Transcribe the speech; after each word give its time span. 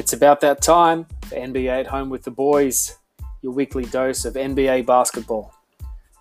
It's 0.00 0.14
about 0.14 0.40
that 0.40 0.62
time 0.62 1.04
for 1.26 1.34
NBA 1.36 1.80
at 1.80 1.86
Home 1.88 2.08
with 2.08 2.22
the 2.22 2.30
Boys, 2.30 2.96
your 3.42 3.52
weekly 3.52 3.84
dose 3.84 4.24
of 4.24 4.32
NBA 4.32 4.86
basketball. 4.86 5.54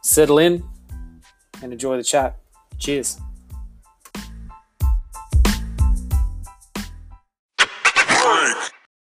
Settle 0.03 0.39
in 0.39 0.61
and 1.63 1.71
enjoy 1.71 1.95
the 1.95 2.03
chat. 2.03 2.37
Cheers. 2.77 3.21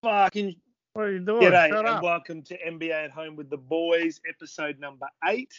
Fucking 0.03 0.55
What 0.93 1.05
are 1.05 1.11
you 1.13 1.19
doing? 1.19 1.41
g'day 1.41 1.69
Shut 1.69 1.79
and 1.79 1.87
up. 1.87 2.03
welcome 2.03 2.43
to 2.43 2.55
NBA 2.63 2.91
at 3.05 3.09
Home 3.09 3.35
with 3.35 3.49
the 3.49 3.57
Boys, 3.57 4.21
episode 4.29 4.77
number 4.77 5.07
eight. 5.25 5.51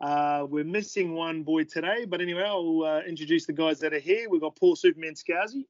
Uh, 0.00 0.46
we're 0.48 0.62
missing 0.62 1.14
one 1.14 1.42
boy 1.42 1.64
today, 1.64 2.04
but 2.04 2.20
anyway, 2.20 2.44
I'll 2.46 2.84
uh, 2.84 3.00
introduce 3.00 3.44
the 3.44 3.52
guys 3.54 3.80
that 3.80 3.92
are 3.92 3.98
here. 3.98 4.30
We've 4.30 4.40
got 4.40 4.54
Paul 4.54 4.76
Superman 4.76 5.14
Scarzy, 5.14 5.64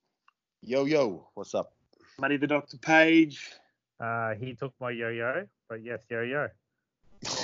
Yo 0.61 0.84
yo, 0.84 1.27
what's 1.33 1.55
up? 1.55 1.73
Muddy 2.19 2.37
the 2.37 2.47
Doctor 2.47 2.77
Page, 2.79 3.52
Uh, 4.01 4.34
he 4.34 4.55
took 4.55 4.75
my 4.80 4.91
yo-yo, 4.91 5.47
but 5.69 5.83
yes, 5.83 6.02
yo-yo. 6.11 6.48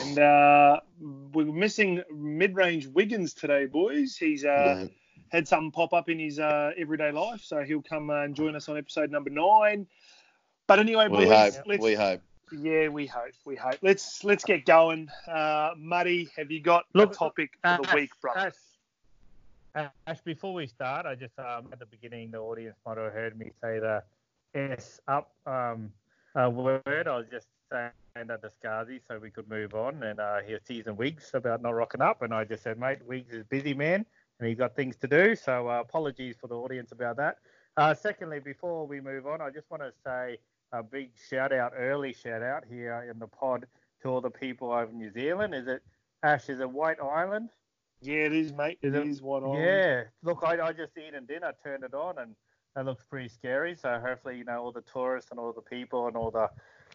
and 0.01 0.19
uh, 0.19 0.81
we're 1.01 1.45
missing 1.47 2.03
mid-range 2.13 2.87
Wiggins 2.89 3.33
today, 3.35 3.67
boys. 3.67 4.17
He's 4.17 4.45
uh, 4.45 4.49
Yeah. 4.49 4.89
had 5.29 5.47
something 5.47 5.71
pop 5.71 5.93
up 5.93 6.09
in 6.09 6.19
his 6.19 6.39
uh, 6.41 6.73
everyday 6.77 7.13
life, 7.13 7.41
so 7.43 7.63
he'll 7.63 7.83
come 7.83 8.11
uh, 8.11 8.23
and 8.25 8.35
join 8.35 8.57
us 8.57 8.69
on 8.69 8.77
episode 8.77 9.11
number 9.11 9.31
nine. 9.31 9.87
But 10.67 10.81
anyway, 10.81 11.09
we 11.09 11.27
boys, 11.27 11.57
hope. 11.57 11.67
let's 11.67 11.83
We 11.83 11.95
hope. 11.95 12.21
Yeah, 12.51 12.89
we 12.89 13.07
hope. 13.07 13.35
We 13.45 13.57
hope. 13.57 13.79
Let's 13.83 14.25
let's 14.25 14.45
get 14.45 14.65
going. 14.67 15.09
Uh, 15.27 15.75
Muddy, 15.77 16.29
have 16.37 16.51
you 16.51 16.61
got 16.61 16.87
Look, 16.95 17.13
a 17.13 17.15
topic 17.15 17.51
for 17.63 17.77
the 17.77 17.89
Ash, 17.89 17.95
week, 17.95 18.11
brother? 18.21 18.53
Ash, 19.75 19.91
Ash, 20.07 20.21
before 20.23 20.55
we 20.55 20.67
start, 20.67 21.07
I 21.07 21.15
just 21.15 21.39
um, 21.39 21.69
at 21.73 21.79
the 21.79 21.87
beginning, 21.87 22.31
the 22.31 22.39
audience 22.39 22.77
might 22.87 22.97
have 22.99 23.13
heard 23.13 23.39
me 23.39 23.51
say 23.63 23.79
the 23.79 24.03
S 24.55 25.01
up 25.09 25.33
um, 25.47 25.93
uh, 26.35 26.51
word. 26.51 27.09
I 27.09 27.17
was 27.17 27.27
just 27.31 27.47
saying 27.71 27.93
that 28.15 28.43
to 28.43 28.51
Scarzy 28.51 29.01
so 29.07 29.19
we 29.19 29.31
could 29.31 29.49
move 29.49 29.75
on 29.75 30.03
and 30.03 30.19
uh, 30.19 30.41
hear 30.41 30.59
season 30.65 30.97
Wiggs 30.97 31.31
about 31.35 31.63
not 31.63 31.71
rocking 31.75 32.01
up, 32.01 32.23
and 32.23 32.33
I 32.33 32.45
just 32.45 32.63
said, 32.63 32.79
mate, 32.79 32.99
Wiggs 33.07 33.33
is 33.33 33.45
busy 33.45 33.75
man, 33.75 34.05
and 34.39 34.49
he's 34.49 34.59
got 34.59 34.75
things 34.75 34.97
to 34.97 35.07
do. 35.07 35.37
So 35.37 35.69
uh, 35.69 35.81
apologies 35.81 36.37
for 36.41 36.47
the 36.47 36.57
audience 36.57 36.93
about 36.93 37.17
that. 37.19 37.39
Uh, 37.77 37.95
secondly, 37.95 38.41
before 38.41 38.87
we 38.87 39.01
move 39.01 39.27
on, 39.27 39.41
I 39.41 39.51
just 39.51 39.71
want 39.71 39.83
to 39.83 39.93
say 40.05 40.39
a 40.73 40.83
big 40.83 41.11
shout 41.29 41.53
out, 41.53 41.73
early 41.77 42.13
shout 42.13 42.43
out 42.43 42.65
here 42.69 43.07
in 43.11 43.19
the 43.19 43.29
pod 43.29 43.67
to 44.03 44.09
all 44.09 44.21
the 44.21 44.31
people 44.31 44.73
over 44.73 44.91
in 44.91 44.99
New 44.99 45.13
Zealand. 45.13 45.55
Is 45.55 45.67
it 45.67 45.83
Ash? 46.23 46.49
Is 46.49 46.61
it 46.61 46.71
White 46.71 47.01
Island? 47.01 47.51
Yeah, 48.01 48.27
it 48.27 48.33
is, 48.33 48.53
mate. 48.53 48.79
Is 48.83 48.95
it 48.95 49.03
it- 49.03 49.09
is 49.09 49.23
what 49.23 49.43
I. 49.45 49.61
Yeah. 49.63 50.03
Look, 50.23 50.43
I, 50.45 50.61
I 50.61 50.73
just 50.73 50.97
eaten 50.97 51.27
dinner, 51.27 51.53
turned 51.65 51.85
it 51.85 51.95
on, 51.95 52.19
and 52.19 52.35
that 52.79 52.85
looks 52.85 53.03
pretty 53.03 53.29
scary. 53.29 53.75
So 53.75 54.01
hopefully, 54.01 54.39
you 54.39 54.45
know, 54.45 54.63
all 54.63 54.71
the 54.71 54.83
tourists 54.83 55.33
and 55.33 55.41
all 55.41 55.53
the 55.53 55.61
people 55.61 56.07
and 56.07 56.17
all 56.17 56.31
the, 56.31 56.49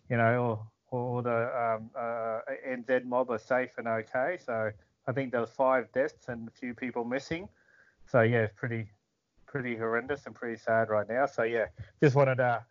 you 0.10 0.16
know, 0.16 0.62
all, 0.90 0.98
all 0.98 1.22
the 1.22 1.30
um, 1.30 1.90
uh, 1.94 2.40
NZ 2.66 3.04
mob 3.04 3.30
are 3.30 3.38
safe 3.38 3.72
and 3.78 3.90
okay. 3.90 4.38
So 4.46 4.72
I 5.08 5.12
think 5.12 5.34
there 5.34 5.42
was 5.42 5.50
five 5.50 5.92
deaths 5.92 6.30
and 6.30 6.48
a 6.48 6.52
few 6.52 6.74
people 6.74 7.04
missing. 7.04 7.50
So 8.10 8.22
yeah, 8.22 8.44
it's 8.44 8.54
pretty, 8.56 8.88
pretty 9.46 9.76
horrendous 9.76 10.26
and 10.26 10.34
pretty 10.34 10.58
sad 10.58 10.88
right 10.88 11.08
now. 11.10 11.26
So 11.26 11.44
yeah, 11.44 11.66
just 12.02 12.16
wanted 12.16 12.36
to 12.36 12.64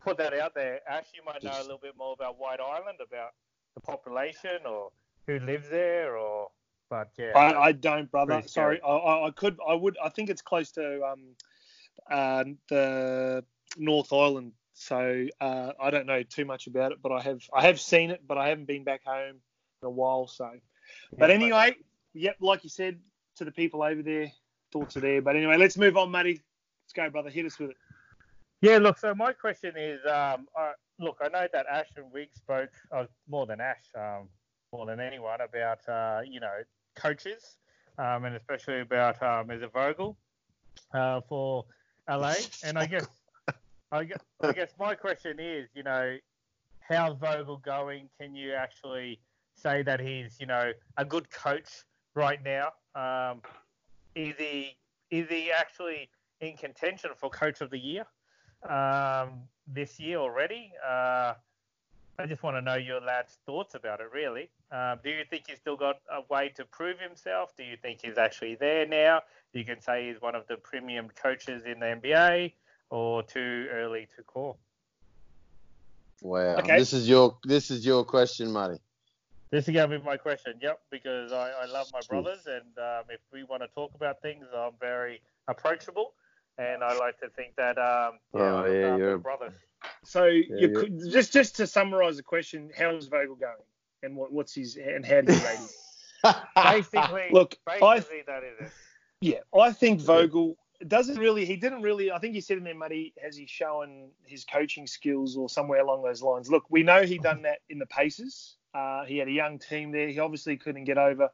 put 0.00 0.16
that 0.16 0.32
out 0.32 0.54
there. 0.54 0.80
Ash, 0.88 1.04
you 1.14 1.20
might 1.22 1.44
know 1.44 1.58
a 1.58 1.60
little 1.60 1.76
bit 1.76 1.98
more 1.98 2.14
about 2.14 2.40
White 2.40 2.60
Island, 2.60 2.98
about 3.06 3.32
the 3.74 3.82
population 3.82 4.64
or 4.66 4.90
who 5.26 5.38
lives 5.40 5.68
there, 5.68 6.16
or 6.16 6.48
but 6.88 7.10
yeah. 7.18 7.32
I, 7.36 7.64
I 7.64 7.72
don't, 7.72 8.10
brother. 8.10 8.42
Sorry. 8.46 8.80
I, 8.82 8.88
I, 8.88 9.26
I 9.26 9.30
could, 9.32 9.58
I 9.68 9.74
would, 9.74 9.98
I 10.02 10.08
think 10.08 10.30
it's 10.30 10.42
close 10.42 10.70
to 10.72 11.02
um, 11.04 11.34
uh, 12.10 12.44
the 12.68 13.44
North 13.76 14.12
Island. 14.12 14.52
So 14.74 15.26
uh, 15.40 15.72
I 15.80 15.90
don't 15.90 16.06
know 16.06 16.22
too 16.22 16.44
much 16.44 16.66
about 16.66 16.92
it, 16.92 16.98
but 17.02 17.12
I 17.12 17.20
have, 17.22 17.42
I 17.54 17.62
have 17.62 17.80
seen 17.80 18.10
it, 18.10 18.22
but 18.26 18.38
I 18.38 18.48
haven't 18.48 18.66
been 18.66 18.84
back 18.84 19.04
home 19.04 19.36
in 19.82 19.86
a 19.86 19.90
while. 19.90 20.26
So, 20.26 20.50
but 21.16 21.30
Yeah, 21.30 21.36
anyway, 21.36 21.76
yep, 22.12 22.36
like 22.40 22.64
you 22.64 22.70
said 22.70 22.98
to 23.36 23.44
the 23.44 23.52
people 23.52 23.82
over 23.82 24.02
there, 24.02 24.32
thoughts 24.72 24.96
are 24.96 25.00
there. 25.00 25.22
But 25.22 25.36
anyway, 25.36 25.56
let's 25.56 25.76
move 25.76 25.96
on, 25.96 26.10
Matty. 26.10 26.42
Let's 26.84 26.92
go, 26.94 27.08
brother. 27.10 27.30
Hit 27.30 27.46
us 27.46 27.58
with 27.58 27.70
it. 27.70 27.76
Yeah, 28.60 28.78
look, 28.78 28.98
so 28.98 29.14
my 29.14 29.32
question 29.32 29.74
is, 29.76 30.00
um, 30.10 30.46
look, 30.98 31.18
I 31.22 31.28
know 31.28 31.46
that 31.52 31.66
Ash 31.70 31.88
and 31.96 32.10
Wig 32.12 32.28
spoke 32.34 32.70
uh, 32.90 33.04
more 33.28 33.46
than 33.46 33.60
Ash, 33.60 33.84
um, 33.94 34.28
more 34.72 34.86
than 34.86 35.00
anyone 35.00 35.40
about, 35.40 35.86
uh, 35.88 36.20
you 36.26 36.40
know, 36.40 36.62
coaches, 36.96 37.58
um, 37.98 38.24
and 38.24 38.34
especially 38.36 38.80
about 38.80 39.22
um, 39.22 39.50
is 39.50 39.62
it 39.62 39.72
Vogel 39.72 40.16
uh, 40.92 41.20
for 41.28 41.64
LA, 42.08 42.34
and 42.64 42.78
I 42.78 42.86
guess, 42.86 43.06
I 43.92 44.04
guess, 44.04 44.20
I 44.40 44.52
guess 44.52 44.74
my 44.78 44.94
question 44.94 45.38
is, 45.38 45.68
you 45.74 45.82
know, 45.82 46.16
how's 46.80 47.16
Vogel 47.18 47.58
going? 47.58 48.08
Can 48.20 48.34
you 48.34 48.52
actually 48.52 49.20
say 49.54 49.82
that 49.82 50.00
he's, 50.00 50.36
you 50.40 50.46
know, 50.46 50.72
a 50.96 51.04
good 51.04 51.30
coach 51.30 51.84
right 52.14 52.40
now? 52.44 52.72
Um, 52.94 53.40
is 54.14 54.34
he 54.36 54.76
is 55.10 55.28
he 55.28 55.50
actually 55.50 56.08
in 56.40 56.56
contention 56.56 57.10
for 57.16 57.30
coach 57.30 57.60
of 57.60 57.70
the 57.70 57.78
year? 57.78 58.04
um, 58.68 59.42
this 59.66 59.98
year 60.00 60.18
already. 60.18 60.72
Uh, 60.86 61.34
I 62.18 62.26
just 62.26 62.42
want 62.44 62.56
to 62.56 62.62
know 62.62 62.76
your 62.76 63.00
lad's 63.00 63.38
thoughts 63.44 63.74
about 63.74 64.00
it, 64.00 64.06
really. 64.12 64.48
Uh, 64.70 64.96
do 65.02 65.10
you 65.10 65.24
think 65.28 65.44
he's 65.48 65.58
still 65.58 65.76
got 65.76 65.96
a 66.12 66.20
way 66.32 66.52
to 66.56 66.64
prove 66.64 66.98
himself? 67.00 67.56
Do 67.56 67.64
you 67.64 67.76
think 67.76 68.00
he's 68.04 68.18
actually 68.18 68.54
there 68.54 68.86
now? 68.86 69.22
You 69.52 69.64
can 69.64 69.80
say 69.80 70.08
he's 70.08 70.20
one 70.22 70.34
of 70.36 70.46
the 70.46 70.56
premium 70.56 71.08
coaches 71.20 71.64
in 71.64 71.80
the 71.80 71.86
NBA, 71.86 72.52
or 72.90 73.22
too 73.24 73.66
early 73.72 74.06
to 74.16 74.22
call. 74.22 74.58
Wow. 76.22 76.56
Okay. 76.56 76.78
This 76.78 76.92
is 76.92 77.08
your 77.08 77.36
this 77.44 77.70
is 77.70 77.84
your 77.84 78.04
question, 78.04 78.52
Marty. 78.52 78.78
This 79.50 79.68
is 79.68 79.74
going 79.74 79.90
to 79.90 79.98
be 79.98 80.04
my 80.04 80.16
question. 80.16 80.54
Yep, 80.60 80.80
because 80.90 81.32
I, 81.32 81.50
I 81.62 81.66
love 81.66 81.88
my 81.92 82.00
brothers, 82.08 82.46
and 82.46 82.62
um, 82.78 83.04
if 83.10 83.20
we 83.32 83.44
want 83.44 83.62
to 83.62 83.68
talk 83.68 83.92
about 83.94 84.22
things, 84.22 84.46
I'm 84.56 84.72
very 84.80 85.20
approachable, 85.48 86.14
and 86.58 86.82
I 86.82 86.96
like 86.96 87.18
to 87.20 87.28
think 87.28 87.54
that 87.56 87.76
um, 87.78 88.18
yeah, 88.34 88.40
Oh, 88.40 88.64
yeah, 88.66 88.86
after 88.92 88.98
you're- 88.98 89.18
brothers. 89.18 89.52
So 90.04 90.26
you 90.26 90.46
yeah. 90.50 90.68
could, 90.74 91.00
just 91.10 91.32
just 91.32 91.56
to 91.56 91.66
summarise 91.66 92.16
the 92.16 92.22
question, 92.22 92.70
how's 92.76 93.06
Vogel 93.06 93.36
going, 93.36 93.54
and 94.02 94.16
what, 94.16 94.32
what's 94.32 94.54
his 94.54 94.76
and 94.76 95.04
how 95.04 95.20
do 95.20 95.32
you 95.32 95.38
rate 95.40 95.58
him? 95.58 96.34
Basically, 96.54 97.28
Look, 97.32 97.56
I 97.66 97.78
basically 97.78 98.22
that 98.26 98.42
is 98.44 98.66
it. 98.66 98.72
yeah, 99.20 99.60
I 99.60 99.72
think 99.72 100.00
Vogel 100.00 100.56
doesn't 100.86 101.18
really. 101.18 101.44
He 101.44 101.56
didn't 101.56 101.82
really. 101.82 102.10
I 102.10 102.18
think 102.18 102.34
you 102.34 102.40
said 102.40 102.58
in 102.58 102.64
there, 102.64 102.74
Muddy, 102.74 103.14
has 103.22 103.36
he 103.36 103.46
shown 103.46 104.10
his 104.24 104.44
coaching 104.44 104.86
skills 104.86 105.36
or 105.36 105.48
somewhere 105.48 105.80
along 105.80 106.02
those 106.02 106.22
lines? 106.22 106.50
Look, 106.50 106.64
we 106.70 106.82
know 106.82 107.02
he 107.02 107.18
done 107.18 107.42
that 107.42 107.58
in 107.68 107.78
the 107.78 107.86
Pacers. 107.86 108.56
Uh, 108.74 109.04
he 109.04 109.18
had 109.18 109.28
a 109.28 109.32
young 109.32 109.58
team 109.58 109.92
there. 109.92 110.08
He 110.08 110.18
obviously 110.18 110.56
couldn't 110.56 110.84
get 110.84 110.98
over 110.98 111.30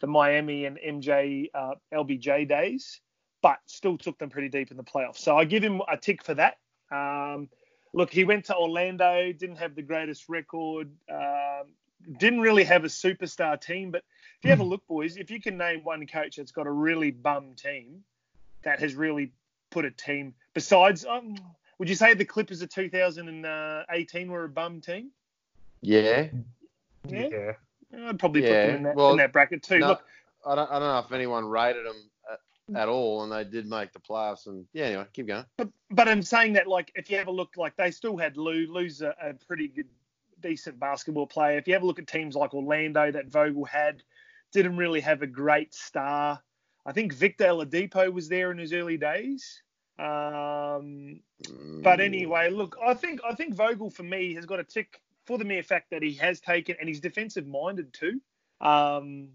the 0.00 0.06
Miami 0.06 0.64
and 0.64 0.78
MJ 0.78 1.48
uh, 1.54 1.74
LBJ 1.92 2.48
days, 2.48 3.00
but 3.40 3.58
still 3.66 3.96
took 3.96 4.18
them 4.18 4.30
pretty 4.30 4.48
deep 4.48 4.70
in 4.70 4.76
the 4.76 4.82
playoffs. 4.82 5.18
So 5.18 5.36
I 5.36 5.44
give 5.44 5.62
him 5.62 5.80
a 5.90 5.96
tick 5.96 6.24
for 6.24 6.34
that. 6.34 6.58
Um, 6.90 7.48
look, 7.92 8.12
he 8.12 8.24
went 8.24 8.46
to 8.46 8.56
Orlando, 8.56 9.32
didn't 9.32 9.56
have 9.56 9.74
the 9.74 9.82
greatest 9.82 10.28
record, 10.28 10.90
um, 11.10 11.66
didn't 12.18 12.40
really 12.40 12.64
have 12.64 12.84
a 12.84 12.88
superstar 12.88 13.60
team. 13.60 13.90
But 13.90 14.02
if 14.38 14.44
you 14.44 14.50
have 14.50 14.60
a 14.60 14.64
look, 14.64 14.86
boys, 14.86 15.16
if 15.16 15.30
you 15.30 15.40
can 15.40 15.56
name 15.56 15.84
one 15.84 16.06
coach 16.06 16.36
that's 16.36 16.52
got 16.52 16.66
a 16.66 16.70
really 16.70 17.10
bum 17.10 17.54
team 17.54 18.02
that 18.62 18.80
has 18.80 18.94
really 18.94 19.32
put 19.70 19.84
a 19.84 19.90
team, 19.90 20.34
besides, 20.54 21.04
um, 21.04 21.34
would 21.78 21.88
you 21.88 21.94
say 21.94 22.14
the 22.14 22.24
Clippers 22.24 22.62
of 22.62 22.70
2018 22.70 24.30
were 24.30 24.44
a 24.44 24.48
bum 24.48 24.80
team? 24.80 25.10
yeah. 25.80 26.28
Yeah. 27.08 27.28
Yeah. 27.30 27.52
I'd 28.08 28.18
probably 28.18 28.42
put 28.42 28.50
them 28.50 28.76
in 28.76 28.82
that, 28.84 28.96
well, 28.96 29.10
in 29.10 29.16
that 29.18 29.32
bracket 29.32 29.62
too. 29.62 29.80
No, 29.80 29.88
Look, 29.88 30.02
I 30.46 30.54
don't 30.54 30.70
I 30.70 30.78
don't 30.78 30.88
know 30.88 30.98
if 31.00 31.12
anyone 31.12 31.44
rated 31.44 31.84
them 31.84 32.10
at, 32.74 32.88
all, 32.88 33.22
and 33.22 33.32
they 33.32 33.44
did 33.44 33.68
make 33.68 33.92
the 33.92 33.98
playoffs. 33.98 34.46
And 34.46 34.66
yeah, 34.72 34.84
anyway, 34.86 35.06
keep 35.12 35.26
going. 35.26 35.44
but 35.56 35.68
but 35.90 36.08
I'm 36.08 36.22
saying 36.22 36.54
that 36.54 36.66
like 36.66 36.92
if 36.94 37.10
you 37.10 37.18
have 37.18 37.28
a 37.28 37.32
look, 37.32 37.56
like 37.56 37.76
they 37.76 37.90
still 37.90 38.16
had 38.16 38.36
Lou. 38.36 38.66
Lou's 38.72 39.02
a, 39.02 39.14
a 39.22 39.34
pretty 39.46 39.68
good, 39.68 39.88
decent 40.40 40.78
basketball 40.78 41.26
player. 41.26 41.58
If 41.58 41.66
you 41.66 41.74
have 41.74 41.82
a 41.82 41.86
look 41.86 41.98
at 41.98 42.06
teams 42.06 42.34
like 42.34 42.54
Orlando 42.54 43.10
that 43.10 43.28
Vogel 43.28 43.64
had, 43.64 44.02
didn't 44.52 44.76
really 44.76 45.00
have 45.00 45.22
a 45.22 45.26
great 45.26 45.74
star. 45.74 46.40
I 46.84 46.92
think 46.92 47.12
Victor 47.12 47.46
Oladipo 47.46 48.12
was 48.12 48.28
there 48.28 48.50
in 48.50 48.58
his 48.58 48.72
early 48.72 48.96
days. 48.96 49.62
Um, 49.98 51.20
but 51.82 51.98
Mm, 51.98 52.04
anyway, 52.04 52.50
look, 52.50 52.76
I 52.84 52.94
think 52.94 53.20
I 53.28 53.34
think 53.34 53.54
Vogel 53.54 53.90
for 53.90 54.02
me 54.04 54.34
has 54.34 54.46
got 54.46 54.60
a 54.60 54.64
tick 54.64 55.00
for 55.26 55.38
the 55.38 55.44
mere 55.44 55.62
fact 55.62 55.90
that 55.90 56.02
he 56.02 56.14
has 56.14 56.40
taken 56.40 56.76
and 56.78 56.88
he's 56.88 57.00
defensive 57.00 57.46
minded 57.46 57.92
too. 57.92 58.20
Um, 58.60 59.28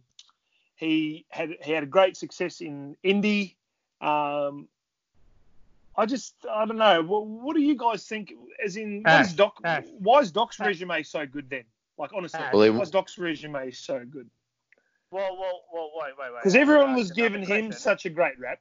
he 0.77 1.25
had 1.29 1.55
he 1.61 1.71
had 1.71 1.83
a 1.83 1.87
great 1.87 2.15
success 2.15 2.61
in 2.61 2.95
Indy. 3.03 3.57
Um, 3.99 4.67
I 5.95 6.05
just 6.05 6.35
I 6.49 6.65
don't 6.65 6.77
know. 6.77 7.01
What, 7.03 7.25
what 7.25 7.55
do 7.55 7.61
you 7.61 7.75
guys 7.75 8.05
think? 8.05 8.31
As 8.63 8.77
in, 8.77 9.03
what 9.03 9.21
is 9.21 9.27
Ash, 9.29 9.33
Doc? 9.33 9.59
Ash. 9.63 9.83
Why 9.99 10.19
is 10.19 10.31
Doc's 10.31 10.59
Ash. 10.59 10.67
resume 10.67 11.03
so 11.03 11.25
good 11.25 11.49
then? 11.49 11.63
Like 11.97 12.11
honestly, 12.13 12.39
Ash. 12.39 12.53
Well, 12.53 12.63
he- 12.63 12.69
why 12.69 12.83
is 12.83 12.91
Doc's 12.91 13.17
resume 13.17 13.71
so 13.71 14.05
good? 14.05 14.29
Well, 15.09 15.37
well, 15.39 15.61
well, 15.73 15.91
wait, 15.95 16.13
wait, 16.19 16.31
wait. 16.33 16.39
Because 16.41 16.55
everyone 16.55 16.93
was 16.93 17.11
giving 17.11 17.41
him 17.41 17.67
question. 17.67 17.71
such 17.71 18.05
a 18.05 18.09
great 18.09 18.37
rap. 18.39 18.59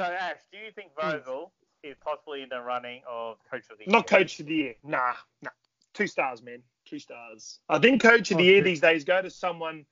So, 0.00 0.04
Ash, 0.06 0.38
do 0.52 0.58
you 0.58 0.70
think 0.72 0.90
Hmm. 0.98 1.10
Vogel 1.18 1.52
is 1.82 1.96
possibly 2.04 2.42
in 2.42 2.48
the 2.48 2.60
running 2.60 3.02
of 3.08 3.38
coach 3.50 3.64
of 3.70 3.78
the 3.78 3.84
year. 3.84 3.92
Not 3.92 4.06
coach 4.08 4.40
of 4.40 4.46
the 4.46 4.54
year. 4.54 4.74
Nah, 4.84 5.14
nah. 5.42 5.50
Two 5.94 6.08
stars, 6.08 6.42
man. 6.42 6.62
Two 6.84 6.98
stars. 6.98 7.60
I 7.68 7.78
think 7.78 8.02
coach 8.02 8.30
of 8.32 8.38
the 8.38 8.42
Oh, 8.42 8.46
year 8.46 8.62
these 8.62 8.80
days 8.80 9.04
go 9.04 9.22
to 9.22 9.30
someone 9.30 9.86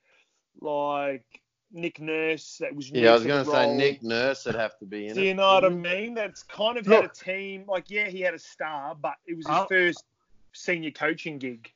like 0.61 1.25
Nick 1.73 2.01
Nurse 2.01 2.59
that 2.61 2.75
was 2.75 2.93
new 2.93 3.03
Yeah, 3.03 3.11
I 3.11 3.15
was 3.15 3.25
going 3.25 3.45
to 3.45 3.51
say. 3.51 3.77
Nick 3.77 4.03
Nurse 4.03 4.45
would 4.47 4.55
have 4.55 4.79
to 4.79 4.87
be 4.87 5.09
in 5.09 5.15
Do 5.15 5.21
it. 5.21 5.27
you 5.27 5.35
know 5.35 5.55
what 5.55 5.65
I 5.65 5.69
mm-hmm. 5.69 5.83
mean? 5.83 6.15
That's 6.15 6.43
kind 6.43 6.79
of 6.79 6.87
had 6.87 7.05
a 7.05 7.09
team. 7.09 7.65
Like, 7.67 7.91
yeah, 7.91 8.09
he 8.09 8.21
had 8.21 8.35
a 8.35 8.39
star, 8.39 8.95
but 8.95 9.15
it 9.27 9.37
was 9.37 9.47
his 9.47 9.55
I'll- 9.55 9.67
first 9.67 10.05
senior 10.53 10.91
coaching 10.91 11.39
gig. 11.39 11.71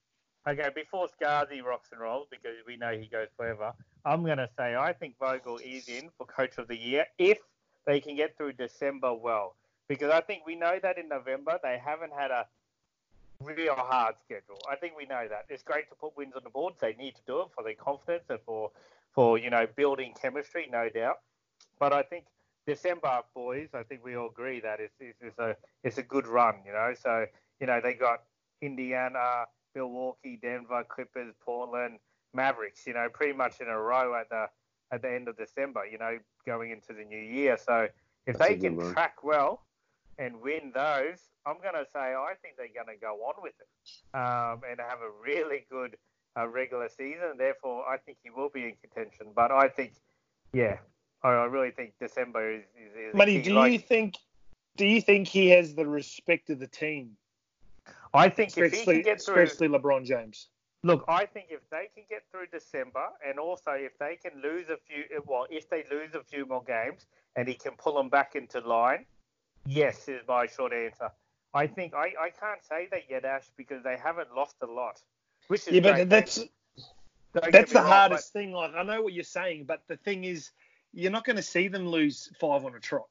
Okay, 0.49 0.71
before 0.75 1.07
Scarzy 1.07 1.63
rocks 1.63 1.91
and 1.93 2.01
rolls, 2.01 2.27
because 2.31 2.57
we 2.67 2.77
know 2.79 2.97
he 2.97 3.07
goes 3.07 3.29
forever, 3.37 3.73
I'm 4.07 4.25
going 4.25 4.39
to 4.39 4.49
say 4.57 4.75
I 4.75 4.95
think 4.95 5.19
Vogel 5.19 5.59
is 5.59 5.87
in 5.89 6.09
for 6.17 6.27
Coach 6.27 6.57
of 6.57 6.67
the 6.67 6.77
Year 6.77 7.05
if 7.19 7.39
they 7.87 8.01
can 8.01 8.17
get 8.17 8.37
through 8.37 8.55
December 8.55 9.13
well. 9.13 9.57
Because 9.87 10.11
I 10.11 10.21
think 10.23 10.47
we 10.47 10.57
know 10.57 10.79
that 10.83 10.97
in 10.97 11.09
November 11.09 11.59
they 11.63 11.79
haven't 11.85 12.13
had 12.17 12.31
a 12.31 12.47
real 13.41 13.75
hard 13.75 14.15
schedule. 14.23 14.59
I 14.71 14.77
think 14.77 14.95
we 14.97 15.07
know 15.07 15.27
that. 15.29 15.47
It's 15.49 15.63
great 15.63 15.89
to 15.91 15.95
put 15.95 16.17
wins 16.17 16.35
on 16.37 16.43
the 16.45 16.51
board. 16.51 16.75
They 16.81 16.95
need 16.95 17.15
to 17.17 17.23
do 17.27 17.41
it 17.41 17.49
for 17.55 17.65
their 17.65 17.75
confidence 17.75 18.25
and 18.29 18.39
for, 18.45 18.71
for 19.15 19.39
you 19.39 19.51
know, 19.51 19.67
building 19.77 20.15
chemistry, 20.21 20.69
no 20.71 20.89
doubt. 20.89 21.21
But 21.79 21.93
I 21.93 22.03
think 22.03 22.25
December, 22.67 23.21
boys, 23.35 23.69
I 23.75 23.83
think 23.83 24.05
we 24.05 24.17
all 24.17 24.29
agree 24.29 24.61
that 24.61 24.81
it's, 24.81 24.95
it's, 25.01 25.19
it's 25.23 25.39
a 25.39 25.57
it's 25.83 25.99
a 25.99 26.03
good 26.03 26.27
run, 26.27 26.57
you 26.67 26.73
know. 26.73 26.93
So, 27.01 27.27
you 27.59 27.67
know, 27.67 27.81
they 27.83 27.95
got 27.95 28.23
Indiana, 28.61 29.47
Milwaukee, 29.75 30.39
Denver, 30.41 30.85
Clippers, 30.89 31.35
Portland, 31.43 31.99
Mavericks, 32.35 32.87
you 32.87 32.95
know, 32.95 33.09
pretty 33.13 33.33
much 33.33 33.61
in 33.61 33.69
a 33.69 33.79
row 33.79 34.15
at 34.15 34.29
the 34.29 34.47
at 34.93 35.03
the 35.03 35.11
end 35.11 35.29
of 35.29 35.37
December, 35.37 35.87
you 35.87 35.99
know, 35.99 36.19
going 36.47 36.71
into 36.71 36.93
the 36.93 37.05
new 37.05 37.19
year. 37.19 37.57
So 37.57 37.89
if 38.27 38.37
That's 38.37 38.51
they 38.51 38.57
can 38.57 38.77
run. 38.77 38.93
track 38.93 39.23
well 39.25 39.65
and 40.19 40.41
win 40.43 40.73
those, 40.75 41.30
I'm 41.47 41.57
going 41.61 41.75
to 41.75 41.87
say 41.91 41.99
I 41.99 42.35
think 42.43 42.57
they're 42.57 42.69
going 42.75 42.95
to 42.95 43.01
go 43.01 43.15
on 43.25 43.35
with 43.43 43.55
it 43.61 44.17
um, 44.17 44.61
and 44.69 44.79
have 44.81 45.01
a 45.01 45.11
really 45.23 45.67
good 45.71 45.97
uh, 46.39 46.47
regular 46.49 46.89
season. 46.89 47.37
Therefore, 47.39 47.85
I 47.89 47.97
think 47.97 48.19
he 48.23 48.31
will 48.31 48.51
be 48.51 48.65
in 48.65 48.75
contention. 48.81 49.29
But 49.35 49.51
I 49.51 49.69
think, 49.69 49.93
yeah, 50.53 50.79
I, 51.23 51.29
I 51.29 51.45
really 51.45 51.71
think 51.71 51.95
December 52.01 52.53
is. 52.53 52.63
is, 52.77 53.15
is 53.15 53.25
key. 53.25 53.43
do 53.43 53.55
Like, 53.55 53.73
you 53.73 53.79
think? 53.79 54.17
Do 54.77 54.87
you 54.87 55.01
think 55.01 55.29
he 55.29 55.49
has 55.51 55.75
the 55.75 55.87
respect 55.87 56.49
of 56.51 56.59
the 56.61 56.67
team, 56.67 57.17
I 58.15 58.29
think 58.29 58.51
if 58.51 58.55
he 58.57 58.63
especially, 58.63 58.95
can 58.97 59.03
get 59.03 59.23
through. 59.23 59.43
especially 59.43 59.69
LeBron 59.69 60.05
James? 60.05 60.49
Look, 60.83 61.05
I 61.09 61.27
think 61.27 61.49
if 61.51 61.61
they 61.71 61.89
can 61.95 62.05
get 62.09 62.23
through 62.31 62.47
December, 62.53 63.09
and 63.27 63.39
also 63.39 63.73
if 63.73 63.99
they 63.99 64.17
can 64.17 64.41
lose 64.43 64.69
a 64.71 64.79
few, 64.87 65.05
well, 65.27 65.47
if 65.51 65.69
they 65.69 65.85
lose 65.91 66.15
a 66.15 66.23
few 66.23 66.47
more 66.47 66.63
games, 66.63 67.07
and 67.37 67.47
he 67.47 67.55
can 67.55 67.73
pull 67.79 67.95
them 67.95 68.09
back 68.09 68.35
into 68.35 68.61
line, 68.61 69.05
yes, 69.67 70.09
is 70.09 70.23
my 70.27 70.47
short 70.47 70.73
answer. 70.73 71.11
I 71.53 71.67
think 71.67 71.95
I, 71.95 72.13
I 72.21 72.31
can't 72.31 72.63
say 72.69 72.89
that 72.91 73.03
yet, 73.11 73.25
Ash, 73.25 73.51
because 73.57 73.83
they 73.83 73.97
haven't 73.97 74.35
lost 74.35 74.57
a 74.63 74.67
lot, 74.67 75.01
which 75.49 75.67
is 75.67 75.75
Yeah, 75.75 75.81
but 75.81 76.09
that's 76.09 76.37
Don't 77.35 77.53
that's 77.53 77.73
the 77.73 77.79
wrong, 77.81 77.89
hardest 77.89 78.33
thing. 78.33 78.53
Like, 78.53 78.75
I 78.75 78.83
know 78.83 79.03
what 79.03 79.13
you're 79.13 79.25
saying, 79.25 79.65
but 79.65 79.83
the 79.89 79.97
thing 79.97 80.25
is, 80.25 80.51
you're 80.93 81.11
not 81.13 81.25
going 81.25 81.37
to 81.37 81.43
see 81.43 81.69
them 81.69 81.87
lose 81.89 82.31
five 82.41 82.65
on 82.65 82.75
a 82.75 82.81
trot. 82.81 83.07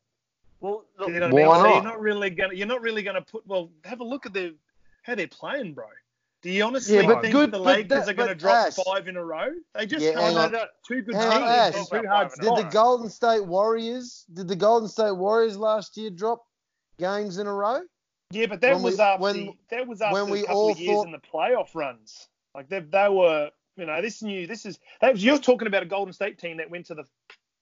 Well, 0.62 0.84
look, 0.98 1.10
You 1.10 1.16
know 1.22 1.28
what 1.28 1.34
I 1.34 1.36
mean? 1.38 1.48
Why 1.48 1.58
So 1.58 1.64
not? 1.64 1.74
you're 1.76 1.84
not 1.84 2.02
really 2.02 2.30
gonna 2.30 2.54
you're 2.54 2.68
not 2.68 2.82
really 2.82 3.02
gonna 3.02 3.22
put 3.22 3.48
well 3.48 3.70
have 3.86 4.02
a 4.02 4.04
look 4.04 4.26
at 4.26 4.34
the 4.34 4.56
how 5.04 5.16
they're 5.16 5.28
playing, 5.28 5.74
bro. 5.74 5.86
Do 6.42 6.50
you 6.50 6.64
honestly 6.66 6.96
Yeah, 6.96 7.06
but 7.08 7.22
think 7.22 7.34
good- 7.34 7.52
the 7.52 7.60
Lakers 7.60 7.88
that- 8.06 8.10
are 8.10 8.14
gonna 8.14 8.36
drop 8.36 8.68
Ash- 8.68 8.76
five 8.76 9.08
in 9.08 9.16
a 9.16 9.24
row? 9.24 9.52
They 9.74 9.86
just 9.86 10.04
Yeah, 10.06 10.14
kind 10.16 10.36
hang 10.38 10.52
no, 10.52 10.62
of 10.64 10.70
two 10.86 11.02
good 11.02 11.16
Hang 11.16 11.32
teams 11.32 11.44
Ash. 11.50 11.76
and 11.76 11.88
two 11.88 12.08
hard 12.10 12.32
Did 12.40 12.52
a 12.52 12.56
the. 12.64 12.70
Golden 12.70 13.10
State 13.10 13.46
Warriors? 13.46 14.26
Did 14.34 14.50
the 14.50 14.56
Golden 14.58 14.90
State 14.90 15.12
Warriors 15.16 15.58
last 15.58 15.96
year 15.96 16.10
drop 16.10 16.46
games 16.98 17.38
in 17.38 17.48
a 17.48 17.54
row? 17.54 17.82
Yeah, 18.32 18.46
but 18.46 18.62
that 18.62 18.76
when 18.76 18.84
was 18.84 18.98
we- 18.98 19.04
after 19.04 19.22
when- 19.24 19.58
that 19.70 19.88
was 19.88 20.02
after 20.02 20.14
when 20.22 20.30
we 20.32 20.40
a 20.40 20.44
couple 20.46 20.62
all 20.62 20.72
of 20.72 20.80
years 20.80 20.96
thought- 20.98 21.06
in 21.08 21.12
the 21.12 21.20
playoff 21.20 21.74
runs. 21.74 22.28
Like 22.54 22.70
they 22.70 22.80
they 22.80 23.10
were 23.10 23.52
you 23.76 23.86
know 23.86 24.02
this 24.02 24.22
new 24.22 24.46
this 24.48 24.66
is 24.66 24.80
that 25.02 25.14
was, 25.14 25.24
you're 25.24 25.40
talking 25.40 25.68
about 25.68 25.84
a 25.84 25.88
Golden 25.88 26.14
State 26.14 26.38
team 26.38 26.58
that 26.58 26.70
went 26.70 26.86
to 26.88 26.96
the 26.96 27.06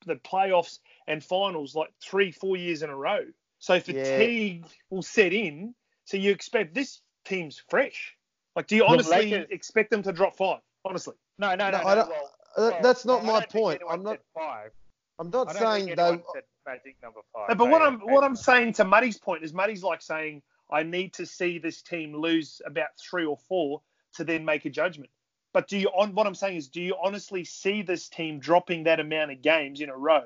the 0.05 0.15
playoffs 0.15 0.79
and 1.07 1.23
finals 1.23 1.75
like 1.75 1.91
three 2.01 2.31
four 2.31 2.57
years 2.57 2.81
in 2.83 2.89
a 2.89 2.95
row. 2.95 3.25
So 3.59 3.79
fatigue 3.79 4.65
will 4.89 5.01
set 5.01 5.33
in. 5.33 5.73
So 6.05 6.17
you 6.17 6.31
expect 6.31 6.73
this 6.73 7.01
team's 7.25 7.61
fresh. 7.69 8.15
Like, 8.55 8.67
do 8.67 8.75
you 8.75 8.85
honestly 8.85 9.31
Lakers- 9.31 9.47
expect 9.51 9.89
them 9.89 10.03
to 10.03 10.11
drop 10.13 10.35
five? 10.37 10.61
Honestly, 10.85 11.15
no, 11.37 11.55
no, 11.55 11.69
no, 11.69 11.77
No, 11.79 11.83
no. 11.83 11.85
Well, 11.85 12.31
Uh, 12.57 12.69
well, 12.71 12.81
That's 12.81 13.05
not 13.05 13.21
I 13.21 13.25
my 13.25 13.39
don't 13.41 13.49
point. 13.49 13.75
anyone 13.81 13.93
I'm 13.95 14.03
not. 14.03 14.11
said 14.13 14.19
five. 14.33 14.71
I'm 15.19 15.29
not 15.29 15.49
I 15.49 15.53
don't 15.53 15.61
saying 15.61 15.85
think 15.85 15.97
they. 15.97 16.03
anyone 16.03 16.23
said 16.33 16.43
magic 16.65 16.95
number 17.03 17.19
five. 17.33 17.49
No, 17.49 17.55
but 17.55 17.69
what 17.69 17.81
I'm 17.81 17.99
what 17.99 18.23
I'm 18.23 18.35
saying 18.35 18.73
to 18.73 18.83
Muddy's 18.85 19.17
point 19.19 19.43
is 19.43 19.53
Muddy's 19.53 19.83
like 19.83 20.01
saying 20.01 20.41
I 20.69 20.83
need 20.83 21.13
to 21.13 21.25
see 21.25 21.59
this 21.59 21.81
team 21.81 22.15
lose 22.15 22.61
about 22.65 22.89
three 22.97 23.25
or 23.25 23.37
four 23.37 23.81
to 24.15 24.23
then 24.23 24.43
make 24.45 24.65
a 24.65 24.69
judgment. 24.69 25.09
But 25.53 25.67
do 25.67 25.77
you 25.77 25.87
on 25.87 26.13
what 26.13 26.27
I'm 26.27 26.35
saying 26.35 26.57
is 26.57 26.67
do 26.67 26.81
you 26.81 26.95
honestly 27.01 27.43
see 27.43 27.81
this 27.81 28.09
team 28.09 28.39
dropping 28.39 28.83
that 28.83 28.99
amount 28.99 29.31
of 29.31 29.41
games 29.41 29.81
in 29.81 29.89
a 29.89 29.97
row 29.97 30.25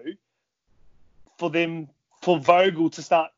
for 1.38 1.49
them 1.49 1.88
for 2.21 2.39
Vogel 2.39 2.89
to 2.89 3.01
start, 3.01 3.31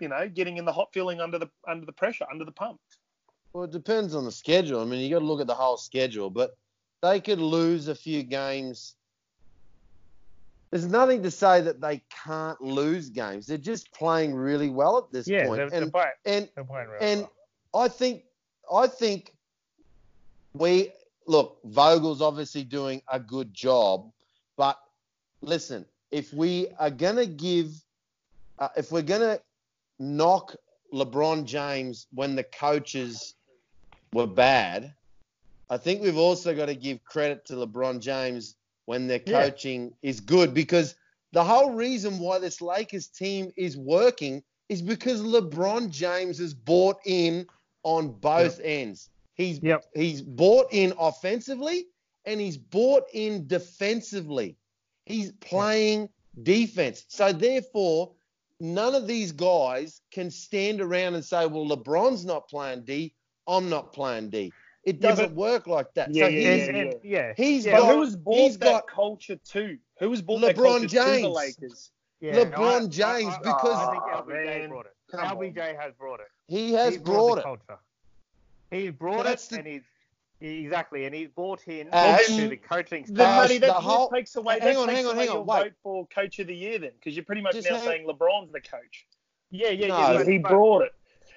you 0.00 0.08
know, 0.08 0.28
getting 0.28 0.56
in 0.58 0.64
the 0.64 0.72
hot 0.72 0.92
feeling 0.92 1.20
under 1.20 1.38
the 1.38 1.48
under 1.66 1.86
the 1.86 1.92
pressure, 1.92 2.26
under 2.30 2.44
the 2.44 2.52
pump? 2.52 2.80
Well, 3.52 3.64
it 3.64 3.70
depends 3.70 4.14
on 4.14 4.24
the 4.24 4.32
schedule. 4.32 4.80
I 4.80 4.84
mean, 4.84 5.00
you 5.00 5.10
got 5.10 5.20
to 5.20 5.24
look 5.24 5.40
at 5.40 5.46
the 5.46 5.54
whole 5.54 5.76
schedule, 5.76 6.28
but 6.28 6.56
they 7.02 7.20
could 7.20 7.40
lose 7.40 7.88
a 7.88 7.94
few 7.94 8.22
games. 8.22 8.94
There's 10.70 10.86
nothing 10.86 11.22
to 11.22 11.30
say 11.30 11.62
that 11.62 11.80
they 11.80 12.02
can't 12.24 12.60
lose 12.60 13.08
games. 13.08 13.46
They're 13.46 13.56
just 13.56 13.90
playing 13.92 14.34
really 14.34 14.68
well 14.68 14.98
at 14.98 15.10
this 15.10 15.26
Yeah, 15.26 15.46
point. 15.46 15.58
they're, 15.58 15.70
they're, 15.70 15.82
and 15.82 15.92
playing, 15.92 16.08
and 16.26 16.48
they're 16.54 16.64
playing 16.64 16.88
really 16.88 17.06
and 17.12 17.20
well. 17.72 17.84
I 17.84 17.88
think 17.88 18.24
I 18.72 18.86
think 18.86 19.32
we 20.52 20.92
look 21.26 21.58
Vogel's 21.64 22.20
obviously 22.20 22.64
doing 22.64 23.02
a 23.10 23.18
good 23.18 23.54
job, 23.54 24.10
but 24.56 24.78
listen, 25.40 25.86
if 26.10 26.32
we 26.32 26.68
are 26.78 26.90
gonna 26.90 27.26
give, 27.26 27.72
uh, 28.58 28.68
if 28.76 28.92
we're 28.92 29.02
gonna 29.02 29.38
knock 29.98 30.54
LeBron 30.92 31.44
James 31.44 32.06
when 32.12 32.34
the 32.34 32.44
coaches 32.44 33.34
were 34.12 34.26
bad, 34.26 34.94
I 35.70 35.76
think 35.76 36.02
we've 36.02 36.16
also 36.16 36.54
got 36.54 36.66
to 36.66 36.74
give 36.74 37.04
credit 37.04 37.44
to 37.46 37.54
LeBron 37.54 38.00
James 38.00 38.56
when 38.88 39.06
their 39.06 39.20
Yeah. 39.26 39.42
coaching 39.42 39.92
is 40.00 40.18
good 40.18 40.54
because 40.54 40.94
the 41.32 41.44
whole 41.44 41.72
reason 41.72 42.18
why 42.18 42.38
this 42.38 42.62
Lakers 42.62 43.06
team 43.08 43.52
is 43.54 43.76
working 43.76 44.42
is 44.70 44.80
because 44.80 45.20
LeBron 45.20 45.90
James 45.90 46.38
has 46.38 46.54
bought 46.54 46.96
in 47.04 47.46
on 47.82 48.10
both 48.12 48.58
ends. 48.60 49.10
He's 49.34 49.60
Yep. 49.62 49.84
he's 49.94 50.22
bought 50.22 50.68
in 50.72 50.94
offensively 50.98 51.84
and 52.24 52.40
he's 52.40 52.56
bought 52.56 53.04
in 53.12 53.46
defensively. 53.46 54.56
He's 55.04 55.32
playing 55.32 56.08
defense. 56.42 57.04
So 57.08 57.30
therefore, 57.30 58.14
none 58.58 58.94
of 58.94 59.06
these 59.06 59.32
guys 59.32 60.00
can 60.10 60.30
stand 60.30 60.80
around 60.80 61.14
and 61.14 61.22
say, 61.22 61.44
"Well, 61.44 61.66
LeBron's 61.66 62.24
not 62.24 62.48
playing 62.48 62.84
D, 62.84 63.14
I'm 63.46 63.68
not 63.68 63.92
playing 63.92 64.30
D." 64.30 64.50
It 64.88 65.00
doesn't 65.00 65.34
but- 65.34 65.34
work 65.34 65.66
like 65.66 65.92
that. 65.94 66.14
Yeah, 66.14 66.24
so 66.24 66.28
yeah, 66.30 66.54
he's, 66.54 66.68
and, 66.68 66.76
yeah, 66.76 66.82
and, 66.82 66.94
yeah, 67.04 67.32
he's 67.36 67.66
yeah, 67.66 67.72
But 67.76 67.80
got- 67.82 67.94
who 67.94 68.00
has 68.04 68.16
bought 68.16 68.34
he's 68.36 68.58
that 68.58 68.64
got- 68.72 68.86
culture 68.88 69.36
too? 69.36 69.78
Who 70.00 70.10
has 70.10 70.22
bought 70.22 70.40
that 70.40 70.56
LeBron 70.56 70.64
culture 70.64 70.88
to 70.88 70.94
the 70.96 71.04
James. 71.04 71.26
Lakers? 71.36 71.90
yeah, 72.20 72.44
LeBron 72.44 72.84
I- 72.84 72.86
James, 72.88 73.34
I, 73.34 73.36
I, 73.36 73.38
because- 73.38 73.88
I 73.88 73.90
think 73.90 74.02
Oh, 74.04 74.22
LBJ 74.26 74.44
man. 74.60 74.68
brought 74.70 74.86
it. 74.86 74.96
Come 75.10 75.20
on. 75.20 75.36
LBJ 75.36 75.76
has 75.80 75.92
brought 75.94 76.20
it. 76.20 76.26
he 76.46 76.72
has 76.72 76.94
he 76.94 76.98
brought 77.00 77.34
the 77.36 77.40
it. 77.40 77.44
culture. 77.44 77.78
He 78.70 78.90
brought 78.90 79.24
But 79.24 79.32
it, 79.32 79.46
the- 79.50 79.58
and 79.58 79.66
he's 79.66 79.82
exactly, 80.40 81.04
and 81.04 81.14
he's 81.14 81.28
brought 81.28 81.66
in 81.68 81.88
Ash, 81.92 82.26
to 82.26 82.48
the 82.48 82.56
coaching 82.56 83.04
Then, 83.08 83.16
staff. 83.16 83.42
Matty, 83.42 83.58
that 83.58 83.66
the 83.66 83.72
whole- 83.74 84.08
takes 84.10 84.36
away. 84.36 84.58
hang 84.60 84.74
that 84.74 84.76
on, 84.80 84.86
takes 84.88 84.96
hang 84.98 85.06
on, 85.06 85.16
hang 85.16 85.28
on, 85.30 85.46
wait. 85.46 85.72
for 85.82 86.06
coach 86.06 86.38
of 86.38 86.46
the 86.46 86.54
year 86.54 86.78
then, 86.78 86.92
because 86.94 87.14
you're 87.16 87.24
pretty 87.24 87.42
much 87.42 87.54
Just 87.54 87.68
now 87.68 87.76
hang- 87.76 87.84
saying 87.86 88.06
LeBron's 88.06 88.52
the 88.52 88.60
coach. 88.60 89.06
yeah, 89.50 89.68
yeah, 89.70 89.86
No, 89.88 90.12
yeah. 90.12 90.24
He 90.24 90.38
brought 90.38 90.82
it. 90.84 90.92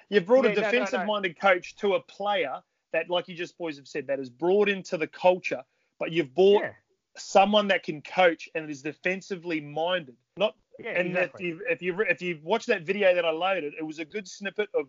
You've 0.08 0.26
brought 0.26 0.44
Yeah, 0.44 0.50
a 0.50 0.54
no, 0.54 0.60
no, 0.60 0.66
no. 0.66 0.70
defensive-minded 0.72 1.40
coach 1.40 1.74
to 1.76 1.94
a 1.94 2.00
player 2.00 2.62
that, 2.92 3.10
like 3.10 3.28
you 3.28 3.34
just 3.34 3.58
boys 3.58 3.76
have 3.76 3.88
said, 3.88 4.06
that 4.06 4.20
is 4.20 4.30
brought 4.30 4.68
into 4.68 4.96
the 4.96 5.06
culture. 5.06 5.62
But 5.98 6.12
you've 6.12 6.34
bought 6.34 6.62
Yeah, 6.62 6.72
someone 7.16 7.68
that 7.68 7.82
can 7.82 8.02
coach 8.02 8.48
and 8.54 8.68
is 8.70 8.82
defensively 8.82 9.60
minded. 9.60 10.16
Not 10.36 10.54
yeah, 10.78 10.98
and 10.98 11.08
exactly. 11.10 11.44
if 11.46 11.56
you 11.58 11.66
if 11.68 11.82
you 11.82 12.00
if 12.00 12.22
you 12.22 12.40
watch 12.42 12.66
that 12.66 12.82
video 12.82 13.14
that 13.14 13.24
I 13.24 13.30
loaded, 13.30 13.74
it 13.78 13.84
was 13.84 13.98
a 13.98 14.04
good 14.04 14.26
snippet 14.26 14.68
of 14.74 14.86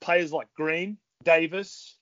players 0.00 0.32
like 0.32 0.48
Green, 0.54 0.98
Davis, 1.24 1.96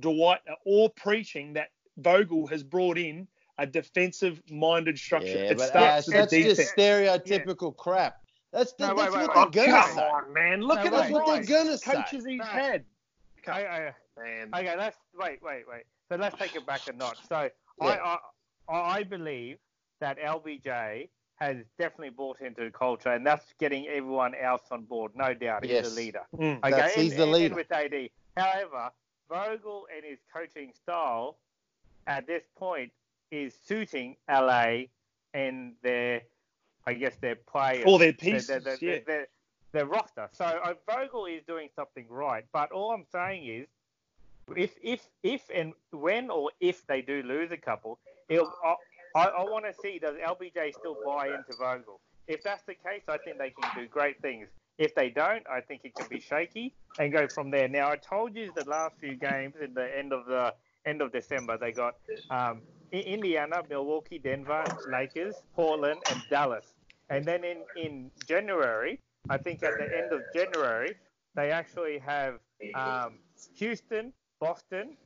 Dwight, 0.00 0.40
are 0.48 0.56
all 0.66 0.88
preaching 0.90 1.52
that 1.54 1.68
Vogel 1.96 2.46
has 2.48 2.62
brought 2.62 2.98
in 2.98 3.28
a 3.58 3.66
defensive-minded 3.66 4.98
structure. 4.98 5.38
Yeah, 5.38 5.50
it 5.50 5.58
but 5.58 5.68
starts 5.68 5.98
Ash, 5.98 6.06
with 6.06 6.16
that's 6.16 6.30
the 6.32 6.42
defense. 6.42 6.58
just 6.58 6.76
stereotypical 6.76 7.76
crap. 7.76 8.16
That's 8.52 8.74
No, 8.78 8.94
that's 8.94 8.98
wait, 8.98 9.12
wait, 9.12 9.28
what 9.28 9.36
wait. 9.36 9.52
they're 9.52 9.64
Oh, 9.64 9.72
gonna 9.72 9.82
come 9.82 9.96
say. 9.96 10.02
on, 10.02 10.32
man! 10.32 10.60
Look 10.62 10.76
No, 10.76 10.86
at 10.86 10.92
wait, 10.92 10.98
That's 10.98 11.10
what 11.12 11.26
guys, 11.26 11.46
they're 11.46 11.64
gonna 11.64 11.78
say. 11.78 11.92
coaches 11.92 12.24
he's 12.24 12.38
No. 12.38 12.44
had. 12.44 12.84
I, 13.48 13.66
I, 13.66 13.94
Man. 14.16 14.48
Okay, 14.54 14.76
let's 14.76 14.96
wait, 15.18 15.40
wait, 15.42 15.64
wait. 15.68 15.84
So 16.10 16.16
let's 16.16 16.36
take 16.38 16.54
it 16.54 16.64
back 16.66 16.86
a 16.88 16.92
notch. 16.92 17.18
So 17.28 17.48
Yeah. 17.82 17.86
I, 18.04 18.18
I, 18.72 18.80
I 18.98 19.02
believe 19.02 19.58
that 20.00 20.18
LBJ 20.18 21.08
has 21.36 21.56
definitely 21.78 22.10
bought 22.10 22.40
into 22.40 22.62
the 22.64 22.70
culture, 22.70 23.08
and 23.10 23.26
that's 23.26 23.44
getting 23.58 23.86
everyone 23.88 24.34
else 24.34 24.62
on 24.70 24.82
board, 24.84 25.12
no 25.16 25.34
doubt. 25.34 25.64
He's 25.64 25.72
Yes. 25.72 25.90
the 25.90 25.96
leader. 26.00 26.22
Mm. 26.36 26.58
Okay, 26.58 26.70
That's- 26.70 26.94
and, 26.94 27.02
he's 27.02 27.16
the 27.16 27.24
and- 27.24 27.32
and 27.34 27.42
leader. 27.42 27.54
with 27.56 27.72
AD. 27.72 28.10
However, 28.36 28.90
Vogel 29.28 29.86
and 29.94 30.04
his 30.04 30.18
coaching 30.32 30.72
style 30.74 31.38
at 32.06 32.26
this 32.26 32.44
point 32.56 32.92
is 33.32 33.54
suiting 33.66 34.16
LA 34.28 34.84
and 35.32 35.74
their, 35.82 36.22
I 36.86 36.94
guess, 36.94 37.16
their 37.20 37.34
players. 37.36 37.84
All 37.86 37.98
their 37.98 38.12
their- 38.12 38.32
pieces, 38.34 38.46
their, 38.46 38.60
their, 38.60 38.78
yeah. 38.80 38.98
their, 39.06 39.26
their 39.74 39.86
roster. 39.86 40.28
So 40.32 40.44
uh, 40.44 40.72
Vogel 40.88 41.26
is 41.26 41.42
doing 41.46 41.68
something 41.76 42.06
right. 42.08 42.44
But 42.52 42.72
all 42.72 42.92
I'm 42.92 43.04
saying 43.12 43.46
is, 43.46 43.66
if 44.56 44.74
if 44.82 45.06
if 45.22 45.42
and 45.54 45.74
when 45.90 46.30
or 46.30 46.50
if 46.60 46.86
they 46.86 47.02
do 47.02 47.22
lose 47.22 47.50
a 47.50 47.56
couple, 47.56 47.98
I, 48.30 48.40
I, 49.14 49.24
I 49.24 49.42
want 49.42 49.66
to 49.66 49.74
see 49.82 49.98
does 49.98 50.14
LBJ 50.16 50.74
still 50.78 50.96
buy 51.04 51.26
into 51.26 51.58
Vogel. 51.58 52.00
If 52.26 52.42
that's 52.42 52.62
the 52.62 52.74
case, 52.74 53.02
I 53.08 53.18
think 53.18 53.36
they 53.38 53.50
can 53.50 53.70
do 53.74 53.86
great 53.86 54.20
things. 54.22 54.48
If 54.78 54.94
they 54.94 55.10
don't, 55.10 55.44
I 55.50 55.60
think 55.60 55.82
it 55.84 55.94
can 55.94 56.08
be 56.08 56.20
shaky 56.20 56.74
and 56.98 57.12
go 57.12 57.28
from 57.28 57.50
there. 57.50 57.68
Now 57.68 57.90
I 57.90 57.96
told 57.96 58.34
you 58.34 58.50
the 58.54 58.68
last 58.68 58.94
few 58.98 59.14
games 59.16 59.54
in 59.62 59.74
the 59.74 59.86
end 59.96 60.12
of 60.12 60.26
the 60.26 60.54
end 60.86 61.00
of 61.00 61.12
December 61.12 61.56
they 61.58 61.72
got 61.72 61.94
um, 62.30 62.60
Indiana, 62.92 63.62
Milwaukee, 63.68 64.18
Denver, 64.18 64.64
Lakers, 64.90 65.34
Portland, 65.54 66.00
and 66.10 66.22
Dallas. 66.30 66.74
And 67.10 67.24
then 67.24 67.44
in, 67.44 67.58
in 67.76 68.10
January, 68.26 69.00
I 69.30 69.38
think 69.38 69.62
at 69.62 69.78
the 69.78 69.96
end 69.96 70.12
of 70.12 70.20
January, 70.34 70.94
they 71.34 71.50
actually 71.50 71.98
have 71.98 72.40
um, 72.74 73.18
Houston, 73.56 74.12
Boston, 74.40 74.96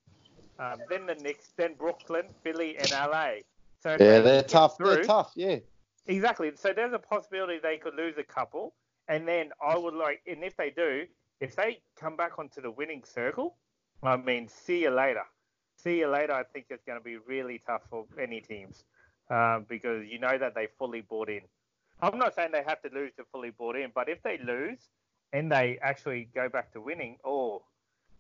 um, 0.59 0.81
then 0.91 1.07
the 1.07 1.15
Knicks, 1.15 1.53
then 1.57 1.75
Brooklyn, 1.75 2.27
Philly, 2.43 2.77
and 2.79 2.91
LA. 2.91 3.43
So 3.83 3.91
Yeah, 3.91 3.97
they 3.97 4.21
they're 4.21 4.43
tough. 4.43 4.77
They're 4.79 5.05
tough. 5.05 5.33
Yeah. 5.37 5.59
Exactly. 6.07 6.51
So 6.57 6.73
there's 6.75 6.93
a 6.93 6.99
possibility 6.99 7.59
they 7.63 7.77
could 7.77 7.95
lose 7.95 8.15
a 8.19 8.25
couple, 8.25 8.75
and 9.09 9.29
then 9.29 9.51
I 9.65 9.77
would 9.77 9.95
like, 9.95 10.21
and 10.27 10.43
if 10.43 10.57
they 10.57 10.71
do, 10.71 11.05
if 11.41 11.55
they 11.55 11.81
come 11.99 12.17
back 12.17 12.39
onto 12.39 12.61
the 12.61 12.71
winning 12.71 13.05
circle, 13.05 13.57
I 14.03 14.17
mean, 14.17 14.49
see 14.49 14.83
you 14.83 14.91
later. 14.91 15.25
See 15.77 15.99
you 16.01 16.09
later. 16.09 16.33
I 16.33 16.43
think 16.43 16.67
it's 16.71 16.83
going 16.85 16.99
to 16.99 17.05
be 17.05 17.19
really 17.19 17.63
tough 17.67 17.83
for 17.89 18.07
any 18.21 18.41
teams 18.41 18.85
um, 19.31 19.67
because 19.69 20.05
you 20.09 20.19
know 20.19 20.37
that 20.39 20.55
they 20.55 20.69
fully 20.79 21.03
bought 21.03 21.29
in. 21.29 21.43
I'm 22.01 22.19
not 22.19 22.35
saying 22.35 22.51
they 22.53 22.63
have 22.67 22.81
to 22.83 22.91
lose 22.93 23.13
to 23.17 23.25
fully 23.33 23.51
bought 23.51 23.77
in, 23.77 23.91
but 23.95 24.09
if 24.09 24.23
they 24.23 24.39
lose 24.39 24.79
and 25.33 25.51
they 25.51 25.79
actually 25.83 26.29
go 26.35 26.49
back 26.49 26.73
to 26.73 26.81
winning, 26.81 27.19
oh 27.25 27.63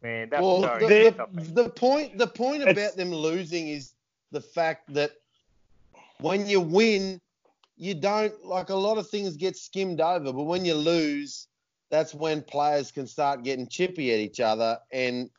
man, 0.03 0.29
that's 0.31 0.43
Well, 0.43 0.63
so 0.63 0.79
the, 0.81 1.15
something. 1.17 1.55
the, 1.55 1.63
the 1.63 1.69
point 1.71 2.19
the 2.19 2.27
point 2.27 2.63
It's- 2.63 2.77
about 2.77 2.97
them 2.97 3.13
losing 3.13 3.69
is 3.69 3.95
the 4.33 4.41
fact 4.41 4.93
that 4.95 5.13
when 6.21 6.47
you 6.47 6.61
win, 6.61 7.21
you 7.77 7.95
don't 7.95 8.45
like 8.45 8.71
a 8.71 8.75
lot 8.75 8.99
of 8.99 9.09
things 9.09 9.37
get 9.37 9.57
skimmed 9.57 10.01
over, 10.01 10.33
but 10.33 10.43
when 10.43 10.65
you 10.65 10.75
lose, 10.75 11.47
that's 11.91 12.13
when 12.13 12.43
players 12.43 12.91
can 12.91 13.07
start 13.07 13.45
getting 13.45 13.67
chippy 13.69 14.13
at 14.13 14.19
each 14.19 14.41
other 14.41 14.79
and 14.93 15.31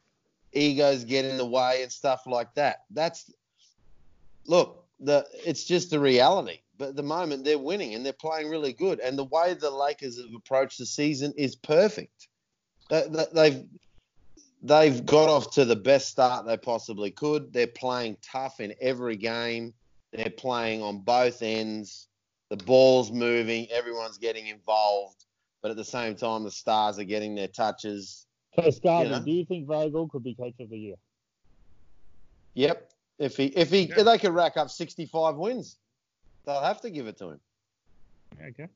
egos 0.53 1.03
get 1.03 1.25
in 1.25 1.38
the 1.38 1.46
way 1.46 1.84
and 1.84 1.91
stuff 1.91 2.24
like 2.25 2.53
that. 2.55 2.86
That's 2.91 3.31
look, 4.48 4.86
the 5.00 5.27
it's 5.46 5.65
just 5.65 5.91
the 5.91 6.00
reality. 6.00 6.62
But 6.79 6.89
at 6.89 6.95
the 6.95 7.03
moment 7.03 7.43
they're 7.43 7.59
winning 7.59 7.93
and 7.93 8.03
they're 8.05 8.13
playing 8.13 8.50
really 8.50 8.74
good, 8.74 9.00
and 9.01 9.17
the 9.19 9.25
way 9.25 9.53
the 9.53 9.69
Lakers 9.69 10.17
have 10.17 10.33
approached 10.33 10.79
the 10.79 10.86
season 10.86 11.33
is 11.38 11.55
perfect. 11.55 12.29
They- 12.89 13.07
they- 13.07 13.25
They've 13.33 13.67
they've 14.62 15.05
got 15.05 15.29
off 15.29 15.51
to 15.51 15.63
the 15.65 15.75
best 15.75 16.09
start 16.09 16.45
they 16.45 16.57
possibly 16.57 17.12
could. 17.12 17.53
They're 17.53 17.67
playing 17.67 18.17
tough 18.21 18.59
in 18.59 18.74
every 18.81 19.15
game. 19.17 19.74
They're 20.12 20.29
playing 20.31 20.81
on 20.81 21.00
both 21.00 21.41
ends. 21.41 22.07
The 22.50 22.57
ball's 22.57 23.12
moving. 23.12 23.69
Everyone's 23.69 24.17
getting 24.17 24.48
involved. 24.48 25.25
But 25.62 25.71
at 25.71 25.77
the 25.77 25.83
same 25.86 26.15
time, 26.15 26.43
the 26.43 26.51
stars 26.51 26.98
are 26.98 27.03
getting 27.03 27.36
their 27.36 27.48
touches. 27.50 28.25
So, 28.55 28.63
Scarby, 28.63 29.03
You 29.03 29.09
know? 29.12 29.21
do 29.21 29.31
you 29.31 29.45
think 29.45 29.67
Vogel 29.67 30.07
could 30.09 30.24
be 30.24 30.33
coach 30.33 30.59
of 30.59 30.69
the 30.69 30.77
year? 30.79 30.95
Yep. 32.55 32.91
If 33.19 33.36
he 33.38 33.45
if 33.48 33.69
he 33.69 33.81
Yeah. 33.83 34.00
if 34.00 34.05
they 34.05 34.17
could 34.17 34.33
rack 34.33 34.55
up 34.57 34.69
65 34.69 35.36
wins, 35.36 35.77
they'll 36.46 36.62
have 36.62 36.81
to 36.81 36.89
give 36.89 37.08
it 37.08 37.17
to 37.17 37.31
him. 37.31 37.39
Okay. 38.43 38.67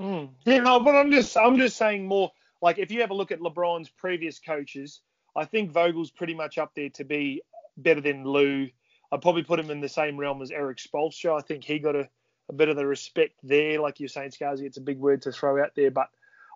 Mm. 0.00 0.30
Yeah, 0.44 0.58
no, 0.58 0.80
but 0.80 0.94
I'm 0.94 1.10
just 1.10 1.36
I'm 1.36 1.56
just 1.56 1.76
saying 1.76 2.06
more 2.06 2.32
like 2.60 2.78
if 2.78 2.90
you 2.90 3.00
have 3.00 3.10
a 3.10 3.14
look 3.14 3.30
at 3.30 3.40
LeBron's 3.40 3.88
previous 3.88 4.38
coaches, 4.38 5.00
I 5.36 5.44
think 5.44 5.70
Vogel's 5.70 6.10
pretty 6.10 6.34
much 6.34 6.58
up 6.58 6.72
there 6.74 6.90
to 6.90 7.04
be 7.04 7.42
better 7.76 8.00
than 8.00 8.24
Lue. 8.24 8.68
I'd 9.10 9.22
probably 9.22 9.42
put 9.42 9.60
him 9.60 9.70
in 9.70 9.80
the 9.80 9.88
same 9.88 10.16
realm 10.18 10.40
as 10.42 10.50
Erik 10.50 10.78
Spoelstra. 10.78 11.38
I 11.38 11.42
think 11.42 11.64
he 11.64 11.78
got 11.78 11.94
a, 11.96 12.08
a 12.48 12.52
bit 12.52 12.68
of 12.68 12.76
the 12.76 12.86
respect 12.86 13.34
there, 13.42 13.80
like 13.80 14.00
you're 14.00 14.08
saying, 14.08 14.30
Scarzy. 14.30 14.62
It's 14.62 14.78
a 14.78 14.82
big 14.82 14.98
word 14.98 15.22
to 15.22 15.32
throw 15.32 15.62
out 15.62 15.72
there, 15.76 15.90
but 15.90 16.08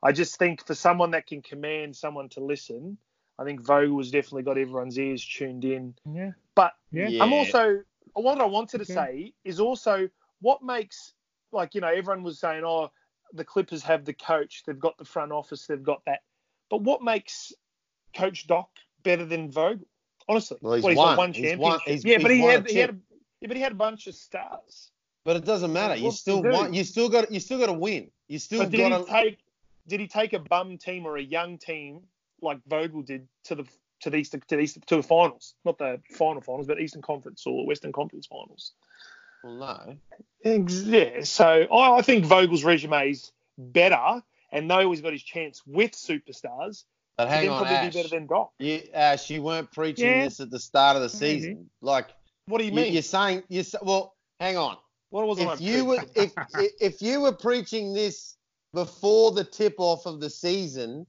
I 0.02 0.12
just 0.12 0.38
think 0.38 0.66
for 0.66 0.74
someone 0.74 1.10
that 1.12 1.26
can 1.26 1.42
command 1.42 1.96
someone 1.96 2.28
to 2.30 2.40
listen, 2.40 2.96
I 3.38 3.44
think 3.44 3.60
Vogel's 3.60 4.10
definitely 4.10 4.44
got 4.44 4.58
everyone's 4.58 4.98
ears 4.98 5.24
tuned 5.24 5.64
in. 5.64 5.94
Yeah. 6.10 6.32
But 6.54 6.74
Yeah. 6.90 7.22
I'm 7.22 7.32
also 7.32 7.82
what 8.24 8.40
I 8.40 8.44
wanted 8.44 8.78
to 8.78 8.84
Okay. 8.84 8.94
say 8.94 9.32
is 9.44 9.60
also 9.60 10.08
what 10.40 10.62
makes 10.62 11.14
like 11.52 11.74
you 11.74 11.80
know 11.80 11.88
everyone 11.88 12.22
was 12.22 12.38
saying 12.38 12.62
oh 12.64 12.90
the 13.32 13.44
Clippers 13.44 13.82
have 13.82 14.04
the 14.04 14.12
coach 14.12 14.62
they've 14.66 14.78
got 14.78 14.96
the 14.98 15.04
front 15.04 15.32
office 15.32 15.66
they've 15.66 15.82
got 15.82 16.02
that 16.06 16.20
but 16.70 16.82
what 16.82 17.02
makes 17.02 17.52
Coach 18.14 18.46
Doc 18.46 18.68
better 19.02 19.24
than 19.24 19.50
Vogel 19.50 19.86
honestly 20.28 20.58
Well, 20.60 20.74
he's 20.76 20.84
got 20.84 20.96
won. 20.96 21.16
one 21.16 21.32
He's 21.32 21.42
championship 21.50 21.60
won- 21.60 21.80
he's- 21.86 22.04
yeah 22.04 22.18
but 22.18 22.30
he 22.30 22.40
had 22.40 22.68
he 22.68 22.78
had 22.78 22.90
a, 22.90 22.96
yeah, 23.40 23.48
but 23.48 23.56
he 23.56 23.62
had 23.62 23.72
a 23.72 23.76
bunch 23.76 24.06
of 24.06 24.14
stars 24.14 24.90
But 25.24 25.36
it 25.36 25.44
doesn't 25.44 25.72
matter. 25.72 25.96
You 25.96 26.10
still 26.12 26.42
to 26.42 26.48
want. 26.48 26.72
You 26.74 26.84
still 26.84 27.08
got. 27.08 27.30
You 27.32 27.40
still 27.40 27.58
got 27.58 27.66
to 27.66 27.72
win. 27.72 28.10
You 28.28 28.38
still 28.38 28.60
but 28.60 28.70
did 28.70 28.78
got 28.78 28.98
he 29.00 29.04
to. 29.06 29.10
take 29.12 29.38
did 29.88 30.00
he 30.00 30.06
take 30.08 30.32
a 30.32 30.38
bum 30.38 30.78
team 30.78 31.04
or 31.06 31.16
a 31.16 31.22
young 31.22 31.58
team 31.58 32.00
like 32.40 32.58
Vogel 32.66 33.02
did 33.02 33.28
to 33.44 33.54
the 33.56 33.64
to 34.00 34.10
the 34.10 34.16
Eastern, 34.18 34.40
to 34.48 34.56
the 34.56 34.62
Eastern, 34.62 34.82
to 34.86 34.96
the 34.96 35.02
finals 35.02 35.54
not 35.64 35.78
the 35.78 36.00
final 36.12 36.40
finals 36.42 36.66
but 36.66 36.80
Eastern 36.80 37.02
Conference 37.02 37.44
or 37.46 37.66
Western 37.66 37.92
Conference 37.92 38.26
finals 38.26 38.72
Well, 39.42 39.54
no. 39.54 39.96
Yeah, 40.44 41.22
so 41.24 41.44
I, 41.72 41.98
I 41.98 42.02
think 42.02 42.24
Vogel's 42.24 42.64
resume 42.64 43.10
is 43.10 43.32
better, 43.58 44.22
and 44.52 44.70
though 44.70 44.90
he's 44.90 45.00
got 45.00 45.12
his 45.12 45.22
chance 45.22 45.62
with 45.66 45.92
superstars, 45.92 46.84
But 47.16 47.28
hang 47.28 47.48
on, 47.48 47.62
probably 47.62 47.76
Ash. 47.76 47.92
be 47.94 47.98
better 47.98 48.08
than 48.08 48.26
Doc. 48.26 48.52
You, 48.58 48.82
Ash, 48.92 49.30
you 49.30 49.42
weren't 49.42 49.72
preaching 49.72 50.06
Yeah. 50.06 50.24
this 50.24 50.40
at 50.40 50.50
the 50.50 50.60
start 50.60 50.96
of 50.96 51.02
the 51.02 51.18
Maybe. 51.18 51.40
season. 51.40 51.70
Like 51.80 52.08
What 52.46 52.58
do 52.58 52.64
you 52.64 52.70
you, 52.70 52.76
mean? 52.76 52.92
you're 52.92 53.02
saying, 53.02 53.42
you 53.48 53.60
are 53.62 53.80
well, 53.82 54.14
hang 54.38 54.56
on. 54.56 54.76
what 55.10 55.26
was 55.26 55.38
If 55.40 55.60
you 55.60 55.84
were 55.84 56.04
if 56.14 56.32
if 56.80 57.02
you 57.02 57.20
were 57.22 57.32
preaching 57.32 57.92
this 57.94 58.36
before 58.72 59.32
the 59.32 59.44
tip 59.44 59.74
off 59.78 60.06
of 60.06 60.20
the 60.20 60.30
season, 60.30 61.06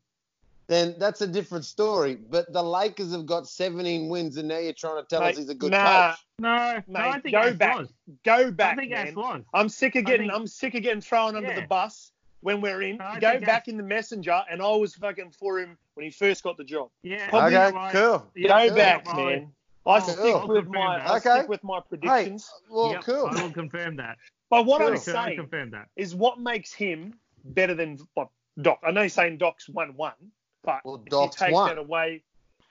then 0.68 0.96
that's 1.00 1.22
a 1.22 1.28
different 1.28 1.66
story. 1.66 2.16
But 2.16 2.52
the 2.52 2.62
Lakers 2.64 3.12
have 3.14 3.26
got 3.26 3.48
17 3.48 4.10
wins, 4.10 4.38
and 4.38 4.48
now 4.48 4.58
you're 4.60 4.74
trying 4.74 5.02
to 5.02 5.08
tell 5.08 5.22
Mate, 5.22 5.32
us 5.32 5.38
he's 5.38 5.50
a 5.50 5.56
good 5.56 5.72
nah, 5.72 6.12
coach. 6.12 6.20
No, 6.40 6.74
Mate, 6.76 6.84
no, 6.88 7.00
I 7.00 7.20
think 7.20 7.34
go 7.34 7.40
Ash 7.42 7.54
back. 7.56 7.78
was. 7.78 7.94
go 8.26 8.34
I 8.34 8.50
back, 8.52 8.78
think 8.78 8.92
Ash 8.94 9.06
man. 9.08 9.16
was. 9.16 9.42
I'm 9.54 9.70
sick 9.70 9.96
of 9.96 10.00
I 10.06 10.12
getting 10.12 10.28
think- 10.28 10.40
I'm 10.40 10.48
sick 10.48 10.76
of 10.76 10.84
getting 10.84 11.02
thrown 11.02 11.36
under 11.36 11.50
Yeah. 11.50 11.62
the 11.62 11.68
bus 11.68 12.12
when 12.42 12.62
we're 12.62 12.82
in. 12.82 12.98
No, 12.98 13.14
go 13.20 13.40
back 13.40 13.64
Ash- 13.64 13.68
in 13.70 13.78
the 13.78 13.84
messenger, 13.84 14.42
and 14.50 14.62
I 14.62 14.70
was 14.76 14.94
fucking 14.96 15.32
for 15.32 15.60
him 15.60 15.78
when 15.96 16.06
he 16.06 16.12
first 16.12 16.44
got 16.44 16.58
the 16.58 16.64
job. 16.64 16.90
Yeah. 17.02 17.30
Probably 17.30 17.56
Okay, 17.56 17.76
right. 17.76 17.92
cool. 17.94 18.28
Yeah, 18.36 18.68
go 18.70 18.76
back, 18.76 19.08
right. 19.08 19.16
man. 19.42 19.54
Oh, 19.86 19.92
I 19.92 19.98
Oh, 19.98 20.02
stick 20.02 20.18
cool. 20.18 20.48
with 20.50 20.68
my 20.68 20.96
confirm 20.98 21.12
I. 21.12 21.18
Okay. 21.18 21.30
stick 21.38 21.48
with 21.50 21.64
my 21.64 21.80
predictions. 21.80 22.52
Well, 22.70 22.92
Yep, 22.92 23.04
cool. 23.06 23.28
I 23.32 23.42
will 23.42 23.52
confirm 23.54 23.96
that. 23.96 24.18
but 24.50 24.66
what 24.66 24.80
cool. 24.80 24.88
I'm 24.90 24.94
I 24.96 24.98
saying 24.98 25.38
confirm 25.38 25.72
that. 25.72 25.88
is 25.96 26.14
what 26.14 26.40
makes 26.40 26.74
him 26.74 27.14
better 27.46 27.74
than 27.74 27.98
Doc. 28.62 28.80
I 28.84 28.92
know 28.92 29.02
you're 29.02 29.10
saying 29.10 29.38
Doc's 29.38 29.70
won 29.70 29.96
one, 29.96 30.14
but 30.68 30.82
Well, 30.84 31.02
if 31.06 31.10
Doc's 31.10 31.40
you 31.42 31.46
take 31.48 31.54
won. 31.54 31.70
that 31.70 31.78
away, 31.80 32.22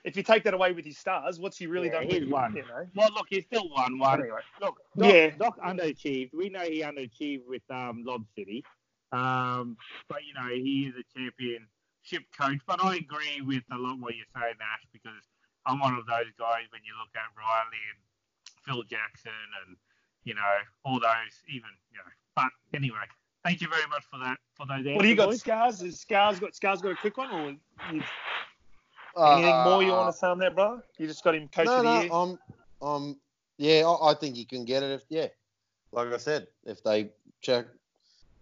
if 0.05 0.15
you 0.15 0.23
take 0.23 0.43
that 0.43 0.53
away 0.53 0.71
with 0.71 0.85
his 0.85 0.97
stars, 0.97 1.39
what's 1.39 1.57
he 1.57 1.65
really 1.65 1.87
Yeah, 1.87 1.99
done? 1.99 2.09
he's 2.09 2.21
with, 2.21 2.29
won. 2.29 2.55
You 2.55 2.61
know. 2.61 2.87
Well, 2.95 3.09
look, 3.13 3.25
he 3.29 3.41
still 3.41 3.67
won 3.69 3.97
one. 3.97 4.21
Anyway, 4.21 4.39
Look, 4.61 4.79
Doc, 4.97 5.13
Yeah. 5.13 5.29
Doc 5.31 5.59
underachieved. 5.59 6.33
We 6.33 6.49
know 6.49 6.61
he 6.61 6.81
underachieved 6.81 7.45
with 7.47 7.63
um, 7.71 8.03
Lob 8.05 8.23
City. 8.37 8.63
Um, 9.11 9.77
but, 10.07 10.19
you 10.23 10.33
know, 10.35 10.47
he 10.53 10.85
is 10.87 10.93
a 10.95 11.19
championship 11.19 12.23
coach. 12.39 12.59
But 12.67 12.83
I 12.85 12.95
agree 12.97 13.41
with 13.43 13.63
a 13.73 13.77
lot 13.77 13.99
what 13.99 14.15
you're 14.15 14.29
saying, 14.35 14.55
Ash, 14.61 14.85
because 14.93 15.25
I'm 15.65 15.79
one 15.79 15.95
of 15.95 16.05
those 16.05 16.31
guys 16.37 16.69
when 16.71 16.85
you 16.85 16.93
look 17.01 17.09
at 17.15 17.33
Riley 17.35 17.83
and 17.91 17.99
Phil 18.63 18.83
Jackson 18.83 19.31
and, 19.65 19.75
you 20.23 20.35
know, 20.35 20.55
all 20.85 20.99
those, 20.99 21.33
even, 21.49 21.73
you 21.91 21.97
know. 21.97 22.11
But 22.35 22.51
anyway, 22.75 23.09
thank 23.47 23.61
you 23.61 23.67
very 23.69 23.87
much 23.89 24.03
for 24.11 24.19
that, 24.19 24.37
for 24.55 24.65
those 24.65 24.79
answers. 24.79 24.95
what 24.95 25.03
do 25.03 25.07
you 25.07 25.15
got, 25.15 25.29
boys. 25.29 25.39
Scars? 25.39 25.81
Is 25.81 26.01
Scars 26.01 26.39
got 26.39 26.53
Scars 26.55 26.81
got 26.81 26.91
a 26.91 26.95
quick 26.95 27.17
one, 27.17 27.31
or 27.31 27.49
you, 27.93 28.03
anything 29.25 29.63
more 29.63 29.81
you 29.81 29.91
want 29.91 30.13
to 30.13 30.17
say 30.17 30.27
on 30.27 30.39
that, 30.39 30.53
brother? 30.53 30.83
You 30.97 31.07
just 31.07 31.23
got 31.23 31.35
him 31.35 31.47
coach 31.47 31.67
Uh, 31.67 31.71
no, 31.71 31.77
of 31.77 31.83
the 31.83 31.89
no, 31.89 32.01
year. 32.01 32.09
I'm, 32.11 32.39
I'm, 32.81 33.15
yeah, 33.57 33.87
I, 33.87 34.11
I 34.11 34.13
think 34.15 34.35
you 34.35 34.45
can 34.45 34.65
get 34.65 34.83
it. 34.83 34.91
If 34.91 35.03
yeah, 35.09 35.27
like 35.93 36.13
I 36.13 36.17
said, 36.17 36.47
if 36.65 36.83
they 36.83 37.11
check, 37.41 37.67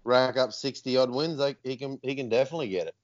rack 0.03 0.37
up 0.37 0.53
60 0.53 0.97
odd 0.97 1.11
wins, 1.11 1.37
they, 1.37 1.55
he 1.63 1.77
can, 1.77 1.99
he 2.01 2.15
can 2.15 2.27
definitely 2.27 2.69
get 2.69 2.87
it. 2.87 2.95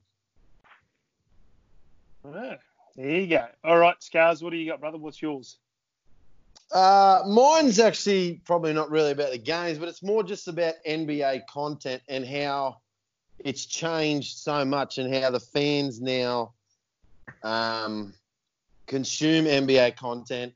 Ah, 2.25 2.57
there 2.95 3.19
you 3.19 3.27
go. 3.27 3.45
All 3.63 3.77
right, 3.77 4.01
Scars, 4.01 4.43
what 4.43 4.49
do 4.49 4.57
you 4.57 4.69
got, 4.69 4.79
brother? 4.79 4.97
What's 4.97 5.21
yours? 5.21 5.57
Uh, 6.73 7.21
mine's 7.27 7.79
actually 7.79 8.41
probably 8.45 8.71
not 8.71 8.89
really 8.89 9.11
about 9.11 9.31
the 9.31 9.37
games, 9.37 9.77
but 9.77 9.89
it's 9.89 10.01
more 10.01 10.23
just 10.23 10.47
about 10.47 10.75
NBA 10.87 11.45
content 11.47 12.01
and 12.07 12.25
how 12.25 12.77
it's 13.39 13.65
changed 13.65 14.37
so 14.37 14.63
much 14.63 14.97
and 14.97 15.13
how 15.13 15.29
the 15.31 15.39
fans 15.39 15.99
now 15.99 16.53
um, 17.43 18.13
consume 18.87 19.45
NBA 19.45 19.97
content, 19.97 20.53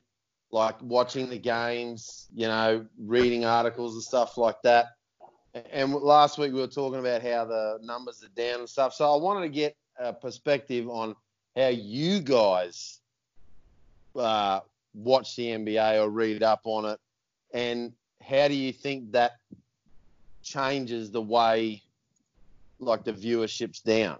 like 0.50 0.80
watching 0.80 1.28
the 1.28 1.38
games, 1.38 2.28
you 2.34 2.46
know, 2.46 2.86
reading 2.98 3.44
articles 3.44 3.94
and 3.94 4.02
stuff 4.02 4.38
like 4.38 4.60
that. 4.62 4.92
And 5.70 5.94
last 5.94 6.38
week 6.38 6.52
we 6.52 6.60
were 6.60 6.66
talking 6.66 7.00
about 7.00 7.22
how 7.22 7.44
the 7.44 7.78
numbers 7.82 8.22
are 8.22 8.28
down 8.28 8.60
and 8.60 8.68
stuff. 8.68 8.94
So 8.94 9.12
I 9.12 9.16
wanted 9.16 9.42
to 9.42 9.48
get 9.48 9.76
a 9.98 10.12
perspective 10.12 10.88
on 10.88 11.14
how 11.56 11.68
you 11.68 12.20
guys 12.20 13.00
uh, 14.14 14.60
watch 14.96 15.36
the 15.36 15.46
NBA 15.48 16.02
or 16.02 16.08
read 16.10 16.42
up 16.42 16.62
on 16.64 16.86
it, 16.86 16.98
and 17.52 17.92
how 18.26 18.48
do 18.48 18.54
you 18.54 18.72
think 18.72 19.12
that 19.12 19.32
changes 20.42 21.10
the 21.10 21.20
way, 21.22 21.82
like 22.78 23.04
the 23.04 23.12
viewership's 23.12 23.80
down? 23.80 24.18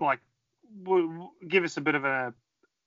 Like, 0.00 0.20
w- 0.84 1.08
w- 1.08 1.30
give 1.48 1.64
us 1.64 1.76
a 1.76 1.80
bit 1.80 1.94
of 1.94 2.04
a 2.04 2.32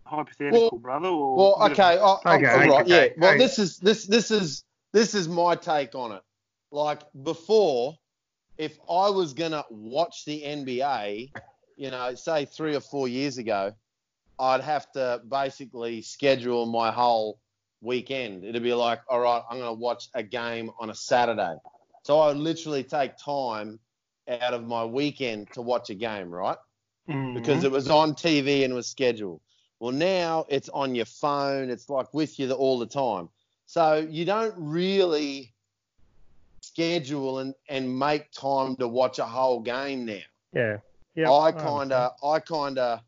hypothetical, 0.05 0.69
Well- 0.71 0.79
brother. 0.79 1.07
Or 1.09 1.35
Well, 1.37 1.55
a 1.55 1.69
bit 1.69 1.79
of 1.79 1.79
okay, 1.79 1.97
a- 1.97 2.01
I, 2.03 2.07
I, 2.25 2.35
Okay, 2.37 2.45
all 2.47 2.57
right, 2.57 2.81
okay, 2.85 3.07
yeah. 3.07 3.13
Well, 3.17 3.37
this 3.37 3.59
is 3.59 3.77
this 3.77 4.07
this 4.07 4.31
is 4.31 4.63
this 4.93 5.13
is 5.13 5.27
my 5.27 5.55
take 5.55 5.93
on 5.95 6.11
it. 6.13 6.21
Like 6.71 7.01
before, 7.23 7.97
if 8.57 8.77
I 8.89 9.09
was 9.09 9.33
gonna 9.33 9.65
watch 9.69 10.23
the 10.25 10.41
NBA, 10.43 11.31
you 11.75 11.91
know, 11.91 12.15
say 12.15 12.45
three 12.45 12.75
or 12.75 12.79
four 12.81 13.07
years 13.07 13.37
ago, 13.37 13.73
I'd 14.39 14.61
have 14.61 14.91
to 14.93 15.21
basically 15.27 16.01
schedule 16.01 16.65
my 16.65 16.91
whole 16.91 17.39
weekend. 17.81 18.43
It'd 18.43 18.63
be 18.63 18.73
like, 18.73 19.01
all 19.09 19.19
right, 19.19 19.41
I'm 19.49 19.59
gonna 19.59 19.73
watch 19.73 20.09
a 20.13 20.23
game 20.23 20.71
on 20.79 20.89
a 20.89 20.95
Saturday. 20.95 21.55
So 22.03 22.19
I 22.19 22.27
would 22.27 22.37
literally 22.37 22.83
take 22.83 23.17
time 23.17 23.79
out 24.27 24.53
of 24.53 24.67
my 24.67 24.85
weekend 24.85 25.51
to 25.53 25.61
watch 25.61 25.89
a 25.89 25.95
game, 25.95 26.29
right? 26.29 26.57
Mhm. 27.09 27.33
because 27.33 27.63
it 27.63 27.71
was 27.71 27.89
on 27.89 28.13
TV 28.13 28.63
and 28.63 28.73
was 28.73 28.87
scheduled. 28.87 29.41
Well, 29.79 29.91
now 29.91 30.45
it's 30.47 30.69
on 30.69 30.93
your 30.93 31.05
phone. 31.05 31.69
It's 31.69 31.89
like 31.89 32.13
with 32.13 32.39
you 32.39 32.51
all 32.51 32.77
the 32.77 32.85
time. 32.85 33.29
So 33.65 33.95
you 34.09 34.25
don't 34.25 34.53
really 34.57 35.53
schedule 36.61 37.39
and, 37.39 37.55
and 37.67 37.97
make 37.97 38.31
time 38.31 38.75
to 38.77 38.87
watch 38.87 39.19
a 39.19 39.25
whole 39.25 39.59
game 39.59 40.05
now. 40.05 40.19
Yeah. 40.53 40.77
Yeah. 41.15 41.31
I 41.31 41.51
kind 41.51 41.91
of 41.91 42.11
I 42.23 42.39
kind 42.39 42.77
of 42.77 43.01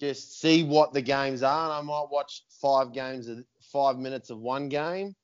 just 0.00 0.40
see 0.40 0.62
what 0.62 0.92
the 0.92 1.02
games 1.02 1.42
are, 1.42 1.64
and 1.64 1.72
I 1.72 1.80
might 1.80 2.06
watch 2.10 2.44
five 2.60 2.92
games, 2.92 3.28
of- 3.28 3.44
five 3.60 3.98
minutes 3.98 4.30
of 4.30 4.38
one 4.38 4.68
game, 4.68 5.14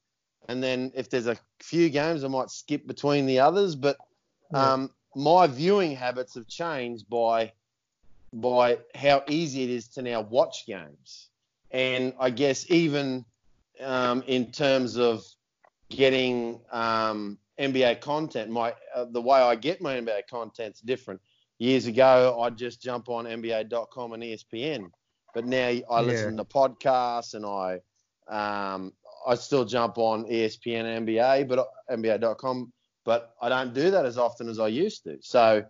and 0.49 0.63
then 0.63 0.93
if 0.95 1.11
there's 1.11 1.27
a 1.27 1.37
few 1.61 1.91
games, 1.91 2.25
I 2.25 2.29
might 2.29 2.51
skip 2.51 2.87
between 2.87 3.27
the 3.27 3.41
others. 3.41 3.75
But 3.75 3.97
Yeah. 4.53 4.73
um, 4.73 4.91
my 5.15 5.47
viewing 5.47 5.95
habits 5.95 6.35
have 6.35 6.49
changed 6.49 7.09
by 7.09 7.53
by 8.35 8.79
how 8.95 9.23
easy 9.29 9.63
it 9.63 9.71
is 9.71 9.89
to 9.89 10.03
now 10.03 10.23
watch 10.23 10.65
games, 10.67 11.29
and 11.71 12.15
I 12.19 12.31
guess 12.31 12.71
even 12.71 13.25
um, 13.81 14.23
in 14.27 14.51
terms 14.53 14.97
of 14.97 15.23
getting 15.91 16.61
um, 16.71 17.39
NBA 17.59 18.01
content, 18.01 18.51
my 18.51 18.75
uh, 18.95 19.05
the 19.05 19.21
way 19.21 19.39
I 19.39 19.55
get 19.55 19.83
my 19.83 19.97
NBA 20.01 20.23
content's 20.31 20.81
different 20.81 21.21
years 21.63 21.87
ago, 21.87 22.41
I'd 22.41 22.59
just 22.59 22.83
jump 22.83 23.09
on 23.09 23.25
NBA.com 23.25 24.13
and 24.13 24.23
ESPN, 24.23 24.91
but 25.33 25.47
now 25.47 25.73
I 25.91 26.01
listen 26.01 26.37
to 26.39 26.45
podcasts 26.45 27.35
and 27.35 27.47
I 27.47 27.81
um, 28.29 28.93
I 29.27 29.37
still 29.37 29.65
jump 29.65 29.99
on 29.99 30.25
ESPN 30.25 30.85
and 30.85 31.07
NBA, 31.07 31.49
but 31.49 31.69
NBA.com, 31.91 32.73
but 33.05 33.35
I 33.41 33.49
don't 33.49 33.73
do 33.73 33.93
that 33.93 34.05
as 34.05 34.19
often 34.19 34.49
as 34.49 34.59
I 34.59 34.69
used 34.69 35.05
to. 35.05 35.19
So 35.21 35.65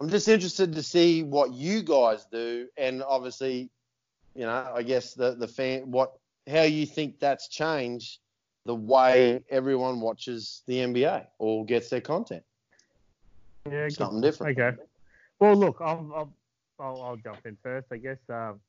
I'm 0.00 0.10
just 0.10 0.28
interested 0.28 0.74
to 0.74 0.82
see 0.82 1.22
what 1.22 1.52
you 1.52 1.82
guys 1.82 2.26
do, 2.30 2.68
and 2.76 3.02
obviously, 3.02 3.70
you 4.34 4.42
know, 4.42 4.72
I 4.74 4.82
guess 4.82 5.14
the 5.14 5.34
the 5.34 5.48
fan 5.48 5.90
what 5.90 6.12
how 6.46 6.62
you 6.62 6.84
think 6.84 7.18
that's 7.18 7.48
changed 7.48 8.18
the 8.66 8.74
way 8.74 9.42
everyone 9.48 10.00
watches 10.00 10.62
the 10.66 10.78
NBA 10.78 11.26
or 11.38 11.64
gets 11.64 11.88
their 11.88 12.02
content. 12.02 12.42
Yeah. 13.66 13.84
good 13.84 13.94
Something 13.94 14.20
different. 14.20 14.58
Okay. 14.58 14.76
Well, 15.40 15.56
look, 15.56 15.76
I'm, 15.80 16.12
I'm, 16.12 16.32
I'll, 16.78 17.02
I'll 17.02 17.16
jump 17.16 17.44
in 17.44 17.56
first, 17.62 17.88
I 17.90 17.96
guess. 17.98 18.18
Um, 18.28 18.60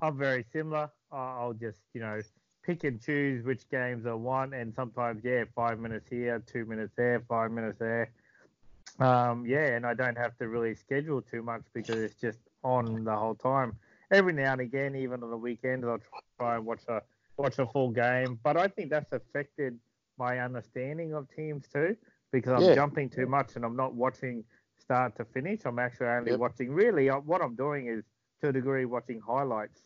I'm 0.00 0.18
very 0.18 0.44
similar. 0.52 0.90
I'll 1.10 1.54
just, 1.54 1.80
you 1.94 2.00
know, 2.00 2.20
pick 2.62 2.84
and 2.84 3.00
choose 3.00 3.44
which 3.44 3.68
games 3.70 4.06
I 4.06 4.14
want, 4.14 4.54
and 4.54 4.74
sometimes, 4.74 5.22
yeah, 5.24 5.44
five 5.54 5.78
minutes 5.78 6.08
here, 6.10 6.42
two 6.46 6.64
minutes 6.64 6.92
there, 6.96 7.20
five 7.28 7.50
minutes 7.50 7.78
there. 7.78 8.10
Um, 9.00 9.44
yeah, 9.46 9.74
and 9.74 9.86
I 9.86 9.94
don't 9.94 10.16
have 10.16 10.36
to 10.38 10.48
really 10.48 10.74
schedule 10.74 11.20
too 11.20 11.42
much 11.42 11.62
because 11.72 11.98
it's 11.98 12.20
just 12.20 12.38
on 12.62 13.04
the 13.04 13.14
whole 13.14 13.34
time. 13.34 13.76
Every 14.10 14.32
now 14.32 14.52
and 14.52 14.60
again, 14.60 14.94
even 14.94 15.22
on 15.22 15.30
the 15.30 15.36
weekends, 15.36 15.86
I'll 15.86 16.00
try 16.38 16.56
and 16.56 16.64
watch 16.64 16.82
a 16.88 17.02
watch 17.36 17.58
a 17.58 17.66
full 17.66 17.90
game. 17.90 18.38
But 18.44 18.56
I 18.56 18.68
think 18.68 18.90
that's 18.90 19.12
affected 19.12 19.78
my 20.16 20.38
understanding 20.38 21.12
of 21.14 21.28
teams 21.34 21.66
too, 21.66 21.96
because 22.30 22.52
I'm 22.52 22.62
Yeah. 22.62 22.74
jumping 22.74 23.10
too 23.10 23.26
much 23.26 23.56
and 23.56 23.64
I'm 23.64 23.74
not 23.74 23.94
watching 23.94 24.44
start 24.84 25.16
to 25.16 25.24
finish. 25.24 25.60
I'm 25.64 25.78
actually 25.78 26.08
only 26.08 26.32
Yep. 26.32 26.40
watching. 26.40 26.72
Really, 26.72 27.10
uh, 27.10 27.18
what 27.20 27.40
I'm 27.42 27.56
doing 27.56 27.88
is 27.88 28.04
to 28.40 28.48
a 28.48 28.52
degree 28.52 28.84
watching 28.84 29.20
highlights 29.20 29.82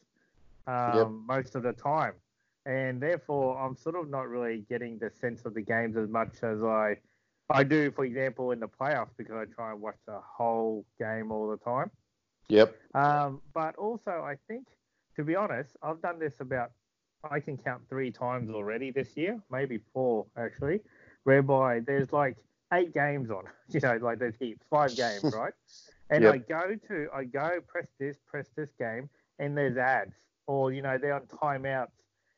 um, 0.67 0.97
Yep. 0.97 1.09
most 1.27 1.55
of 1.57 1.63
the 1.63 1.73
time, 1.73 2.15
and 2.67 3.01
therefore 3.01 3.59
I'm 3.59 3.77
sort 3.77 3.97
of 3.97 4.09
not 4.11 4.29
really 4.29 4.65
getting 4.69 4.99
the 4.99 5.11
sense 5.11 5.45
of 5.47 5.55
the 5.55 5.63
games 5.63 5.97
as 5.97 6.09
much 6.09 6.43
as 6.43 6.63
I 6.63 6.97
I 7.51 7.65
do, 7.65 7.91
for 7.91 8.05
example, 8.05 8.51
in 8.53 8.61
the 8.61 8.69
playoffs 8.69 9.17
because 9.17 9.35
I 9.35 9.45
try 9.47 9.73
and 9.73 9.81
watch 9.81 9.97
the 10.07 10.21
whole 10.21 10.85
game 10.99 11.33
all 11.33 11.49
the 11.49 11.57
time. 11.57 11.91
Yep. 12.49 12.77
Um, 12.95 13.41
but 13.55 13.75
also, 13.77 14.11
I 14.11 14.37
think, 14.49 14.67
to 15.17 15.25
be 15.25 15.35
honest, 15.35 15.75
I've 15.83 16.03
done 16.03 16.19
this 16.19 16.41
about, 16.41 16.73
I 17.31 17.41
can 17.41 17.57
count 17.57 17.83
three 17.89 18.11
times 18.11 18.51
already 18.51 18.91
this 18.91 19.17
year, 19.17 19.41
maybe 19.51 19.79
four 19.95 20.27
actually, 20.37 20.81
whereby 21.25 21.81
there's 21.81 22.13
like 22.13 22.37
eight 22.73 22.93
games 22.95 23.31
on, 23.31 23.45
you 23.69 23.81
know, 23.81 23.99
like 24.01 24.19
there's 24.19 24.37
heaps, 24.39 24.65
five 24.71 24.97
games, 24.97 25.25
right? 25.35 25.53
And 26.11 26.25
Yep. 26.25 26.35
I 26.35 26.39
go 26.39 26.75
to, 26.89 27.09
I 27.15 27.25
go 27.25 27.61
press 27.67 27.87
this, 27.99 28.17
press 28.27 28.49
this 28.57 28.71
game, 28.79 29.09
and 29.39 29.57
there's 29.57 29.77
ads, 29.77 30.15
or, 30.47 30.73
you 30.73 30.83
know, 30.83 30.97
they're 30.99 31.15
on 31.15 31.27
timeouts, 31.27 31.93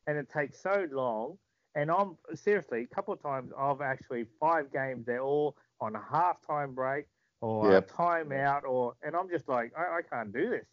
and 0.06 0.18
it 0.18 0.28
takes 0.28 0.60
so 0.60 0.86
long. 0.90 1.38
And 1.76 1.88
I'm 1.90 2.16
seriously, 2.34 2.82
a 2.90 2.94
couple 2.94 3.14
of 3.14 3.22
times 3.22 3.52
I've 3.56 3.80
actually 3.80 4.26
five 4.40 4.72
games, 4.72 5.06
they're 5.06 5.20
all 5.22 5.56
on 5.80 5.94
a 5.94 6.00
halftime 6.00 6.74
break 6.74 7.06
or 7.40 7.70
Yep. 7.72 7.90
a 7.90 7.94
timeout, 7.94 8.64
or, 8.64 8.94
and 9.02 9.14
I'm 9.14 9.28
just 9.30 9.48
like, 9.48 9.72
I, 9.78 9.98
I 9.98 10.02
can't 10.02 10.32
do 10.32 10.50
this 10.50 10.66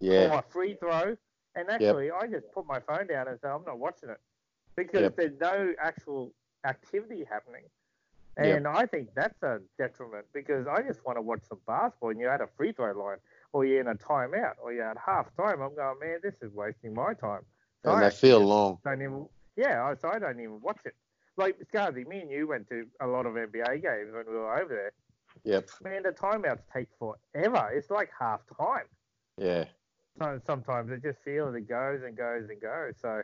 Yeah. 0.00 0.32
or 0.34 0.38
a 0.40 0.42
free 0.42 0.74
throw. 0.74 1.16
And 1.54 1.68
actually, 1.70 2.10
I 2.10 2.26
just 2.26 2.50
put 2.52 2.66
my 2.66 2.80
phone 2.80 3.06
down 3.06 3.28
and 3.28 3.38
say, 3.40 3.48
I'm 3.48 3.64
not 3.64 3.78
watching 3.78 4.08
it 4.10 4.20
because 4.76 5.02
Yep. 5.02 5.16
there's 5.16 5.38
no 5.40 5.72
actual 5.80 6.32
activity 6.64 7.24
happening. 7.30 7.62
Yep. 8.38 8.56
And 8.56 8.66
I 8.68 8.86
think 8.86 9.08
that's 9.14 9.42
a 9.42 9.58
detriment 9.78 10.24
because 10.32 10.66
I 10.66 10.82
just 10.82 11.04
want 11.04 11.18
to 11.18 11.22
watch 11.22 11.42
some 11.48 11.58
basketball 11.66 12.10
and 12.10 12.20
you're 12.20 12.32
at 12.32 12.40
a 12.40 12.46
free 12.56 12.72
throw 12.72 12.92
line 12.98 13.18
or 13.52 13.64
you're 13.64 13.80
in 13.80 13.88
a 13.88 13.94
timeout 13.94 14.54
or 14.62 14.72
you're 14.72 14.88
at 14.88 14.96
half 15.04 15.34
time. 15.36 15.60
I'm 15.60 15.74
going, 15.74 15.98
man, 16.00 16.18
this 16.22 16.36
is 16.40 16.52
wasting 16.54 16.94
my 16.94 17.12
time. 17.14 17.42
So 17.84 17.90
And 17.92 18.04
I 18.04 18.08
they 18.08 18.14
feel 18.14 18.40
long. 18.40 18.78
don't 18.84 19.02
even, 19.02 19.26
yeah, 19.56 19.84
I- 19.84 19.94
so 19.94 20.08
I 20.08 20.18
don't 20.18 20.38
even 20.40 20.60
watch 20.60 20.80
it. 20.84 20.94
Like, 21.36 21.58
Scarzy, 21.72 22.06
me 22.06 22.20
and 22.20 22.30
you 22.30 22.46
went 22.46 22.68
to 22.68 22.86
a 23.00 23.06
lot 23.06 23.26
of 23.26 23.34
NBA 23.34 23.82
games 23.82 24.12
when 24.12 24.24
we 24.26 24.34
were 24.34 24.54
over 24.58 24.74
there. 24.74 24.92
Yep. 25.44 25.68
Man, 25.82 26.02
the 26.04 26.10
timeouts 26.10 26.62
take 26.72 26.88
forever. 26.98 27.70
It's 27.72 27.90
like 27.90 28.10
half 28.18 28.40
time 28.58 28.86
Yeah. 29.36 29.64
so- 30.18 30.40
sometimes 30.46 30.90
it 30.92 31.02
just 31.02 31.18
feels 31.24 31.54
it 31.54 31.68
goes 31.68 32.02
and 32.02 32.16
goes 32.16 32.48
and 32.48 32.60
goes. 32.60 32.94
So, 33.00 33.22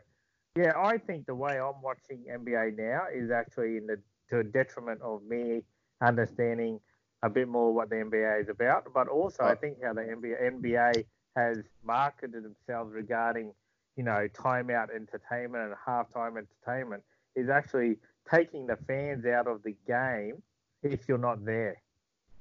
yeah, 0.57 0.73
I 0.77 0.99
think 0.99 1.27
the 1.27 1.35
way 1.35 1.59
I'm 1.61 1.81
watching 1.83 2.25
NBA 2.29 2.71
now 2.77 3.07
is 3.13 3.31
actually 3.31 3.77
in 3.77 3.87
the 3.87 4.01
to 4.31 4.41
a 4.41 4.45
detriment 4.45 5.01
of 5.03 5.23
me 5.25 5.63
understanding 6.01 6.81
a 7.23 7.31
bit 7.31 7.49
more 7.49 7.73
what 7.73 7.91
the 7.91 7.97
NBA 7.97 8.43
is 8.43 8.49
about, 8.49 8.93
but 8.93 9.09
also 9.09 9.43
I 9.43 9.55
think 9.55 9.79
how 9.83 9.93
the 9.93 10.03
NBA, 10.03 10.61
NBA 10.61 11.05
has 11.35 11.59
marketed 11.85 12.45
themselves 12.45 12.93
regarding, 12.93 13.53
you 13.97 14.05
know, 14.05 14.29
timeout 14.35 14.95
entertainment 14.95 15.65
and 15.65 15.75
halftime 15.87 16.37
entertainment 16.37 17.03
is 17.35 17.49
actually 17.49 17.97
taking 18.31 18.67
the 18.67 18.77
fans 18.87 19.25
out 19.27 19.47
of 19.47 19.63
the 19.63 19.75
game 19.87 20.43
if 20.83 21.09
you're 21.09 21.19
not 21.19 21.45
there. 21.45 21.81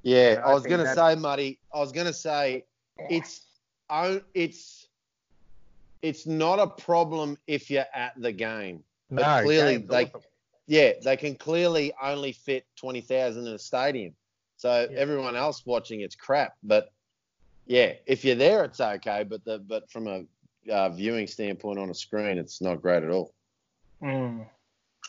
Yeah. 0.04 0.42
I 0.46 0.52
I 0.52 0.54
was 0.54 0.66
gonna 0.66 0.94
say, 0.94 1.16
Muddy. 1.16 1.60
I 1.74 1.80
was 1.80 1.92
gonna 1.92 2.14
say 2.14 2.66
it's 3.10 3.46
it's 4.34 4.88
it's 6.02 6.28
not 6.28 6.60
a 6.60 6.68
problem 6.68 7.38
if 7.48 7.72
you're 7.72 7.86
at 7.94 8.14
the 8.18 8.32
game. 8.32 8.84
But 9.10 9.44
clearly 9.44 9.78
game's 9.78 9.90
they- 9.90 10.06
awesome. 10.06 10.22
Yeah, 10.68 10.94
they 11.04 11.18
can 11.18 11.36
clearly 11.36 11.94
only 12.02 12.32
fit 12.32 12.66
twenty 12.76 13.02
thousand 13.02 13.48
in 13.48 13.54
a 13.54 13.60
stadium. 13.60 14.16
So 14.58 14.88
Yeah. 14.90 14.98
everyone 14.98 15.36
else 15.36 15.66
watching 15.66 16.02
it's 16.02 16.16
crap. 16.16 16.56
But 16.64 16.92
yeah, 17.66 17.94
if 18.06 18.26
you're 18.26 18.36
there, 18.36 18.64
it's 18.64 18.82
okay. 18.82 19.24
But 19.24 19.44
the 19.44 19.60
but 19.60 19.90
from 19.92 20.08
a 20.08 20.26
uh, 20.72 20.90
viewing 20.90 21.28
standpoint 21.28 21.78
on 21.78 21.90
a 21.90 21.94
screen, 21.94 22.38
it's 22.38 22.62
not 22.62 22.82
great 22.82 23.04
at 23.04 23.12
all. 23.12 23.34
Mm. 24.02 24.48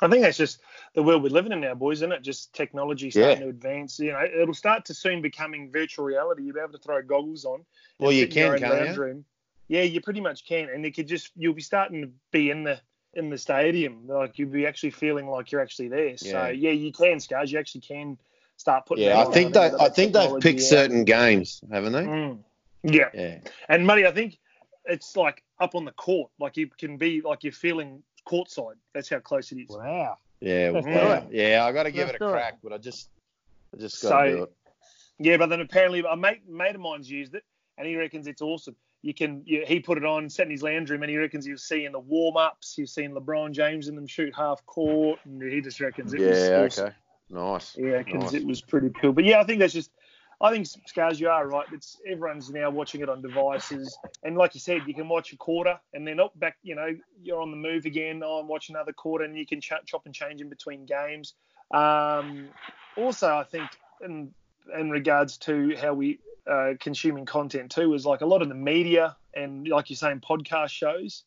I 0.02 0.08
think 0.08 0.22
that's 0.22 0.36
just 0.36 0.60
the 0.92 1.02
world 1.02 1.22
we're 1.22 1.30
living 1.30 1.52
in 1.52 1.60
now, 1.62 1.74
boys, 1.74 1.98
isn't 1.98 2.12
it? 2.12 2.20
Just 2.22 2.52
technology 2.52 3.10
starting 3.10 3.38
Yeah. 3.38 3.44
to 3.44 3.48
advance. 3.48 3.98
You 3.98 4.12
know, 4.12 4.24
it'll 4.24 4.52
start 4.52 4.84
to 4.86 4.94
soon 4.94 5.22
becoming 5.22 5.70
virtual 5.72 6.04
reality. 6.04 6.42
You'll 6.42 6.54
be 6.54 6.60
able 6.60 6.72
to 6.72 6.78
throw 6.78 7.00
goggles 7.00 7.46
on. 7.46 7.64
Well, 7.98 8.12
you 8.12 8.24
sit 8.24 8.32
in 8.32 8.36
your 8.36 8.58
can, 8.58 8.68
can't 8.68 8.90
you? 8.90 9.02
Room. 9.02 9.24
Yeah, 9.68 9.82
you 9.82 10.02
pretty 10.02 10.20
much 10.20 10.44
can, 10.44 10.68
and 10.68 10.84
you 10.84 10.92
could 10.92 11.08
just 11.08 11.30
you'll 11.34 11.54
be 11.54 11.62
starting 11.62 12.02
to 12.02 12.10
be 12.30 12.50
in 12.50 12.62
the 12.62 12.78
in 13.14 13.30
the 13.30 13.38
stadium, 13.38 14.06
like 14.06 14.38
you'd 14.38 14.52
be 14.52 14.66
actually 14.66 14.90
feeling 14.90 15.26
like 15.26 15.50
you're 15.52 15.60
actually 15.62 15.88
there. 15.88 16.16
So 16.18 16.28
Yeah. 16.28 16.48
yeah, 16.48 16.70
you 16.72 16.92
can, 16.92 17.20
scars. 17.20 17.50
You 17.50 17.58
actually 17.58 17.80
can 17.82 18.18
start 18.56 18.86
putting. 18.86 19.04
Yeah, 19.04 19.20
I 19.20 19.24
think 19.32 19.54
they, 19.54 19.68
they've 19.70 19.80
I 19.80 19.88
think 19.88 20.12
they've 20.12 20.38
picked 20.40 20.60
out. 20.60 20.64
certain 20.66 21.04
games, 21.04 21.60
haven't 21.70 21.92
they? 21.92 22.04
Mm. 22.04 22.38
Yeah, 22.82 23.08
Yeah. 23.14 23.38
and 23.68 23.86
Muddy, 23.86 24.06
I 24.06 24.12
think 24.12 24.38
it's 24.84 25.16
like 25.16 25.42
up 25.58 25.74
on 25.74 25.84
the 25.84 25.92
court, 25.92 26.30
like 26.38 26.56
you 26.56 26.68
can 26.78 26.96
be 26.98 27.20
like 27.22 27.42
you're 27.42 27.52
feeling 27.52 28.02
courtside. 28.28 28.74
That's 28.94 29.08
how 29.08 29.18
close 29.20 29.50
it 29.52 29.56
is. 29.58 29.68
Wow. 29.70 30.18
Yeah, 30.40 30.70
Let's 30.74 30.86
wow. 30.86 31.26
yeah. 31.30 31.64
I 31.64 31.72
got 31.72 31.84
to 31.84 31.90
give 31.90 32.08
Let's 32.08 32.16
it 32.16 32.22
a 32.22 32.24
do 32.26 32.28
it. 32.28 32.32
crack, 32.32 32.58
but 32.62 32.72
I 32.74 32.78
just, 32.78 33.08
I 33.74 33.78
just 33.80 34.02
got 34.02 34.24
to 34.24 34.30
So- 34.30 34.36
do 34.36 34.42
it. 34.44 34.52
Yeah, 35.18 35.38
but 35.38 35.46
then 35.48 35.60
apparently 35.62 36.04
a 36.08 36.14
mate 36.14 36.46
mate 36.46 36.74
of 36.74 36.80
mine's 36.82 37.10
used 37.10 37.34
it, 37.34 37.42
and 37.78 37.86
he 37.88 37.96
reckons 37.96 38.26
it's 38.26 38.42
awesome. 38.42 38.76
You 39.06 39.14
can, 39.14 39.42
you, 39.46 39.62
he 39.64 39.78
put 39.78 39.98
it 39.98 40.04
on, 40.04 40.28
sat 40.28 40.46
in 40.46 40.50
his 40.50 40.64
lounge 40.64 40.90
room, 40.90 41.04
and 41.04 41.10
he 41.10 41.16
reckons 41.16 41.46
you'll 41.46 41.58
see 41.58 41.84
in 41.84 41.92
the 41.92 42.00
warm 42.00 42.36
ups, 42.36 42.74
you've 42.76 42.90
seen 42.90 43.12
LeBron 43.12 43.52
James 43.52 43.86
and 43.86 43.96
them 43.96 44.08
shoot 44.08 44.34
half 44.34 44.66
court, 44.66 45.20
and 45.24 45.40
he 45.40 45.60
just 45.60 45.78
reckons 45.78 46.12
it 46.12 46.20
was 46.20 46.50
Yeah, 46.50 46.64
awesome. 46.64 46.86
okay, 46.86 46.96
nice. 47.30 47.76
Yeah, 47.78 47.90
reckons 47.90 48.24
Nice. 48.24 48.34
it 48.34 48.44
was 48.44 48.60
pretty 48.60 48.90
cool. 49.00 49.12
But 49.12 49.22
yeah, 49.22 49.38
I 49.38 49.44
think 49.44 49.60
that's 49.60 49.72
just, 49.72 49.92
I 50.40 50.50
think 50.50 50.66
scars, 50.86 51.20
you 51.20 51.28
are 51.28 51.46
right. 51.46 51.66
It's 51.72 52.00
everyone's 52.04 52.50
now 52.50 52.68
watching 52.70 53.00
it 53.00 53.08
on 53.08 53.22
devices, 53.22 53.96
and 54.24 54.36
like 54.36 54.54
you 54.54 54.60
said, 54.60 54.82
you 54.88 54.94
can 54.94 55.08
watch 55.08 55.32
a 55.32 55.36
quarter, 55.36 55.78
and 55.94 56.04
then 56.04 56.18
up 56.18 56.36
back, 56.40 56.56
you 56.64 56.74
know, 56.74 56.88
you're 57.22 57.40
on 57.40 57.52
the 57.52 57.56
move 57.56 57.84
again. 57.84 58.22
Oh, 58.24 58.40
I'm 58.40 58.48
watching 58.48 58.74
another 58.74 58.92
quarter, 58.92 59.24
and 59.24 59.38
you 59.38 59.46
can 59.46 59.60
ch- 59.60 59.70
chop 59.86 60.06
and 60.06 60.14
change 60.14 60.40
in 60.40 60.48
between 60.48 60.84
games. 60.84 61.34
Um, 61.72 62.48
also, 62.96 63.36
I 63.36 63.44
think 63.44 63.70
in 64.04 64.34
in 64.76 64.90
regards 64.90 65.36
to 65.38 65.76
how 65.80 65.94
we 65.94 66.18
uh, 66.50 66.74
consuming 66.80 67.26
content 67.26 67.70
too 67.70 67.92
is 67.94 68.06
like 68.06 68.20
a 68.20 68.26
lot 68.26 68.42
of 68.42 68.48
the 68.48 68.54
media 68.54 69.16
and 69.34 69.66
like 69.68 69.90
you're 69.90 69.96
saying 69.96 70.20
podcast 70.20 70.70
shows 70.70 71.24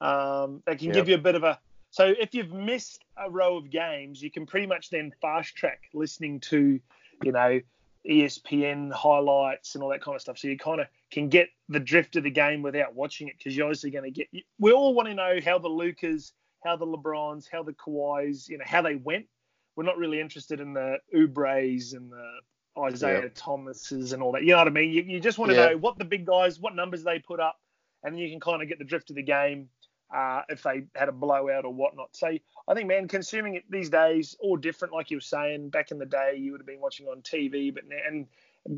um, 0.00 0.62
they 0.66 0.76
can 0.76 0.86
Yep. 0.88 0.94
give 0.94 1.08
you 1.08 1.14
a 1.14 1.18
bit 1.18 1.34
of 1.34 1.42
a 1.44 1.58
so 1.90 2.12
if 2.20 2.34
you've 2.34 2.52
missed 2.52 3.04
a 3.16 3.30
row 3.30 3.56
of 3.56 3.70
games 3.70 4.22
you 4.22 4.30
can 4.30 4.46
pretty 4.46 4.66
much 4.66 4.90
then 4.90 5.12
fast 5.22 5.54
track 5.56 5.84
listening 5.94 6.40
to 6.40 6.78
you 7.22 7.32
know 7.32 7.60
espn 8.08 8.92
highlights 8.92 9.74
and 9.74 9.82
all 9.82 9.90
that 9.90 10.00
kind 10.02 10.14
of 10.14 10.20
stuff 10.22 10.38
so 10.38 10.48
you 10.48 10.56
kind 10.56 10.80
of 10.80 10.86
can 11.10 11.28
get 11.28 11.48
the 11.68 11.80
drift 11.80 12.16
of 12.16 12.22
the 12.24 12.30
game 12.30 12.62
without 12.62 12.94
watching 12.94 13.28
it 13.28 13.34
because 13.38 13.56
you're 13.56 13.66
obviously 13.66 13.90
going 13.90 14.04
to 14.04 14.10
get 14.10 14.28
we 14.58 14.72
all 14.72 14.94
want 14.94 15.08
to 15.08 15.14
know 15.14 15.38
how 15.44 15.58
the 15.58 15.68
Lukas 15.68 16.32
how 16.64 16.76
the 16.76 16.86
lebrons 16.86 17.46
how 17.50 17.62
the 17.62 17.72
Kawhis, 17.72 18.48
you 18.48 18.58
know 18.58 18.64
how 18.66 18.82
they 18.82 18.94
went 18.96 19.26
we're 19.76 19.84
not 19.84 19.96
really 19.98 20.20
interested 20.20 20.60
in 20.60 20.72
the 20.74 20.98
Oubres 21.14 21.94
and 21.94 22.10
the 22.10 22.30
Isaiah 22.78 23.22
Yep. 23.22 23.34
Thomases 23.34 24.12
and 24.12 24.22
all 24.22 24.32
that. 24.32 24.42
You 24.42 24.52
know 24.52 24.58
what 24.58 24.68
I 24.68 24.70
mean? 24.70 24.90
You, 24.90 25.02
you 25.02 25.20
just 25.20 25.38
want 25.38 25.50
to 25.50 25.56
Yeah. 25.56 25.68
know 25.70 25.76
what 25.78 25.98
the 25.98 26.04
big 26.04 26.26
guys, 26.26 26.58
what 26.58 26.74
numbers 26.74 27.02
they 27.02 27.18
put 27.18 27.40
up, 27.40 27.56
and 28.02 28.14
then 28.14 28.20
you 28.20 28.30
can 28.30 28.40
kind 28.40 28.62
of 28.62 28.68
get 28.68 28.78
the 28.78 28.84
drift 28.84 29.10
of 29.10 29.16
the 29.16 29.22
game 29.22 29.68
uh, 30.14 30.42
if 30.48 30.62
they 30.62 30.84
had 30.94 31.08
a 31.08 31.12
blowout 31.12 31.64
or 31.64 31.72
whatnot. 31.72 32.16
So 32.16 32.28
I 32.66 32.74
think, 32.74 32.88
man, 32.88 33.08
consuming 33.08 33.54
it 33.54 33.64
these 33.70 33.90
days, 33.90 34.36
all 34.40 34.56
different. 34.56 34.94
Like 34.94 35.10
you 35.10 35.18
were 35.18 35.22
saying, 35.22 35.70
back 35.70 35.90
in 35.90 35.98
the 35.98 36.06
day, 36.06 36.36
you 36.38 36.52
would 36.52 36.60
have 36.60 36.66
been 36.66 36.80
watching 36.80 37.06
on 37.08 37.22
TV, 37.22 37.72
but 37.74 37.86
now, 37.88 37.96
and 38.06 38.26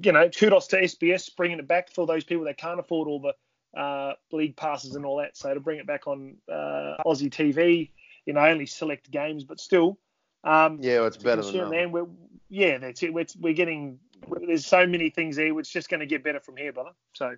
you 0.04 0.12
know, 0.12 0.28
kudos 0.28 0.68
to 0.68 0.82
SBS 0.82 1.34
bringing 1.36 1.58
it 1.58 1.68
back 1.68 1.90
for 1.90 2.06
those 2.06 2.24
people 2.24 2.44
that 2.44 2.58
can't 2.58 2.80
afford 2.80 3.08
all 3.08 3.20
the 3.20 3.80
uh, 3.80 4.14
league 4.32 4.56
passes 4.56 4.94
and 4.94 5.04
all 5.04 5.18
that. 5.18 5.36
So 5.36 5.52
to 5.54 5.60
bring 5.60 5.78
it 5.78 5.86
back 5.86 6.06
on 6.06 6.36
uh, 6.50 6.96
Aussie 7.06 7.30
TV, 7.30 7.90
you 8.26 8.32
know, 8.32 8.40
only 8.40 8.66
select 8.66 9.10
games, 9.10 9.44
but 9.44 9.60
still. 9.60 9.98
Um, 10.44 10.78
Yeah, 10.80 10.98
well, 10.98 11.06
it's 11.06 11.16
better 11.16 11.42
than 11.42 11.70
nothing. 11.70 11.92
man. 11.92 12.16
We're, 12.50 12.56
yeah, 12.56 12.78
that's 12.78 13.02
it. 13.02 13.12
We're, 13.12 13.26
we're 13.40 13.54
getting 13.54 13.98
there's 14.46 14.66
so 14.66 14.86
many 14.86 15.10
things 15.10 15.36
there. 15.36 15.58
It's 15.58 15.70
just 15.70 15.88
going 15.88 16.00
to 16.00 16.06
get 16.06 16.22
better 16.22 16.40
from 16.40 16.56
here, 16.56 16.72
brother. 16.72 16.90
So 17.14 17.34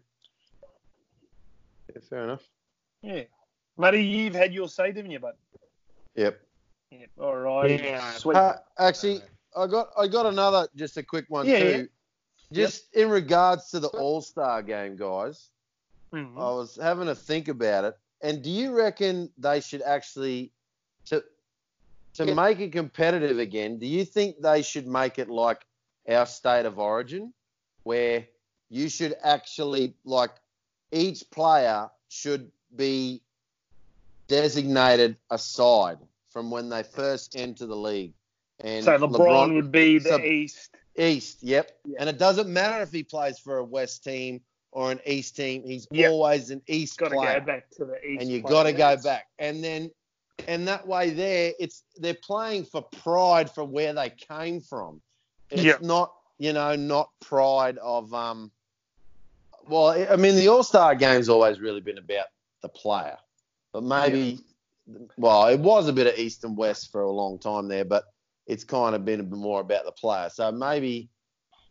Yeah, 1.88 2.00
fair 2.08 2.24
enough. 2.24 2.42
yeah, 3.02 3.22
Muddy, 3.76 4.04
you've 4.04 4.34
had 4.34 4.52
your 4.52 4.68
say, 4.68 4.92
didn't 4.92 5.10
you, 5.10 5.18
bud? 5.18 5.34
Yep. 6.16 6.40
Yeah. 6.90 7.06
All 7.18 7.36
right. 7.36 7.82
Yeah. 7.82 8.10
Sweet. 8.12 8.36
Uh, 8.36 8.56
actually, 8.78 9.20
I 9.56 9.66
got 9.66 9.88
I 9.98 10.06
got 10.08 10.26
another 10.26 10.68
just 10.76 10.96
a 10.96 11.02
quick 11.02 11.24
one 11.28 11.46
Yeah, 11.46 11.58
too. 11.58 11.88
yeah. 12.50 12.64
Just 12.64 12.94
in 12.94 13.08
regards 13.08 13.70
to 13.70 13.80
the 13.80 13.88
All 13.88 14.20
Star 14.20 14.62
game, 14.62 14.96
guys, 14.96 15.48
Mhm. 16.12 16.36
I 16.36 16.50
was 16.54 16.76
having 16.76 17.08
a 17.08 17.14
think 17.14 17.48
about 17.48 17.84
it. 17.84 17.98
And 18.20 18.42
do 18.42 18.50
you 18.50 18.76
reckon 18.76 19.30
they 19.38 19.60
should 19.60 19.80
actually 19.82 20.52
to 21.06 21.24
to 22.14 22.34
make 22.34 22.60
it 22.60 22.72
competitive 22.72 23.38
again? 23.38 23.78
Do 23.78 23.86
you 23.86 24.04
think 24.04 24.40
they 24.40 24.62
should 24.62 24.86
make 24.86 25.18
it 25.18 25.28
like 25.30 25.64
our 26.08 26.26
state 26.26 26.66
of 26.66 26.78
origin, 26.78 27.32
where 27.84 28.26
you 28.68 28.88
should 28.88 29.14
actually 29.22 29.94
like 30.04 30.30
each 30.90 31.28
player 31.30 31.88
should 32.08 32.50
be 32.76 33.22
designated 34.28 35.16
a 35.30 35.38
side 35.38 35.98
from 36.30 36.50
when 36.50 36.68
they 36.68 36.82
first 36.82 37.36
enter 37.36 37.66
the 37.66 37.76
league? 37.76 38.12
And 38.60 38.84
so 38.84 38.96
LeBron, 38.98 39.54
would 39.54 39.72
be 39.72 39.98
the 39.98 40.10
so- 40.10 40.20
East. 40.20 40.76
East, 40.96 41.42
yep. 41.42 41.70
Yeah. 41.86 41.96
And 42.00 42.08
it 42.10 42.18
doesn't 42.18 42.48
matter 42.52 42.82
if 42.82 42.92
he 42.92 43.02
plays 43.02 43.38
for 43.38 43.56
a 43.58 43.64
West 43.64 44.04
team 44.04 44.42
or 44.72 44.90
an 44.92 45.00
East 45.06 45.34
team. 45.36 45.62
He's 45.64 45.88
Yep. 45.90 46.10
always 46.10 46.50
an 46.50 46.60
East 46.66 46.98
Got 46.98 47.08
to 47.08 47.14
player, 47.16 47.40
go 47.40 47.46
back 47.46 47.70
to 47.70 47.84
the 47.86 48.06
East. 48.06 48.20
and 48.22 48.30
you 48.30 48.42
got 48.42 48.64
to 48.64 48.72
go 48.72 48.96
back. 48.98 49.28
And 49.38 49.64
then, 49.64 49.90
and 50.46 50.66
that 50.68 50.86
way, 50.86 51.10
there, 51.10 51.52
it's 51.58 51.84
they're 51.96 52.16
playing 52.22 52.64
for 52.64 52.82
pride 52.82 53.50
for 53.50 53.64
where 53.64 53.92
they 53.92 54.10
came 54.10 54.60
from. 54.60 55.00
It's 55.50 55.64
Yep. 55.64 55.82
not, 55.82 56.12
you 56.38 56.52
know, 56.52 56.74
not 56.76 57.10
pride 57.20 57.78
of 57.78 58.12
um. 58.12 58.50
Well, 59.68 59.90
I 60.10 60.16
mean, 60.16 60.34
the 60.34 60.48
All 60.48 60.64
Star 60.64 60.94
game's 60.94 61.28
always 61.28 61.60
really 61.60 61.80
been 61.80 61.98
about 61.98 62.26
the 62.62 62.68
player, 62.68 63.16
but 63.72 63.84
maybe, 63.84 64.40
well, 65.16 65.46
it 65.46 65.60
was 65.60 65.86
a 65.88 65.92
bit 65.92 66.08
of 66.08 66.18
East 66.18 66.42
and 66.42 66.56
West 66.56 66.90
for 66.90 67.02
a 67.02 67.10
long 67.10 67.38
time 67.38 67.68
there, 67.68 67.84
but 67.84 68.04
it's 68.48 68.64
kind 68.64 68.96
of 68.96 69.04
been 69.04 69.20
a 69.20 69.22
bit 69.22 69.38
more 69.38 69.60
about 69.60 69.84
the 69.84 69.92
player. 69.92 70.28
So 70.30 70.50
maybe 70.50 71.10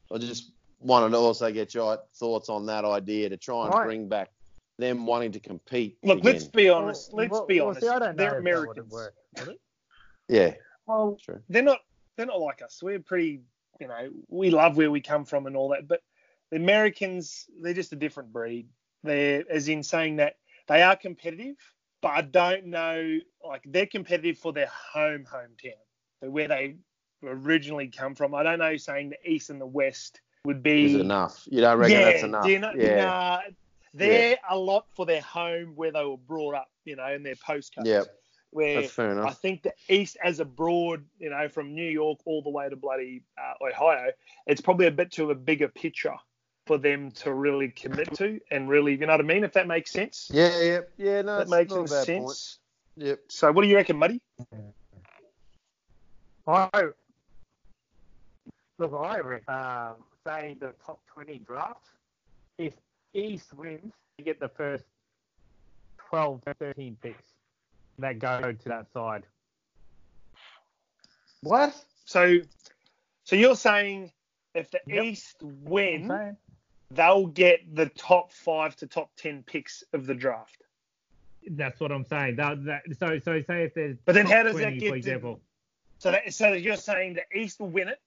I 0.10 0.18
just 0.20 0.54
wanted 0.80 1.10
to 1.10 1.18
also 1.18 1.52
get 1.52 1.74
your 1.74 2.00
thoughts 2.16 2.48
on 2.48 2.66
that 2.68 2.86
idea 2.86 3.30
to 3.30 3.38
try 3.38 3.66
and 3.66 3.74
Right. 3.76 3.84
bring 3.84 4.08
back 4.08 4.30
them 4.78 5.06
wanting 5.06 5.32
to 5.34 5.40
compete. 5.40 5.98
Look, 6.04 6.20
again. 6.20 6.34
let's 6.34 6.46
be 6.46 6.70
honest. 6.70 7.14
Let's 7.14 7.32
Well, 7.32 7.46
be 7.46 7.60
well, 7.60 7.70
honest. 7.70 7.82
see, 7.82 7.88
I 7.88 8.00
don't 8.00 8.18
They're 8.18 8.28
if 8.28 8.32
that 8.32 8.32
would 8.34 8.40
Americans. 8.40 8.92
work, 8.92 9.16
would 9.46 9.58
yeah, 10.28 10.54
Well, 10.86 11.18
True. 11.22 11.42
they're 11.50 11.62
not. 11.64 11.80
They're 12.18 12.26
not 12.26 12.40
like 12.40 12.62
us. 12.62 12.82
We're 12.82 13.00
pretty. 13.00 13.42
You 13.80 13.88
know, 13.88 14.10
we 14.30 14.50
love 14.52 14.78
where 14.78 14.92
we 14.92 15.02
come 15.02 15.26
from 15.26 15.48
and 15.48 15.56
all 15.58 15.70
that. 15.70 15.88
But 15.88 16.02
the 16.52 16.58
Americans, 16.58 17.48
they're 17.62 17.74
just 17.74 17.94
a 17.94 17.96
different 17.96 18.32
breed. 18.32 18.68
They're 19.04 19.44
as 19.50 19.68
in 19.68 19.84
saying 19.84 20.18
that 20.18 20.36
they 20.68 20.82
are 20.84 20.96
competitive, 20.96 21.56
but 22.02 22.10
I 22.10 22.22
don't 22.22 22.68
know. 22.68 23.20
Like 23.46 23.64
they're 23.66 23.88
competitive 23.88 24.38
for 24.38 24.54
their 24.54 24.70
home 24.94 25.26
hometown, 25.26 25.74
so 26.22 26.30
where 26.30 26.48
they 26.48 26.76
originally 27.24 27.88
come 27.88 28.16
from. 28.16 28.34
I 28.36 28.44
don't 28.44 28.60
know. 28.60 28.78
Saying 28.78 29.10
the 29.10 29.30
East 29.30 29.50
and 29.50 29.60
the 29.60 29.66
West 29.66 30.22
would 30.46 30.64
be 30.64 30.86
is 30.96 31.02
enough? 31.02 31.48
You 31.50 31.62
don't 31.62 31.78
reckon 31.78 31.98
yeah, 32.00 32.06
that's 32.06 32.24
enough? 32.24 32.46
do 32.46 32.52
you 32.52 32.60
know- 32.60 32.74
yeah, 32.76 33.06
nah, 33.06 33.40
they're 33.94 34.38
a 34.50 34.58
lot 34.58 34.86
for 34.96 35.06
their 35.06 35.22
home 35.22 35.74
where 35.76 35.92
they 35.92 36.04
were 36.04 36.18
brought 36.18 36.56
up, 36.56 36.70
you 36.86 36.96
know, 36.96 37.08
in 37.08 37.24
their 37.24 37.36
postcodes. 37.36 37.86
yeah, 37.86 38.04
Where 38.52 38.82
that's 38.82 38.94
fair 38.94 39.26
I 39.26 39.32
think 39.32 39.64
the 39.64 39.74
East, 39.90 40.18
as 40.24 40.40
a 40.40 40.46
broad, 40.46 41.04
you 41.20 41.30
know, 41.30 41.48
from 41.50 41.74
New 41.74 41.90
York 41.90 42.20
all 42.26 42.42
the 42.42 42.50
way 42.50 42.70
to 42.70 42.76
bloody 42.76 43.24
uh, 43.38 43.66
Ohio, 43.66 44.12
it's 44.48 44.62
probably 44.62 44.88
a 44.88 44.92
bit 44.92 45.12
too 45.12 45.32
a 45.32 45.36
bigger 45.36 45.68
picture 45.68 46.16
for 46.68 46.78
them 46.78 47.12
to 47.12 47.34
really 47.34 47.70
commit 47.70 48.14
to 48.16 48.40
and 48.52 48.70
really, 48.70 48.94
you 48.94 49.06
know 49.06 49.14
what 49.14 49.20
I 49.20 49.24
mean? 49.24 49.44
If 49.44 49.54
that 49.54 49.68
makes 49.68 49.92
sense. 49.92 50.30
Yeah, 50.34 50.58
yeah, 50.62 50.80
yeah. 50.98 51.22
No, 51.22 51.40
that 51.40 51.50
makes 51.50 51.72
not 51.72 51.80
a 51.80 51.84
bad 51.84 52.06
sense. 52.06 52.60
point. 52.96 53.08
Yep. 53.08 53.20
So, 53.30 53.52
what 53.52 53.64
do 53.64 53.68
you 53.68 53.76
reckon, 53.76 53.98
Muddy? 53.98 54.22
I 56.48 56.70
look, 58.78 58.94
I 58.94 59.20
reckon, 59.20 59.54
um, 59.54 59.96
say 60.26 60.56
the 60.60 60.74
top 60.86 61.00
twenty 61.08 61.40
draft. 61.40 61.88
If 62.58 62.74
East 63.14 63.54
wins, 63.54 63.94
you 64.18 64.26
get 64.26 64.40
the 64.40 64.50
first 64.50 64.84
12, 66.10 66.42
13 66.60 66.98
picks 67.02 67.24
that 68.00 68.20
go 68.20 68.52
to 68.52 68.70
that 68.70 68.92
side. 68.94 69.24
What? 71.42 71.74
So, 72.06 72.40
so 73.24 73.36
you're 73.36 73.56
saying 73.56 74.12
if 74.54 74.70
the 74.72 74.80
Yep. 74.88 75.04
East 75.04 75.36
You 75.42 75.48
win, 75.64 76.38
they'll 76.92 77.28
get 77.28 77.76
the 77.76 77.88
top 77.88 78.32
five 78.32 78.76
to 78.78 78.88
top 78.88 79.12
ten 79.16 79.44
picks 79.44 79.84
of 79.94 80.06
the 80.06 80.14
draft. 80.14 80.64
That's 81.50 81.80
what 81.80 81.92
I'm 81.92 82.06
saying. 82.06 82.36
That, 82.36 82.64
that, 82.66 82.84
so, 83.00 83.18
so 83.20 83.40
say 83.42 83.64
if 83.64 83.74
there's 83.74 83.98
But 84.06 84.14
then 84.14 84.26
top 84.26 84.34
how 84.34 84.44
does 84.44 84.54
that 84.58 84.62
20, 84.62 84.78
get 84.80 84.88
for 84.88 84.94
to- 84.94 84.98
example? 84.98 85.40
So 85.98 86.12
that 86.12 86.34
so 86.34 86.54
you're 86.54 86.78
saying 86.78 87.14
the 87.16 87.38
East 87.40 87.60
will 87.60 87.70
win 87.70 87.88
it, 87.88 88.00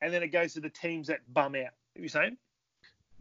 and 0.00 0.12
then 0.12 0.22
it 0.22 0.28
goes 0.28 0.54
to 0.54 0.60
the 0.60 0.70
teams 0.70 1.08
that 1.08 1.20
bum 1.32 1.54
out. 1.54 1.72
Are 1.96 2.00
you 2.00 2.08
saying? 2.08 2.38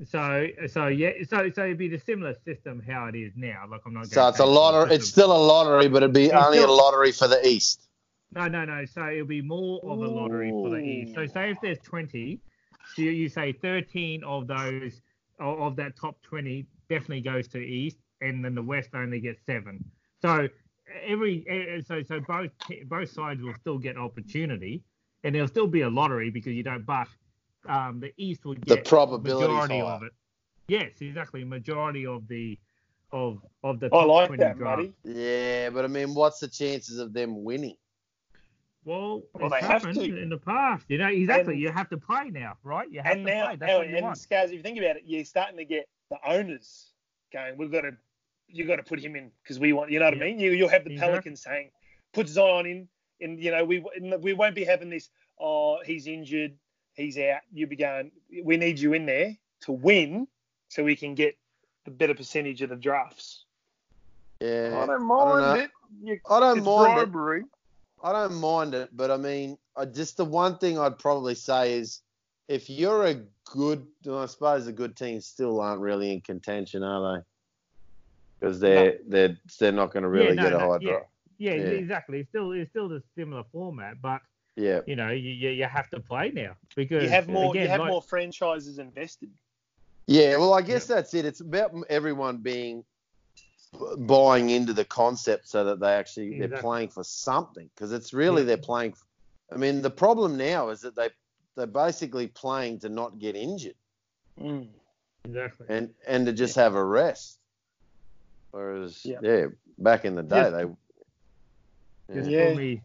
So 0.06 0.48
so 0.68 0.88
yeah 0.88 1.12
so 1.28 1.50
so 1.54 1.64
it'd 1.66 1.78
be 1.78 1.88
the 1.88 2.00
similar 2.00 2.36
system 2.46 2.82
how 2.86 3.06
it 3.06 3.16
is 3.16 3.34
now. 3.36 3.66
Like 3.70 3.82
I'm 3.86 3.94
not. 3.94 4.08
So 4.08 4.28
it's 4.28 4.38
a 4.38 4.38
to 4.38 4.38
change 4.38 4.38
the 4.38 4.46
lottery. 4.46 4.96
It's 4.96 5.08
still 5.08 5.32
a 5.32 5.38
lottery, 5.38 5.88
but 5.88 6.04
it'd 6.04 6.14
be 6.14 6.26
It's 6.26 6.34
only 6.34 6.58
a 6.60 6.68
lottery 6.68 7.12
for 7.12 7.28
the 7.28 7.46
East. 7.48 7.88
No, 8.34 8.48
no, 8.48 8.66
no. 8.66 8.86
So 8.86 9.08
it'll 9.08 9.28
be 9.28 9.42
more 9.42 9.80
of 9.84 10.00
a 10.00 10.08
lottery 10.08 10.50
for 10.50 10.70
the 10.70 10.78
East. 10.78 11.16
So 11.16 11.26
say 11.28 11.52
if 11.52 11.58
there's 11.62 11.80
20, 11.80 12.40
so 12.96 13.02
you, 13.02 13.12
you 13.12 13.30
say 13.30 13.52
13 13.52 14.24
of 14.24 14.48
those 14.48 15.02
of, 15.40 15.76
that 15.76 15.98
top 15.98 16.22
20 16.22 16.66
definitely 16.90 17.22
goes 17.22 17.48
to 17.50 17.58
East, 17.58 17.98
and 18.22 18.44
then 18.44 18.56
the 18.56 18.62
West 18.62 18.90
only 18.94 19.20
gets 19.20 19.46
seven. 19.46 19.84
So 20.22 20.48
every 21.06 21.84
so 21.86 22.02
so 22.04 22.20
both 22.22 22.52
both 22.86 23.12
sides 23.12 23.42
will 23.42 23.56
still 23.56 23.78
get 23.78 23.98
opportunity, 23.98 24.84
and 25.24 25.36
there'll 25.36 25.48
still 25.48 25.68
be 25.68 25.82
a 25.82 25.90
lottery 25.90 26.30
because 26.30 26.54
you 26.54 26.64
don't. 26.64 26.86
But 26.86 27.08
um, 27.68 28.00
the 28.00 28.12
East 28.18 28.46
would 28.46 28.60
will 28.60 28.66
The 28.66 28.76
get 28.82 28.86
probability's 28.86 29.48
majority 29.50 29.80
higher. 29.80 29.86
of 29.96 30.04
it. 30.04 30.12
Yes, 30.68 30.92
exactly. 31.02 31.44
Majority 31.44 32.06
of 32.06 32.28
the 32.28 32.58
of 33.12 33.42
of 33.64 33.80
the 33.82 33.90
I 33.94 34.04
like 34.06 34.28
20 34.28 34.42
that, 34.44 34.58
draft. 34.58 34.80
Matty. 34.80 34.94
Yeah, 35.04 35.70
but 35.72 35.84
I 35.84 35.88
mean, 35.90 36.14
what's 36.14 36.40
the 36.40 36.48
chances 36.48 36.98
of 36.98 37.12
them 37.14 37.44
winning? 37.44 37.76
Well, 38.84 39.22
Well, 39.34 39.46
it's 39.46 39.62
they 39.62 39.68
have 39.68 39.84
happened 39.84 40.00
to. 40.00 40.22
in 40.22 40.30
the 40.30 40.38
past. 40.38 40.86
You 40.88 40.98
know, 40.98 41.08
exactly. 41.08 41.54
And- 41.54 41.62
you 41.62 41.72
have 41.72 41.90
to 41.90 41.98
play 41.98 42.30
now, 42.32 42.58
right? 42.64 42.90
You 42.90 43.02
have 43.02 43.18
And 43.18 43.28
to 43.28 43.34
now, 43.34 43.46
play. 43.48 43.56
That's 43.58 43.70
and, 43.70 43.80
what 43.80 43.90
you 43.90 43.96
and 43.98 44.06
want. 44.06 44.18
Scars, 44.18 44.50
if 44.50 44.58
you 44.58 44.64
think 44.64 44.78
about 44.80 44.96
it, 44.96 45.04
you're 45.06 45.26
starting 45.26 45.58
to 45.58 45.66
get 45.66 45.88
the 46.10 46.18
owners 46.26 46.88
going. 47.32 47.58
We've 47.58 47.72
got 47.72 47.82
to, 47.82 47.92
you've 48.48 48.68
got 48.68 48.78
to 48.78 48.84
put 48.84 49.00
him 49.00 49.16
in 49.16 49.30
because 49.44 49.60
we 49.60 49.74
want. 49.74 49.92
You 49.92 50.00
know 50.00 50.06
what 50.06 50.18
Yeah. 50.18 50.24
I 50.24 50.28
mean? 50.28 50.40
You, 50.40 50.52
you'll 50.52 50.70
have 50.70 50.84
the 50.84 50.94
Exactly. 50.94 51.12
Pelicans 51.12 51.44
saying, 51.44 51.70
put 52.14 52.28
Zion 52.28 52.66
in, 52.66 52.88
and 53.22 53.40
you 53.40 53.52
know 53.52 53.64
we 53.64 53.86
we 54.20 54.34
won't 54.34 54.56
be 54.56 54.64
having 54.64 54.90
this. 54.90 55.10
Oh, 55.40 55.80
he's 55.86 56.08
injured, 56.08 56.54
he's 56.96 57.18
out. 57.18 57.42
You'll 57.54 57.70
be 57.70 57.76
going. 57.76 58.12
We 58.44 58.58
need 58.58 58.80
you 58.80 58.94
in 58.94 59.06
there 59.06 59.36
to 59.62 59.72
win, 59.72 60.28
so 60.70 60.84
we 60.84 60.96
can 60.96 61.16
get 61.16 61.38
the 61.86 61.92
better 61.92 62.14
percentage 62.14 62.62
of 62.62 62.70
the 62.70 62.76
drafts. 62.76 63.46
Yeah, 64.40 64.72
I 64.82 64.86
don't 64.86 65.08
know. 65.08 65.26
mind 65.26 65.60
it. 65.60 65.72
You, 66.04 66.20
I 66.30 66.40
don't 66.40 66.58
it's 66.60 66.66
mind 66.66 67.16
it. 67.16 67.46
I 68.04 68.12
don't 68.12 68.36
mind 68.36 68.74
it, 68.74 68.90
but 68.92 69.12
I 69.12 69.18
mean, 69.18 69.58
I 69.76 69.86
just 69.86 70.18
the 70.18 70.26
one 70.26 70.58
thing 70.58 70.80
I'd 70.80 70.98
probably 70.98 71.36
say 71.36 71.74
is 71.74 72.02
if 72.48 72.70
you're 72.70 73.06
a 73.06 73.22
good, 73.46 73.86
I 74.10 74.26
suppose 74.26 74.66
the 74.66 74.72
good 74.72 74.96
teams 74.96 75.26
still 75.26 75.62
aren't 75.62 75.82
really 75.82 76.12
in 76.12 76.22
contention, 76.22 76.84
are 76.84 77.18
they? 77.18 77.24
Because 78.40 78.60
they're 78.60 78.98
they're 79.08 79.38
they're 79.60 79.72
not 79.72 79.94
going 79.94 80.04
to 80.04 80.10
really 80.10 80.30
Yeah, 80.30 80.34
no, 80.34 80.44
get 80.44 80.54
a 80.54 80.58
no, 80.58 80.72
high 80.72 80.78
yeah. 80.82 80.90
draw. 80.90 81.02
Yeah, 81.38 81.54
Yeah. 81.54 81.62
exactly. 81.78 82.20
It's 82.22 82.30
still 82.30 82.52
it's 82.54 82.70
still 82.72 82.90
the 82.90 83.04
similar 83.16 83.44
format, 83.52 84.02
but 84.02 84.22
Yeah, 84.56 84.82
you 84.86 84.96
know, 84.98 85.10
you, 85.10 85.30
you, 85.32 85.50
you 85.50 85.64
have 85.66 85.90
to 85.92 86.00
play 86.00 86.32
now 86.34 86.56
because 86.76 87.04
You 87.04 87.10
have 87.10 87.30
more. 87.30 87.52
Again, 87.52 87.64
you 87.64 87.70
have 87.70 87.80
like- 87.80 87.90
more 87.90 88.02
franchises 88.02 88.80
invested. 88.80 89.30
yeah. 90.08 90.36
Well, 90.38 90.54
I 90.54 90.62
guess 90.62 90.86
that's 90.88 91.14
it. 91.14 91.26
It's 91.26 91.40
about 91.42 91.72
everyone 91.90 92.38
being 92.38 92.84
buying 94.00 94.50
into 94.50 94.74
the 94.74 94.84
concept 94.84 95.48
so 95.48 95.64
that 95.64 95.80
they 95.80 95.94
actually 95.94 96.38
they're 96.40 96.60
playing 96.60 96.90
for 96.90 97.04
something 97.06 97.70
because 97.74 97.94
it's 97.94 98.14
really 98.14 98.42
Yeah. 98.42 98.48
they're 98.48 98.58
playing. 98.58 98.94
I 99.52 99.56
mean, 99.56 99.82
the 99.82 99.90
problem 99.90 100.36
now 100.38 100.70
is 100.70 100.82
that 100.82 100.96
they 100.96 101.10
they're 101.56 101.68
basically 101.68 102.28
playing 102.28 102.80
to 102.80 102.90
not 102.90 103.20
get 103.20 103.36
injured. 103.36 103.76
Mm. 104.40 104.68
Exactly. 105.24 105.68
and 105.70 105.94
and 106.08 106.26
to 106.26 106.34
just 106.34 106.56
have 106.56 106.76
a 106.76 106.84
rest. 106.84 107.38
Whereas, 108.52 109.06
Yeah. 109.06 109.20
yeah, 109.22 109.46
back 109.78 110.04
in 110.04 110.16
the 110.16 110.24
day, 110.24 110.36
Yeah. 110.42 110.50
they. 110.50 110.66
Just 112.16 112.30
Yeah. 112.30 112.46
call 112.48 112.56
me, 112.56 112.82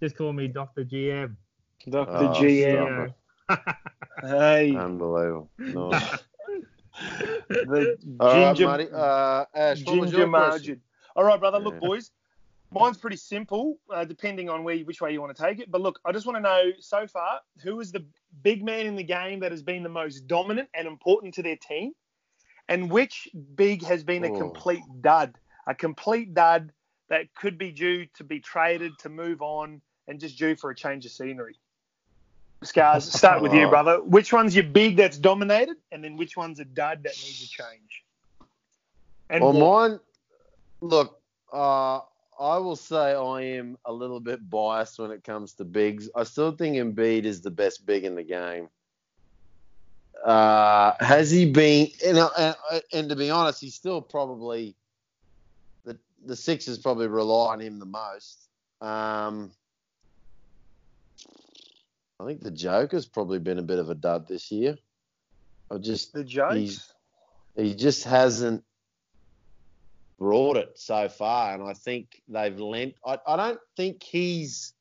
just 0.00 0.16
call 0.16 0.32
me 0.32 0.48
Doctor 0.48 0.84
GM. 0.84 1.36
Dr. 1.88 2.10
Oh, 2.10 2.28
GM. 2.40 3.14
Hey, 4.20 4.74
Unbelievable. 4.74 5.50
Nice. 5.58 6.18
the 7.48 7.96
All 8.20 8.26
right, 8.28 8.46
ginger, 8.56 8.66
Marty. 8.66 8.88
Uh, 8.92 9.44
Ash, 9.54 9.80
ginger 9.80 10.26
margin. 10.26 10.80
All 11.16 11.24
right, 11.24 11.38
brother. 11.38 11.58
Look, 11.58 11.74
Yeah. 11.74 11.80
boys, 11.80 12.10
mine's 12.72 12.98
pretty 12.98 13.16
simple, 13.16 13.78
uh, 13.90 14.04
depending 14.04 14.50
on 14.50 14.64
where 14.64 14.76
which 14.80 15.00
way 15.00 15.12
you 15.12 15.20
want 15.20 15.34
to 15.36 15.42
take 15.42 15.60
it. 15.60 15.70
But 15.70 15.80
look, 15.80 16.00
I 16.04 16.12
just 16.12 16.26
want 16.26 16.36
to 16.36 16.42
know 16.42 16.72
so 16.80 17.06
far 17.06 17.40
who 17.62 17.80
is 17.80 17.92
the 17.92 18.04
big 18.42 18.64
man 18.64 18.86
in 18.86 18.96
the 18.96 19.04
game 19.04 19.40
that 19.40 19.52
has 19.52 19.62
been 19.62 19.82
the 19.82 19.88
most 19.88 20.26
dominant 20.26 20.68
and 20.74 20.86
important 20.88 21.32
to 21.34 21.42
their 21.42 21.56
team, 21.56 21.92
and 22.68 22.90
which 22.90 23.28
big 23.54 23.82
has 23.84 24.02
been 24.04 24.24
a 24.24 24.32
Oh. 24.32 24.36
complete 24.38 24.82
dud, 25.00 25.38
a 25.66 25.74
complete 25.74 26.34
dud 26.34 26.72
that 27.08 27.32
could 27.34 27.56
be 27.56 27.70
due 27.70 28.04
to 28.16 28.24
be 28.24 28.40
traded 28.40 28.92
to 28.98 29.08
move 29.08 29.40
on 29.40 29.80
and 30.08 30.18
just 30.18 30.36
due 30.38 30.56
for 30.56 30.70
a 30.70 30.74
change 30.74 31.06
of 31.06 31.12
scenery. 31.12 31.56
Scars, 32.64 33.04
start 33.16 33.40
with 33.40 33.52
you, 33.52 33.66
Oh. 33.66 33.70
brother. 33.70 34.02
Which 34.02 34.32
one's 34.32 34.54
your 34.54 34.64
big 34.64 34.96
that's 34.96 35.18
dominated, 35.18 35.76
and 35.92 36.02
then 36.02 36.16
which 36.16 36.36
one's 36.36 36.58
a 36.58 36.64
dud 36.64 37.04
that 37.04 37.12
needs 37.12 37.44
a 37.44 37.46
change? 37.48 38.04
And 39.30 39.44
Well, 39.44 39.52
why? 39.52 39.88
mine. 39.88 40.00
Look, 40.80 41.20
uh, 41.52 42.00
I 42.40 42.56
will 42.58 42.76
say 42.76 43.14
I 43.14 43.42
am 43.42 43.76
a 43.84 43.92
little 43.92 44.20
bit 44.20 44.48
biased 44.48 44.98
when 44.98 45.10
it 45.10 45.22
comes 45.24 45.52
to 45.54 45.64
bigs. 45.64 46.08
I 46.16 46.24
still 46.24 46.52
think 46.52 46.76
Embiid 46.76 47.24
is 47.24 47.40
the 47.40 47.50
best 47.50 47.84
big 47.84 48.04
in 48.04 48.14
the 48.14 48.22
game. 48.22 48.68
Uh, 50.24 50.92
has 51.00 51.30
he 51.30 51.50
been? 51.50 51.88
And, 52.04 52.18
and, 52.38 52.56
and 52.92 53.08
to 53.08 53.16
be 53.16 53.30
honest, 53.30 53.60
he's 53.60 53.74
still 53.74 54.00
probably 54.00 54.74
the 55.84 55.96
the 56.26 56.34
Sixers 56.36 56.78
probably 56.78 57.06
rely 57.06 57.52
on 57.52 57.60
him 57.60 57.78
the 57.78 57.86
most. 57.86 58.48
Um, 58.80 59.50
I 62.20 62.24
think 62.26 62.40
the 62.42 62.50
Joker's 62.50 63.06
probably 63.06 63.38
been 63.38 63.58
a 63.58 63.62
bit 63.62 63.78
of 63.78 63.90
a 63.90 63.94
dud 63.94 64.26
this 64.26 64.50
year. 64.50 64.76
I 65.70 65.78
just 65.78 66.12
the 66.12 66.24
jokes. 66.24 66.54
he's- 66.56 66.92
he 67.56 67.74
just 67.74 68.04
hasn't 68.04 68.62
brought 70.18 70.56
it 70.56 70.78
so 70.78 71.08
far, 71.08 71.54
and 71.54 71.62
I 71.62 71.74
think 71.74 72.22
they've 72.28 72.58
lent. 72.58 72.94
I, 73.04 73.18
I 73.26 73.36
don't 73.36 73.60
think 73.76 74.02
he's. 74.02 74.74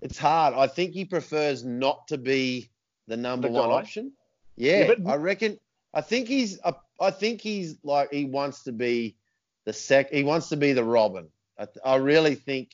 It's 0.00 0.18
hard. 0.18 0.54
I 0.54 0.66
think 0.66 0.92
he 0.92 1.04
prefers 1.04 1.64
not 1.64 2.08
to 2.08 2.18
be 2.18 2.70
the 3.06 3.16
number 3.16 3.48
The 3.48 3.54
one 3.54 3.70
option. 3.70 4.12
Yeah, 4.56 4.80
Yeah, 4.80 4.94
but- 4.98 5.10
I 5.10 5.16
reckon. 5.16 5.58
I 5.94 6.00
think 6.00 6.28
he's. 6.28 6.58
A, 6.64 6.74
I 7.00 7.10
think 7.10 7.40
he's 7.40 7.76
like 7.84 8.12
he 8.12 8.24
wants 8.24 8.64
to 8.64 8.72
be 8.72 9.16
the 9.64 9.72
sec. 9.72 10.10
He 10.10 10.24
wants 10.24 10.48
to 10.50 10.56
be 10.56 10.72
the 10.72 10.84
Robin. 10.84 11.28
I, 11.58 11.66
I 11.84 11.96
really 11.96 12.34
think 12.34 12.72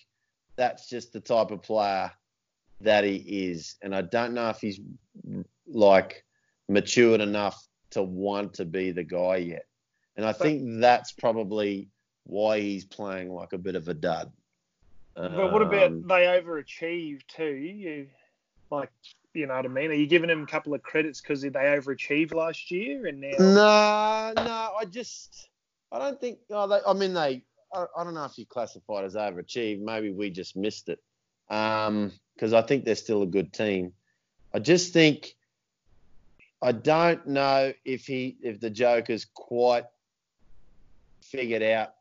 that's 0.57 0.89
just 0.89 1.13
the 1.13 1.21
type 1.21 1.51
of 1.51 1.63
player 1.63 2.11
that 2.83 3.05
he 3.05 3.17
is, 3.17 3.77
and 3.83 3.95
I 3.95 4.03
don't 4.03 4.35
know 4.35 4.49
if 4.49 4.61
he's 4.61 4.81
like 5.67 6.25
matured 6.69 7.21
enough 7.21 7.67
to 7.91 8.03
want 8.03 8.55
to 8.55 8.65
be 8.65 8.91
the 8.91 9.05
guy 9.05 9.37
yet. 9.37 9.67
And 10.17 10.27
I 10.27 10.33
think 10.33 10.81
that's 10.81 11.13
probably 11.13 11.89
why 12.25 12.61
he's 12.61 12.85
playing 12.85 13.33
like 13.33 13.53
a 13.53 13.59
bit 13.59 13.75
of 13.75 13.89
a 13.89 13.95
dud. 13.95 14.31
But 15.15 15.53
what 15.53 15.63
about 15.63 15.93
Um, 15.93 16.07
they 16.07 16.25
overachieve 16.25 17.27
too? 17.27 17.45
You 17.45 18.09
like, 18.71 18.91
you 19.35 19.47
know 19.47 19.57
what 19.57 19.67
I 19.67 19.69
mean? 19.69 19.91
Are 19.91 19.95
you 19.95 20.07
giving 20.07 20.29
them 20.29 20.43
a 20.43 20.47
couple 20.47 20.75
of 20.75 20.83
credits 20.83 21.21
because 21.21 21.43
they 21.43 21.51
overachieved 21.51 22.35
last 22.35 22.71
year 22.71 23.07
and 23.07 23.21
now? 23.21 23.37
No, 23.39 24.33
no, 24.43 24.75
I 24.79 24.85
just 24.89 25.49
I 25.93 25.99
don't 25.99 26.21
think. 26.21 26.39
Oh, 26.51 26.67
they, 26.67 26.79
I 26.87 26.93
mean, 26.95 27.13
they. 27.13 27.43
I, 27.75 27.87
I 27.97 28.05
don't 28.05 28.15
know 28.15 28.25
if 28.25 28.39
you 28.39 28.47
classify 28.47 29.01
it 29.01 29.05
as 29.05 29.15
overachieved. 29.15 29.83
Maybe 29.83 30.11
we 30.11 30.31
just 30.31 30.57
missed 30.57 30.89
it. 30.89 30.99
Um, 31.53 32.13
because 32.35 32.55
I 32.55 32.63
think 32.63 32.85
they're 32.85 32.97
still 32.97 33.23
a 33.23 33.27
good 33.27 33.53
team. 33.53 33.93
I 34.53 34.59
just 34.59 34.93
think 34.93 35.35
I 36.61 36.73
don't 36.73 37.27
know 37.27 37.73
if 37.85 38.07
he 38.07 38.37
if 38.43 38.59
the 38.59 38.71
Joker's 38.71 39.27
quite 39.35 39.85
figured 41.23 41.63
out 41.63 41.95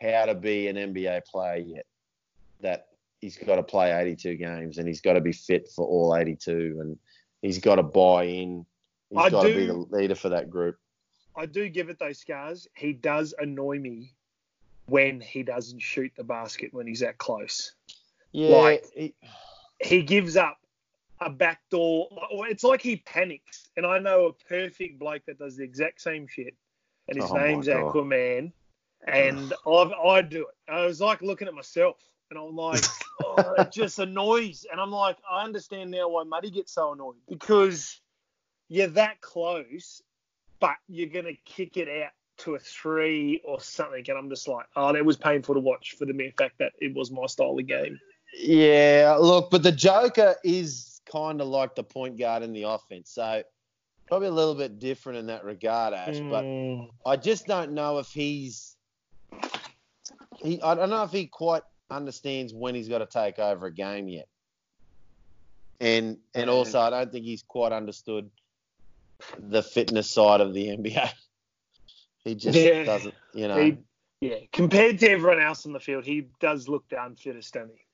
how 0.00 0.26
to 0.26 0.34
be 0.34 0.68
an 0.68 0.76
NBA 0.76 1.24
player 1.24 1.56
yet. 1.56 1.86
That 2.60 2.86
he's 3.20 3.36
got 3.36 3.56
to 3.56 3.62
play 3.62 3.92
82 3.92 4.36
games 4.36 4.78
and 4.78 4.86
he's 4.86 5.00
got 5.00 5.14
to 5.14 5.20
be 5.20 5.32
fit 5.32 5.68
for 5.74 5.86
all 5.86 6.16
82 6.16 6.78
and 6.80 6.98
he's 7.42 7.58
got 7.58 7.76
to 7.76 7.82
buy 7.82 8.24
in. 8.24 8.64
He's 9.10 9.18
I 9.18 9.30
got 9.30 9.42
to 9.42 9.48
be 9.48 9.66
do- 9.66 9.86
the 9.90 9.96
leader 9.96 10.14
for 10.14 10.30
that 10.30 10.50
group. 10.50 10.76
I 11.36 11.46
do 11.46 11.68
give 11.68 11.90
it 11.90 11.98
those 11.98 12.18
scars. 12.18 12.66
He 12.74 12.94
does 12.94 13.34
annoy 13.38 13.78
me 13.78 14.14
when 14.86 15.20
he 15.20 15.42
doesn't 15.42 15.80
shoot 15.80 16.12
the 16.16 16.24
basket 16.24 16.72
when 16.72 16.86
he's 16.86 17.00
that 17.00 17.18
close. 17.18 17.72
Yeah, 18.36 18.56
Like- 18.56 18.84
he- 18.94 19.14
He 19.80 20.02
gives 20.02 20.36
up 20.36 20.58
a 21.20 21.30
backdoor. 21.30 22.08
or 22.30 22.46
It's 22.48 22.62
like 22.64 22.80
he 22.82 22.96
panics. 22.96 23.68
And 23.76 23.86
I 23.86 23.98
know 23.98 24.26
a 24.26 24.32
perfect 24.32 24.98
bloke 24.98 25.24
that 25.26 25.38
does 25.38 25.56
the 25.56 25.64
exact 25.64 26.00
same 26.00 26.26
shit, 26.26 26.54
and 27.08 27.20
his 27.20 27.30
Oh 27.30 27.36
name's 27.36 27.66
Aquaman. 27.92 28.52
And 29.06 29.52
I've, 29.66 29.92
I 29.92 30.22
do 30.22 30.46
it. 30.48 30.70
I 30.72 30.84
was 30.86 31.00
like 31.00 31.22
looking 31.22 31.46
at 31.48 31.54
myself, 31.54 31.96
and 32.30 32.38
I'm 32.38 32.56
like, 32.56 32.82
oh, 33.24 33.54
it 33.58 33.70
just 33.72 33.98
annoys. 33.98 34.66
And 34.70 34.80
I'm 34.80 34.90
like, 34.90 35.16
I 35.30 35.44
understand 35.44 35.90
now 35.90 36.08
why 36.08 36.24
Muddy 36.24 36.50
gets 36.50 36.72
so 36.72 36.92
annoyed 36.92 37.16
because 37.28 38.00
you're 38.68 38.88
that 38.88 39.20
close, 39.20 40.02
but 40.58 40.76
you're 40.88 41.08
gonna 41.10 41.36
kick 41.44 41.76
it 41.76 41.88
out 42.02 42.12
to 42.38 42.54
a 42.54 42.58
three 42.58 43.40
or 43.44 43.60
something, 43.60 44.04
and 44.08 44.18
I'm 44.18 44.28
just 44.30 44.48
like, 44.48 44.66
oh, 44.74 44.92
that 44.92 45.04
was 45.04 45.16
painful 45.16 45.54
to 45.54 45.60
watch 45.60 45.94
for 45.98 46.04
the 46.06 46.12
mere 46.14 46.32
fact 46.36 46.58
that 46.58 46.72
it 46.80 46.94
was 46.94 47.10
my 47.10 47.26
style 47.26 47.58
of 47.58 47.66
game. 47.66 47.98
Yeah, 48.34 49.16
look, 49.20 49.50
but 49.50 49.62
the 49.62 49.72
Joker 49.72 50.36
is 50.44 51.00
kind 51.10 51.40
of 51.40 51.48
like 51.48 51.74
the 51.74 51.84
point 51.84 52.18
guard 52.18 52.42
in 52.42 52.52
the 52.52 52.64
offense. 52.64 53.10
So 53.10 53.42
probably 54.08 54.28
a 54.28 54.32
little 54.32 54.54
bit 54.54 54.78
different 54.78 55.18
in 55.18 55.26
that 55.26 55.44
regard, 55.44 55.94
Ash. 55.94 56.20
But 56.28 56.44
Mm, 56.44 56.90
I 57.04 57.16
just 57.16 57.46
don't 57.46 57.72
know 57.72 57.98
if 57.98 58.08
he's 58.08 58.76
he. 60.38 60.60
I 60.62 60.74
don't 60.74 60.90
know 60.90 61.04
if 61.04 61.12
he 61.12 61.26
quite 61.26 61.62
understands 61.90 62.52
when 62.52 62.74
he's 62.74 62.88
got 62.88 62.98
to 62.98 63.06
take 63.06 63.38
over 63.38 63.66
a 63.66 63.72
game 63.72 64.08
yet. 64.08 64.28
And 65.80 66.18
and 66.34 66.48
Yeah. 66.48 66.54
also, 66.54 66.80
I 66.80 66.90
don't 66.90 67.12
think 67.12 67.24
he's 67.24 67.42
quite 67.42 67.72
understood 67.72 68.30
the 69.38 69.62
fitness 69.62 70.10
side 70.10 70.40
of 70.40 70.52
the 70.52 70.68
NBA. 70.68 71.08
He 72.24 72.34
just 72.34 72.56
Yeah. 72.56 72.84
doesn't, 72.84 73.14
you 73.34 73.46
know. 73.46 73.76
he, 74.20 74.28
yeah, 74.28 74.38
compared 74.52 74.98
to 74.98 75.08
everyone 75.08 75.40
else 75.40 75.64
on 75.64 75.72
the 75.72 75.78
field, 75.78 76.04
he 76.04 76.26
does 76.40 76.68
look 76.68 76.88
the 76.88 77.00
unfittest, 77.00 77.54
doesn't 77.54 77.76
he? 77.76 77.85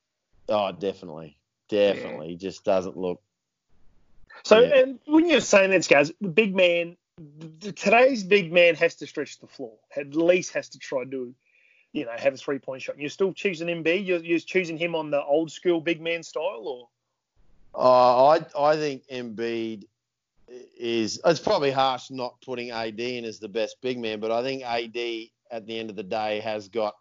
Oh, 0.53 0.71
definitely, 0.71 1.39
definitely. 1.69 2.29
He 2.29 2.37
just 2.37 2.63
doesn't 2.65 2.97
look. 2.97 3.23
So, 4.45 4.61
Yeah. 4.61 4.77
and 4.77 4.99
when 5.07 5.29
you're 5.29 5.41
saying 5.41 5.71
that, 5.71 5.89
guys, 5.89 6.13
the 6.21 6.29
big 6.29 6.55
man, 6.55 6.97
th- 7.61 7.81
today's 7.81 8.23
big 8.23 8.53
man 8.53 8.75
has 8.75 8.95
to 8.97 9.07
stretch 9.07 9.39
the 9.39 9.47
floor. 9.47 9.73
At 9.97 10.15
least 10.15 10.53
has 10.53 10.69
to 10.71 10.79
try 10.79 11.05
to, 11.05 11.35
you 11.93 12.05
know, 12.05 12.13
have 12.17 12.35
a 12.35 12.37
three 12.37 12.59
point 12.59 12.83
shot. 12.83 12.99
You're 12.99 13.09
still 13.09 13.33
choosing 13.33 13.69
Embiid. 13.69 14.07
You're, 14.07 14.19
you're 14.23 14.39
choosing 14.41 14.77
him 14.77 14.95
on 14.95 15.11
the 15.11 15.23
old 15.23 15.51
school 15.51 15.81
big 15.81 16.01
man 16.01 16.23
style, 16.23 16.65
or 16.67 16.89
Oh, 17.75 18.27
I 18.27 18.45
I 18.59 18.77
think 18.77 19.07
Embiid 19.09 19.85
is. 20.79 21.21
It's 21.25 21.41
probably 21.41 21.71
harsh 21.71 22.11
not 22.11 22.35
putting 22.45 22.71
AD 22.71 23.01
in 23.01 23.25
as 23.25 23.39
the 23.39 23.49
best 23.49 23.77
big 23.81 23.99
man, 23.99 24.21
but 24.21 24.31
I 24.31 24.43
think 24.43 24.63
AD 24.63 25.31
at 25.51 25.67
the 25.67 25.79
end 25.79 25.89
of 25.89 25.97
the 25.97 26.03
day 26.03 26.41
has 26.41 26.69
got 26.69 26.95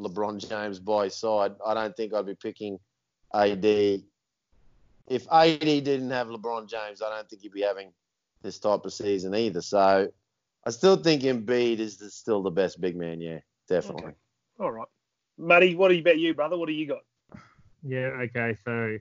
LeBron 0.00 0.46
James 0.48 0.78
by 0.78 1.04
his 1.04 1.16
side. 1.16 1.54
I 1.66 1.74
don't 1.74 1.94
think 1.96 2.14
I'd 2.14 2.26
be 2.26 2.34
picking 2.34 2.78
AD. 3.34 4.02
If 5.06 5.30
AD 5.30 5.60
didn't 5.60 6.10
have 6.10 6.28
LeBron 6.28 6.68
James, 6.68 7.02
I 7.02 7.10
don't 7.10 7.28
think 7.28 7.42
he'd 7.42 7.52
be 7.52 7.62
having 7.62 7.92
this 8.42 8.58
type 8.58 8.84
of 8.84 8.92
season 8.92 9.34
either. 9.34 9.60
So 9.60 10.08
I 10.66 10.70
still 10.70 10.96
think 10.96 11.22
Embiid 11.22 11.78
is 11.78 11.96
the, 11.98 12.10
still 12.10 12.42
the 12.42 12.50
best 12.50 12.80
big 12.80 12.96
man. 12.96 13.20
Yeah, 13.20 13.40
definitely. 13.68 14.06
Okay. 14.06 14.16
all 14.60 14.72
right, 14.72 14.88
Muddy, 15.36 15.74
what 15.74 15.92
about 15.92 16.18
you, 16.18 16.32
brother? 16.34 16.56
What 16.56 16.68
do 16.68 16.72
you 16.72 16.86
got? 16.86 17.02
Yeah, 17.82 18.10
okay. 18.22 18.56
So, 18.64 18.98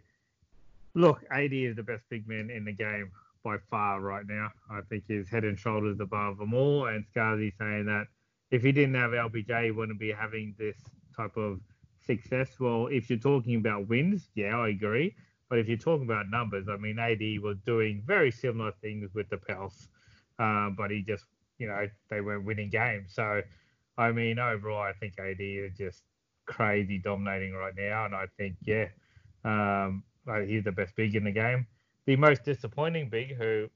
look, 0.93 1.23
AD 1.31 1.53
is 1.53 1.75
the 1.75 1.83
best 1.83 2.03
big 2.09 2.27
man 2.27 2.49
in 2.49 2.65
the 2.65 2.73
game 2.73 3.11
by 3.43 3.57
far 3.69 4.01
right 4.01 4.25
now. 4.27 4.49
I 4.69 4.81
think 4.89 5.03
he's 5.07 5.29
head 5.29 5.43
and 5.43 5.57
shoulders 5.57 5.99
above 5.99 6.37
them 6.37 6.53
all. 6.53 6.87
And 6.87 7.05
Scarzy 7.13 7.53
saying 7.57 7.85
that 7.85 8.07
if 8.51 8.61
he 8.61 8.71
didn't 8.71 8.95
have 8.95 9.11
LBJ, 9.11 9.65
he 9.65 9.71
wouldn't 9.71 9.99
be 9.99 10.11
having 10.11 10.55
this 10.57 10.77
type 11.15 11.37
of 11.37 11.59
success. 12.05 12.59
Well, 12.59 12.87
if 12.87 13.09
you're 13.09 13.19
talking 13.19 13.55
about 13.55 13.87
wins, 13.87 14.29
yeah, 14.35 14.57
I 14.57 14.69
agree. 14.69 15.15
But 15.49 15.59
if 15.59 15.67
you're 15.67 15.77
talking 15.77 16.05
about 16.05 16.29
numbers, 16.29 16.67
I 16.69 16.77
mean, 16.77 16.97
AD 16.97 17.21
was 17.43 17.57
doing 17.65 18.01
very 18.05 18.31
similar 18.31 18.71
things 18.81 19.13
with 19.13 19.29
the 19.29 19.37
Pels, 19.37 19.87
um, 20.39 20.75
but 20.77 20.89
he 20.89 21.01
just, 21.01 21.25
you 21.59 21.67
know, 21.67 21.87
they 22.09 22.21
weren't 22.21 22.45
winning 22.45 22.69
games. 22.69 23.13
So, 23.13 23.41
I 23.97 24.11
mean, 24.11 24.39
overall, 24.39 24.81
I 24.81 24.93
think 24.93 25.19
AD 25.19 25.39
is 25.39 25.77
just 25.77 26.03
crazy 26.45 26.97
dominating 26.97 27.53
right 27.53 27.75
now, 27.77 28.05
and 28.05 28.15
I 28.15 28.25
think 28.37 28.55
yeah, 28.61 28.87
um, 29.45 30.03
he's 30.47 30.63
the 30.63 30.71
best 30.71 30.95
big 30.95 31.15
in 31.15 31.23
the 31.23 31.31
game. 31.31 31.67
The 32.05 32.15
most 32.15 32.43
disappointing 32.43 33.09
big, 33.09 33.35
who, 33.35 33.69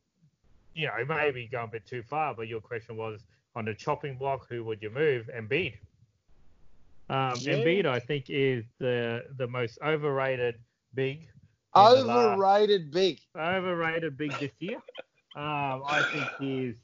you 0.73 0.87
know, 0.87 0.93
maybe 1.07 1.47
going 1.47 1.65
a 1.65 1.71
bit 1.71 1.85
too 1.85 2.01
far, 2.01 2.33
but 2.33 2.47
your 2.47 2.59
question 2.59 2.97
was 2.97 3.25
on 3.55 3.65
the 3.65 3.73
chopping 3.73 4.17
block, 4.17 4.47
who 4.49 4.63
would 4.63 4.81
you 4.81 4.89
move? 4.89 5.29
Embiid. 5.35 5.75
Um, 7.09 7.33
Yeah. 7.39 7.53
Embiid, 7.53 7.85
I 7.85 7.99
think, 7.99 8.25
is 8.29 8.65
the 8.79 9.23
the 9.37 9.47
most 9.47 9.79
overrated 9.81 10.55
big. 10.93 11.27
Overrated 11.75 12.91
big. 12.91 13.19
overrated 13.35 14.17
big 14.17 14.31
this 14.39 14.51
year. 14.59 14.81
Um, 15.35 15.83
I 15.85 16.03
think 16.11 16.27
he's 16.39 16.75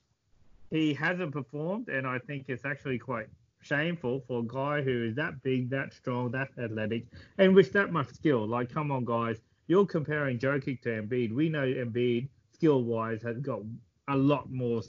he 0.70 0.94
hasn't 0.94 1.32
performed, 1.32 1.90
and 1.90 2.08
I 2.08 2.20
think 2.20 2.46
it's 2.48 2.66
actually 2.66 3.00
quite 3.00 3.28
shameful 3.62 4.24
for 4.28 4.40
a 4.40 4.44
guy 4.44 4.82
who 4.82 5.06
is 5.06 5.16
that 5.16 5.42
big, 5.44 5.70
that 5.70 5.94
strong, 5.94 6.32
that 6.32 6.50
athletic, 6.58 7.06
and 7.38 7.56
with 7.56 7.72
that 7.74 7.92
much 7.92 8.10
skill. 8.10 8.48
Like, 8.48 8.72
come 8.72 8.92
on, 8.92 9.06
guys, 9.06 9.38
you're 9.68 9.86
comparing 9.86 10.38
Jokic 10.40 10.82
to 10.82 10.90
Embiid. 11.02 11.32
We 11.34 11.50
know 11.50 11.66
Embiid, 11.66 12.28
skill-wise, 12.54 13.22
has 13.24 13.38
got 13.40 13.62
a 14.08 14.18
lot 14.18 14.52
more 14.52 14.82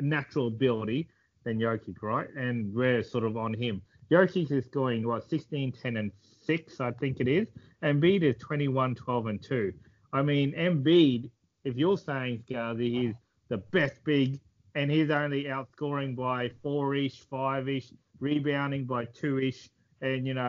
natural 0.00 0.48
ability 0.48 1.08
than 1.44 1.58
Jokic, 1.58 2.02
right? 2.02 2.28
And 2.36 2.72
we're 2.74 3.02
sort 3.02 3.24
of 3.24 3.36
on 3.36 3.54
him. 3.54 3.82
Jokic 4.10 4.50
is 4.50 4.66
going 4.66 5.06
what 5.06 5.28
16, 5.28 5.72
10, 5.72 5.96
and 5.96 6.10
six, 6.44 6.80
I 6.80 6.90
think 6.92 7.20
it 7.20 7.28
is. 7.28 7.48
Embiid 7.82 8.22
is 8.22 8.36
21, 8.38 8.94
12, 8.94 9.26
and 9.26 9.42
two. 9.42 9.72
I 10.12 10.22
mean, 10.22 10.52
Embiid, 10.52 11.30
if 11.64 11.76
you're 11.76 11.96
saying 11.96 12.42
Scarzy, 12.48 12.90
he's 12.90 13.14
the 13.48 13.58
best 13.58 14.02
big, 14.04 14.40
and 14.74 14.90
he's 14.90 15.10
only 15.10 15.44
outscoring 15.44 16.16
by 16.16 16.50
four-ish, 16.62 17.20
five-ish, 17.30 17.92
rebounding 18.18 18.84
by 18.84 19.04
two-ish, 19.04 19.70
and 20.00 20.26
you 20.26 20.34
know, 20.34 20.42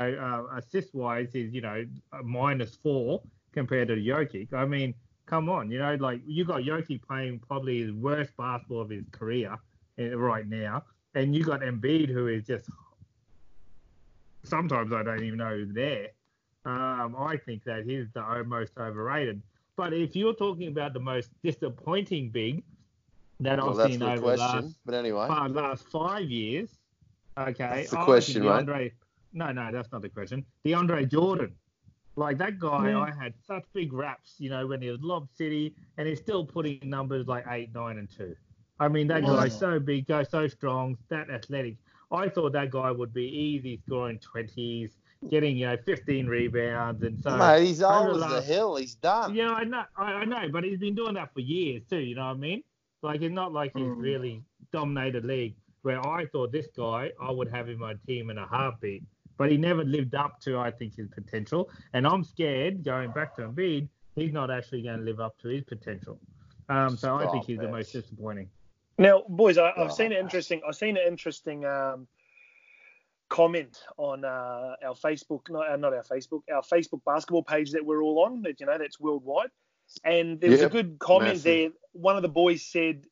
uh, 0.51 0.57
assist-wise, 0.57 1.35
is 1.35 1.53
you 1.53 1.61
know 1.61 1.85
minus 2.23 2.75
four 2.75 3.21
compared 3.53 3.89
to 3.89 3.95
Jokic. 3.95 4.53
I 4.53 4.65
mean, 4.65 4.93
come 5.25 5.49
on, 5.49 5.69
you 5.69 5.79
know, 5.79 5.95
like 5.95 6.21
you 6.25 6.45
got 6.45 6.61
Jokic 6.61 7.01
playing 7.03 7.39
probably 7.39 7.81
his 7.81 7.91
worst 7.91 8.31
basketball 8.37 8.81
of 8.81 8.89
his 8.89 9.05
career 9.11 9.55
uh, 9.99 10.17
right 10.17 10.47
now, 10.47 10.83
and 11.15 11.35
you 11.35 11.43
got 11.43 11.61
Embiid 11.61 12.09
who 12.09 12.27
is 12.27 12.45
just 12.45 12.69
sometimes 14.43 14.91
I 14.93 15.03
don't 15.03 15.23
even 15.23 15.37
know 15.39 15.49
who's 15.55 15.73
there. 15.73 16.09
Um, 16.65 17.15
I 17.17 17.37
think 17.43 17.63
that 17.63 17.85
he's 17.85 18.05
the 18.13 18.43
most 18.45 18.73
overrated. 18.77 19.41
But 19.75 19.93
if 19.93 20.15
you're 20.15 20.33
talking 20.33 20.67
about 20.67 20.93
the 20.93 20.99
most 20.99 21.29
disappointing 21.43 22.29
big 22.29 22.63
that 23.39 23.57
Well, 23.57 23.79
I've 23.81 23.91
seen 23.91 24.03
over 24.03 24.15
the 24.15 24.21
question. 24.21 24.65
last, 24.65 24.75
But 24.85 24.93
anyway, 24.95 25.27
uh, 25.29 25.49
last 25.49 25.87
five 25.87 26.29
years, 26.29 26.69
okay, 27.37 27.53
That's 27.57 27.89
the 27.91 27.99
I 27.99 28.05
question, 28.05 28.43
mate. 28.43 28.49
DeAndre, 28.49 28.91
No, 29.33 29.51
no, 29.51 29.71
that's 29.71 29.91
not 29.91 30.01
the 30.01 30.09
question. 30.09 30.45
DeAndre 30.65 31.09
Jordan. 31.09 31.55
Like 32.17 32.37
that 32.39 32.59
guy, 32.59 32.89
Yeah. 32.89 32.99
I 32.99 33.09
had 33.11 33.33
such 33.47 33.63
big 33.73 33.93
raps, 33.93 34.35
you 34.37 34.49
know, 34.49 34.67
when 34.67 34.81
he 34.81 34.89
was 34.91 35.01
Lob 35.01 35.29
City, 35.33 35.73
and 35.97 36.07
he's 36.07 36.19
still 36.19 36.45
putting 36.45 36.79
numbers 36.83 37.25
like 37.27 37.45
eight, 37.47 37.73
nine, 37.73 37.97
and 37.97 38.09
two. 38.09 38.35
I 38.79 38.87
mean, 38.89 39.07
that 39.07 39.23
Wow. 39.23 39.37
guy's 39.37 39.57
so 39.57 39.79
big, 39.79 40.07
guy 40.07 40.23
so 40.23 40.47
strong, 40.47 40.97
that 41.07 41.29
athletic. 41.29 41.77
I 42.11 42.29
thought 42.29 42.53
that 42.53 42.71
guy 42.71 42.91
would 42.91 43.13
be 43.13 43.23
easy 43.25 43.79
scoring 43.85 44.19
twenties, 44.19 44.97
getting 45.29 45.55
you 45.57 45.67
know 45.67 45.77
15 45.85 46.27
rebounds, 46.27 47.03
and 47.03 47.21
so. 47.21 47.37
Mate, 47.37 47.65
he's 47.67 47.81
over 47.81 48.09
old 48.11 48.19
the 48.21 48.25
as 48.25 48.29
the 48.31 48.35
last- 48.37 48.47
hill. 48.47 48.75
He's 48.75 48.95
done. 48.95 49.33
Yeah, 49.35 49.51
I 49.51 49.63
know, 49.63 49.83
I, 49.97 50.03
I 50.13 50.25
know, 50.25 50.49
but 50.51 50.63
he's 50.63 50.79
been 50.79 50.95
doing 50.95 51.13
that 51.15 51.33
for 51.33 51.39
years 51.39 51.83
too. 51.89 51.99
You 51.99 52.15
know 52.15 52.25
what 52.27 52.31
I 52.31 52.37
mean? 52.37 52.63
Like 53.01 53.21
it's 53.21 53.33
not 53.33 53.51
like 53.53 53.71
he's 53.75 53.83
Mm. 53.85 54.01
really 54.01 54.43
dominated 54.71 55.25
league. 55.25 55.55
Where 55.83 56.05
I 56.05 56.27
thought 56.27 56.51
this 56.51 56.67
guy, 56.77 57.11
I 57.19 57.31
would 57.31 57.49
have 57.49 57.67
in 57.67 57.79
my 57.79 57.95
team 58.05 58.29
in 58.29 58.37
a 58.37 58.45
heartbeat, 58.45 59.03
but 59.37 59.49
he 59.49 59.57
never 59.57 59.83
lived 59.83 60.13
up 60.13 60.39
to 60.41 60.59
I 60.59 60.69
think 60.69 60.95
his 60.95 61.07
potential. 61.07 61.71
And 61.93 62.05
I'm 62.05 62.23
scared 62.23 62.83
going 62.83 63.09
back 63.11 63.35
to 63.37 63.41
Embiid, 63.47 63.87
he's 64.15 64.31
not 64.31 64.51
actually 64.51 64.83
going 64.83 64.99
to 64.99 65.03
live 65.03 65.19
up 65.19 65.39
to 65.39 65.47
his 65.47 65.63
potential. 65.63 66.19
Um, 66.69 66.95
so 66.95 67.15
I 67.15 67.25
think 67.31 67.45
he's 67.45 67.57
the 67.57 67.67
most 67.67 67.91
disappointing. 67.93 68.47
Now, 69.01 69.23
boys, 69.27 69.57
I, 69.57 69.69
I've 69.69 69.73
Oh, 69.77 69.87
seen 69.89 70.11
an 70.11 70.19
interesting. 70.19 70.61
I've 70.67 70.75
seen 70.75 70.95
an 70.95 71.03
interesting 71.07 71.65
um, 71.65 72.07
comment 73.29 73.79
on 73.97 74.23
uh, 74.23 74.75
our 74.85 74.93
Facebook, 74.93 75.49
not, 75.49 75.71
uh, 75.71 75.75
not 75.77 75.93
our 75.93 76.03
Facebook, 76.03 76.41
our 76.53 76.61
Facebook 76.61 77.03
basketball 77.03 77.41
page 77.43 77.71
that 77.71 77.83
we're 77.83 78.03
all 78.03 78.23
on. 78.23 78.43
That 78.43 78.59
you 78.59 78.67
know, 78.67 78.77
that's 78.77 78.99
worldwide. 78.99 79.49
And 80.03 80.39
there 80.39 80.51
was 80.51 80.61
Yep, 80.61 80.69
a 80.69 80.71
good 80.73 80.99
comment 80.99 81.29
massive. 81.33 81.43
there. 81.43 81.69
One 81.93 82.15
of 82.15 82.21
the 82.21 82.29
boys 82.29 82.61
said, 82.61 83.05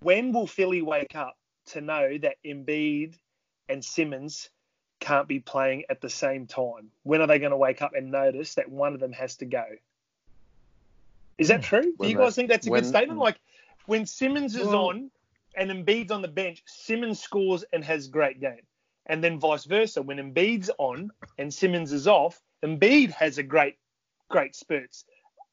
"When 0.00 0.32
will 0.32 0.46
Philly 0.46 0.80
wake 0.80 1.14
up 1.14 1.36
to 1.66 1.82
know 1.82 2.16
that 2.18 2.36
Embiid 2.42 3.14
and 3.68 3.84
Simmons 3.84 4.48
can't 4.98 5.28
be 5.28 5.40
playing 5.40 5.84
at 5.90 6.00
the 6.00 6.08
same 6.08 6.46
time? 6.46 6.90
When 7.02 7.20
are 7.20 7.26
they 7.26 7.38
going 7.38 7.50
to 7.52 7.56
wake 7.58 7.82
up 7.82 7.92
and 7.94 8.10
notice 8.10 8.54
that 8.54 8.70
one 8.70 8.94
of 8.94 9.00
them 9.00 9.12
has 9.12 9.36
to 9.36 9.44
go?" 9.44 9.66
Is 11.36 11.48
that 11.48 11.62
true? 11.62 11.82
Do 11.82 11.92
When 11.98 12.08
you 12.08 12.16
they- 12.16 12.24
guys 12.24 12.34
think 12.34 12.48
that's 12.48 12.66
a 12.66 12.70
when- 12.70 12.80
good 12.82 12.88
statement? 12.88 13.20
Like 13.20 13.38
when 13.84 14.06
Simmons 14.06 14.56
is 14.56 14.66
Well- 14.66 14.88
on 14.88 15.10
and 15.58 15.70
Embiid's 15.70 16.12
on 16.12 16.22
the 16.22 16.28
bench, 16.28 16.62
Simmons 16.66 17.20
scores 17.20 17.64
and 17.72 17.84
has 17.84 18.06
a 18.06 18.10
great 18.10 18.40
game. 18.40 18.62
And 19.06 19.24
then 19.24 19.40
vice 19.40 19.64
versa, 19.64 20.00
when 20.00 20.18
Embiid's 20.18 20.70
on 20.78 21.10
and 21.36 21.52
Simmons 21.52 21.92
is 21.92 22.06
off, 22.06 22.40
Embiid 22.64 23.10
has 23.10 23.38
a 23.38 23.42
great, 23.42 23.76
great 24.30 24.54
spurts. 24.54 25.04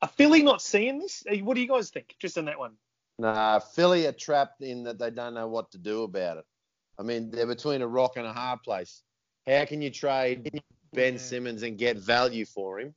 Are 0.01 0.09
Philly 0.09 0.43
not 0.43 0.61
seeing 0.61 0.99
this? 0.99 1.23
What 1.41 1.55
do 1.55 1.61
you 1.61 1.67
guys 1.67 1.89
think? 1.89 2.15
Just 2.19 2.37
on 2.37 2.45
that 2.45 2.59
one. 2.59 2.73
Nah, 3.17 3.59
Philly 3.59 4.05
are 4.07 4.11
trapped 4.11 4.61
in 4.61 4.83
that 4.83 4.99
they 4.99 5.09
don't 5.09 5.33
know 5.33 5.47
what 5.47 5.71
to 5.71 5.77
do 5.77 6.03
about 6.03 6.37
it. 6.37 6.45
I 6.99 7.03
mean, 7.03 7.31
they're 7.31 7.47
between 7.47 7.81
a 7.81 7.87
rock 7.87 8.17
and 8.17 8.27
a 8.27 8.33
hard 8.33 8.61
place. 8.61 9.01
How 9.47 9.65
can 9.65 9.81
you 9.81 9.89
trade 9.89 10.61
Ben. 10.93 11.17
Simmons 11.17 11.63
and 11.63 11.77
get 11.77 11.97
value 11.97 12.45
for 12.45 12.79
him? 12.79 12.93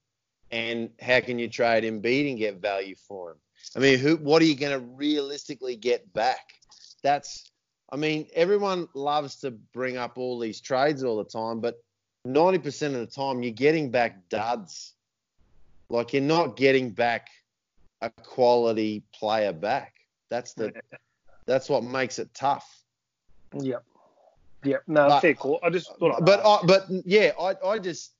And 0.50 0.90
how 1.00 1.20
can 1.20 1.38
you 1.38 1.48
trade 1.48 1.84
Embiid 1.84 2.30
and 2.30 2.38
get 2.38 2.56
value 2.56 2.96
for 3.06 3.32
him? 3.32 3.36
I 3.76 3.80
mean, 3.80 3.98
who? 3.98 4.16
What 4.16 4.40
are 4.42 4.46
you 4.46 4.56
going 4.56 4.72
to 4.72 4.84
realistically 4.84 5.76
get 5.76 6.12
back? 6.12 6.54
That's. 7.02 7.50
I 7.90 7.96
mean, 7.96 8.26
everyone 8.34 8.86
loves 8.92 9.36
to 9.36 9.50
bring 9.50 9.96
up 9.96 10.18
all 10.18 10.38
these 10.38 10.60
trades 10.60 11.02
all 11.02 11.16
the 11.16 11.24
time, 11.24 11.60
but 11.60 11.82
90% 12.26 12.88
of 12.88 12.92
the 13.00 13.06
time 13.06 13.42
you're 13.42 13.50
getting 13.52 13.90
back 13.90 14.28
duds. 14.28 14.92
Like 15.88 16.12
you're 16.12 16.20
not 16.20 16.56
getting 16.56 16.90
back 16.90 17.28
a 18.02 18.10
quality 18.10 19.02
player 19.14 19.54
back. 19.54 19.94
That's 20.28 20.52
the 20.52 20.72
that's 21.46 21.70
what 21.70 21.82
makes 21.82 22.18
it 22.18 22.28
tough. 22.34 22.82
Yep. 23.58 23.82
Yep. 24.64 24.82
No, 24.86 25.08
But- 25.08 25.20
fair 25.20 25.34
call. 25.34 25.58
I 25.62 25.70
just 25.70 25.96
thought. 25.98 26.22
But. 26.26 26.44
I, 26.44 26.60
but 26.66 26.86
yeah, 27.06 27.32
I 27.40 27.54
I 27.66 27.78
just 27.78 28.12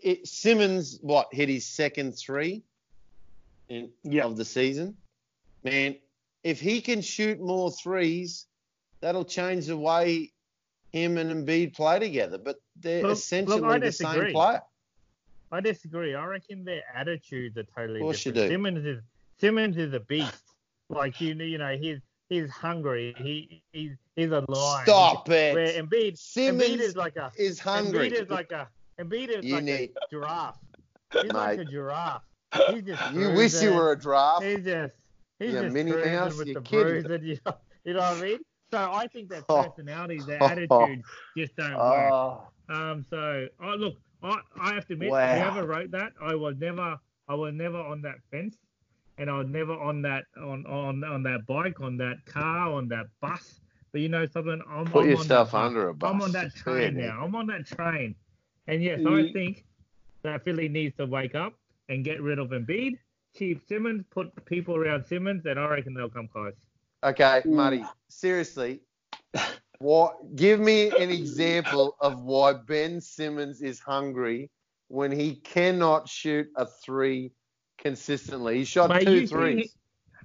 it, 0.00 0.26
Simmons 0.26 0.98
what 1.02 1.32
hit 1.32 1.48
his 1.48 1.64
second 1.66 2.18
three 2.18 2.64
in 3.68 3.90
Yeah. 4.02 4.24
of 4.24 4.36
the 4.36 4.44
season. 4.44 4.96
Man, 5.62 5.94
if 6.44 6.60
he 6.60 6.80
can 6.80 7.00
shoot 7.00 7.40
more 7.40 7.70
threes, 7.70 8.46
that'll 9.00 9.24
change 9.24 9.66
the 9.66 9.76
way 9.76 10.32
him 10.92 11.16
and 11.18 11.30
Embiid 11.46 11.74
play 11.74 11.98
together. 11.98 12.38
But 12.38 12.56
they're 12.76 13.02
Look- 13.02 13.10
look, 13.10 13.18
essentially 13.18 13.62
I 13.64 13.78
the 13.78 13.92
same 13.92 14.32
player. 14.32 14.60
I 15.50 15.60
disagree. 15.60 16.14
I 16.14 16.24
reckon 16.24 16.64
their 16.64 16.82
attitudes 16.94 17.56
are 17.58 17.64
totally 17.64 18.00
Of 18.00 18.04
course 18.04 18.24
you 18.24 18.32
different. 18.32 18.50
do. 18.50 18.54
Simmons 18.54 18.86
is 18.86 19.02
Simmons 19.38 19.76
is 19.76 19.92
a 19.92 20.00
beast. 20.00 20.42
Like 20.88 21.20
you, 21.20 21.34
know- 21.34 21.44
you 21.44 21.58
know, 21.58 21.76
he's 21.76 21.98
he's 22.28 22.50
hungry. 22.50 23.14
He 23.18 23.62
he's 23.72 23.92
he's 24.16 24.30
a 24.30 24.44
lion. 24.48 24.84
Stop 24.84 25.28
Where 25.28 25.58
it. 25.58 25.76
Embiid, 25.76 26.18
Simmons 26.18 26.70
Embiid 26.70 26.80
is 26.80 26.96
like 26.96 27.16
a 27.16 27.30
is 27.36 27.58
hungry. 27.58 28.10
Embiid 28.10 28.22
is 28.22 28.30
like 28.30 28.52
a 28.52 28.68
Embiid 28.98 29.28
is 29.28 29.44
You 29.44 29.54
like 29.56 29.64
need- 29.64 29.90
a 29.96 30.10
giraffe. 30.10 30.58
He's 31.12 31.32
like 31.32 31.58
a 31.58 31.64
giraffe. 31.64 32.22
Just 32.84 33.12
you 33.14 33.30
wish 33.32 33.62
you 33.62 33.72
were 33.74 33.92
a 33.92 33.98
giraffe. 33.98 34.42
He's 34.42 34.64
just 34.64 34.94
he's 35.42 35.54
You 35.54 35.60
just 35.60 35.84
cruising 35.86 36.22
Mouse, 36.22 36.36
with 36.36 36.52
the 36.52 36.60
bruising. 36.60 37.22
You 37.24 37.38
know, 37.46 37.54
you 37.84 37.94
know 37.94 38.00
what 38.00 38.18
I 38.18 38.20
mean? 38.20 38.38
So 38.72 38.78
I 38.92 39.06
think 39.08 39.28
their 39.28 39.42
Oh. 39.48 39.74
personalities, 39.78 40.26
their 40.26 40.42
attitudes 40.42 41.06
just 41.36 41.56
don't 41.56 41.84
work. 41.86 42.14
Oh, 42.14 42.48
Um, 42.68 43.04
so 43.10 43.46
I 43.60 43.74
look, 43.74 43.94
I, 44.22 44.38
I 44.58 44.74
have 44.74 44.86
to 44.86 44.94
admit, 44.94 45.14
Wow. 45.14 45.28
whoever 45.30 45.66
wrote 45.66 45.90
that, 45.92 46.12
I 46.20 46.34
was 46.34 46.56
never, 46.58 46.98
I 47.28 47.34
was 47.34 47.54
never 47.54 47.78
on 47.78 48.02
that 48.02 48.16
fence, 48.30 48.56
and 49.18 49.30
I 49.30 49.38
was 49.38 49.48
never 49.48 49.74
on 49.74 50.02
that, 50.02 50.24
on, 50.36 50.66
on, 50.66 51.04
on 51.04 51.22
that 51.24 51.46
bike, 51.46 51.80
on 51.80 51.96
that 51.98 52.24
car, 52.26 52.72
on 52.72 52.88
that 52.88 53.06
bus. 53.20 53.60
But 53.92 54.00
you 54.02 54.08
know 54.08 54.26
something, 54.26 54.60
I'm, 54.68 54.92
Put 54.92 55.04
I'm 55.04 55.10
yourself 55.10 55.54
on 55.54 55.60
that, 55.60 55.66
under 55.66 55.88
a 55.88 55.94
bus. 55.94 56.10
I'm 56.10 56.22
on 56.22 56.32
that 56.32 56.54
train 56.54 56.96
now. 56.96 57.22
I'm 57.24 57.34
on 57.34 57.46
that 57.46 57.66
train, 57.66 58.14
and 58.66 58.82
yes, 58.82 59.04
I 59.06 59.24
think 59.32 59.64
that 60.24 60.44
Philly 60.44 60.68
needs 60.68 60.96
to 60.96 61.06
wake 61.06 61.34
up 61.34 61.54
and 61.88 62.04
get 62.04 62.20
rid 62.22 62.38
of 62.38 62.50
Embiid, 62.50 62.98
keep 63.34 63.66
Simmons, 63.68 64.04
put 64.10 64.32
people 64.44 64.76
around 64.76 65.04
Simmons, 65.04 65.44
and 65.46 65.58
I 65.58 65.66
reckon 65.68 65.94
they'll 65.94 66.08
come 66.08 66.28
close. 66.28 66.54
Okay, 67.04 67.42
Marty, 67.44 67.84
seriously, 68.08 68.80
what? 69.78 70.36
Give 70.36 70.60
me 70.60 70.90
an 70.90 71.10
example 71.10 71.96
of 72.00 72.22
why 72.22 72.52
Ben 72.52 73.00
Simmons 73.00 73.60
is 73.62 73.80
hungry 73.80 74.50
when 74.88 75.10
he 75.10 75.36
cannot 75.36 76.08
shoot 76.08 76.46
a 76.56 76.66
three 76.66 77.32
consistently. 77.78 78.58
He 78.58 78.64
shot 78.64 78.90
Mate, 78.90 79.04
two 79.04 79.12
you 79.20 79.26
see- 79.26 79.34
threes. 79.34 79.74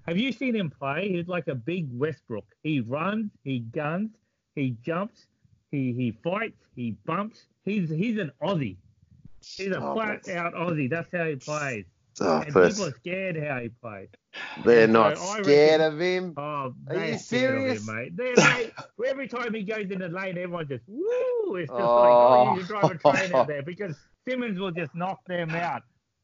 Have 0.07 0.17
you 0.17 0.31
seen 0.31 0.55
him 0.55 0.69
play? 0.69 1.09
He's 1.09 1.27
like 1.27 1.47
a 1.49 1.55
big 1.55 1.89
Westbrook. 1.91 2.45
He 2.63 2.79
runs, 2.79 3.29
he 3.43 3.59
guns, 3.59 4.11
he 4.55 4.77
jumps, 4.81 5.25
he 5.69 5.91
he 5.91 6.11
fights, 6.23 6.63
he 6.77 6.91
bumps. 7.05 7.41
He's 7.65 7.89
he's 7.89 8.17
an 8.17 8.31
Aussie. 8.41 8.77
He's 9.41 9.67
a 9.67 9.73
Stop 9.73 9.95
flat 9.97 10.27
it. 10.27 10.37
out 10.37 10.53
Aussie. 10.53 10.89
That's 10.89 11.11
how 11.11 11.25
he 11.25 11.35
plays. 11.35 11.83
Stop 12.17 12.47
and 12.47 12.55
it. 12.57 12.69
people 12.69 12.85
are 12.85 12.91
scared 12.93 13.37
how 13.43 13.59
he 13.59 13.69
played. 13.69 14.09
They're 14.65 14.85
and 14.85 14.93
not 14.93 15.17
so 15.19 15.23
I 15.23 15.41
scared 15.43 15.81
reckon- 15.81 15.93
of 15.93 15.99
him. 16.01 16.33
Oh, 16.35 16.41
Are 16.41 16.73
they're 16.87 17.11
you 17.11 17.17
scared 17.19 17.55
of 17.55 17.61
serious? 17.77 17.87
him, 17.87 17.95
mate. 17.95 18.17
They're, 18.17 18.35
they, 18.35 18.71
every 19.07 19.27
time 19.27 19.53
he 19.53 19.61
goes 19.61 19.91
in 19.91 19.99
the 19.99 20.09
lane, 20.09 20.35
everyone 20.37 20.67
just 20.67 20.83
woo. 20.87 21.55
It's 21.57 21.69
just 21.69 21.79
Oh. 21.79 22.01
like 22.01 22.09
oh, 22.49 22.55
you 22.57 22.63
drive 22.63 22.83
a 22.91 22.95
train 22.95 23.35
out 23.35 23.47
there 23.53 23.61
because 23.61 23.95
Simmons 24.27 24.59
will 24.59 24.71
just 24.71 24.95
knock 24.95 25.19
them 25.27 25.51
out. 25.51 25.83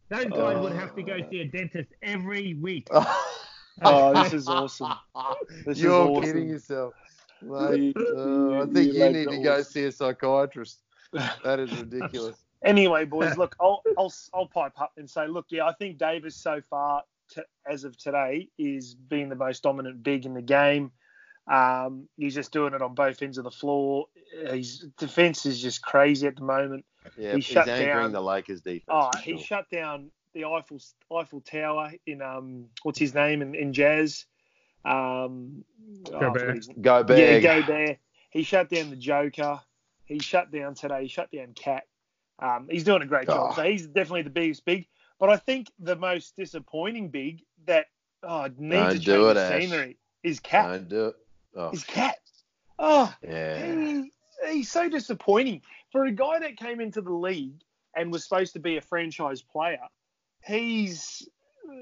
Those 0.10 0.26
guys 0.26 0.58
would 0.58 0.74
have 0.74 0.96
to 0.96 1.04
go 1.04 1.18
see 1.30 1.42
a 1.42 1.46
dentist 1.46 1.90
every 2.02 2.56
week. 2.56 2.88
oh, 3.84 4.24
this 4.24 4.34
is 4.34 4.48
awesome. 4.48 4.94
This 5.66 5.78
You're 5.80 5.94
awesome. 5.94 6.24
kidding 6.24 6.50
yourself. 6.50 6.94
Mate, 7.42 7.96
uh, 7.98 8.62
I 8.62 8.66
think 8.66 8.76
you 8.76 8.94
you 8.94 9.10
need 9.10 9.28
it 9.28 9.30
to 9.30 9.38
go 9.44 9.62
see 9.62 9.84
a 9.86 9.92
psychiatrist. 9.92 10.80
That 11.44 11.60
is 11.60 11.72
ridiculous. 11.72 12.43
Anyway, 12.64 13.06
boys, 13.06 13.38
look, 13.38 13.56
I'll, 13.60 13.82
I'll 13.98 14.14
I'll 14.34 14.48
pipe 14.48 14.80
up 14.80 14.94
and 14.98 15.10
say, 15.10 15.28
look, 15.28 15.48
yeah, 15.50 15.66
I 15.66 15.74
think 15.74 15.98
Davis 15.98 16.36
so 16.36 16.62
far, 16.70 17.04
to, 17.32 17.46
as 17.70 17.84
of 17.84 17.98
today, 17.98 18.50
is 18.58 18.94
being 18.96 19.30
the 19.30 19.36
most 19.36 19.64
dominant 19.64 20.04
big 20.04 20.26
in 20.26 20.34
the 20.34 20.42
game. 20.42 20.92
Um, 21.52 22.08
he's 22.18 22.36
just 22.36 22.54
doing 22.54 22.74
it 22.74 22.82
on 22.82 22.94
both 22.96 23.22
ends 23.22 23.38
of 23.38 23.44
the 23.44 23.52
floor. 23.52 24.06
His 24.50 24.86
defense 24.98 25.46
is 25.46 25.62
just 25.62 25.82
crazy 25.82 26.26
at 26.28 26.38
the 26.38 26.44
moment. 26.44 26.86
Yeah, 27.18 27.32
He 27.32 27.36
he's 27.38 27.46
shut 27.46 27.68
anchoring 27.68 28.04
down- 28.04 28.12
the 28.14 28.22
Lakers 28.22 28.62
defense. 28.62 28.84
Oh, 28.88 29.10
for 29.12 29.18
he 29.20 29.32
sure. 29.32 29.40
shut 29.40 29.70
down 29.70 30.10
the 30.34 30.46
Eiffel 30.46 30.80
Eiffel 31.14 31.42
Tower 31.42 31.92
in 32.08 32.22
um, 32.22 32.68
what's 32.84 32.98
his 32.98 33.14
name 33.14 33.42
in, 33.42 33.56
in 33.56 33.74
Jazz. 33.74 34.26
Um, 34.86 35.64
oh, 36.12 36.16
I 36.16 36.20
Gobert. 36.20 36.40
forgot 36.42 36.56
his- 36.56 36.68
Go 36.82 37.06
Yeah, 37.10 37.40
go 37.40 37.62
there. 37.62 37.98
He 38.30 38.44
shut 38.44 38.70
down 38.70 38.90
the 38.90 38.96
Joker. 38.96 39.60
He 40.06 40.20
shut 40.20 40.50
down 40.52 40.76
today. 40.76 41.04
He 41.04 41.08
shut 41.08 41.30
down 41.32 41.54
Cat. 41.54 41.84
Um, 42.44 42.68
he's 42.70 42.84
doing 42.84 43.02
a 43.02 43.06
great 43.06 43.28
job. 43.28 43.52
Oh. 43.52 43.56
So 43.56 43.64
he's 43.64 43.88
definitely 43.88 44.24
the 44.24 44.30
biggest 44.30 44.66
big. 44.66 44.88
But 45.20 45.30
I 45.30 45.38
think 45.38 45.72
the 45.80 45.96
most 45.96 46.36
disappointing 46.36 47.10
big 47.10 47.42
that 47.66 47.86
oh, 48.24 48.50
needs 48.58 48.94
to 48.96 49.00
do 49.00 49.12
change 49.14 49.32
it, 49.32 49.34
the 49.36 49.42
Ash. 49.42 49.62
scenery 49.62 49.98
is 50.24 50.40
Cat. 50.40 50.68
Don't 50.70 50.90
do 50.90 51.06
it. 51.08 51.16
Oh, 51.56 51.70
Is 51.70 51.84
Cat. 51.84 52.16
Oh, 52.80 53.14
yeah. 53.24 53.66
he, 53.66 54.12
he's 54.52 54.72
so 54.72 54.90
disappointing 54.90 55.62
for 55.92 56.06
a 56.06 56.12
guy 56.12 56.40
that 56.40 56.58
came 56.58 56.82
into 56.82 57.02
the 57.02 57.14
league 57.14 57.62
and 57.96 58.12
was 58.12 58.24
supposed 58.24 58.54
to 58.54 58.60
be 58.60 58.78
a 58.78 58.82
franchise 58.82 59.42
player. 59.42 59.80
He's 60.44 61.28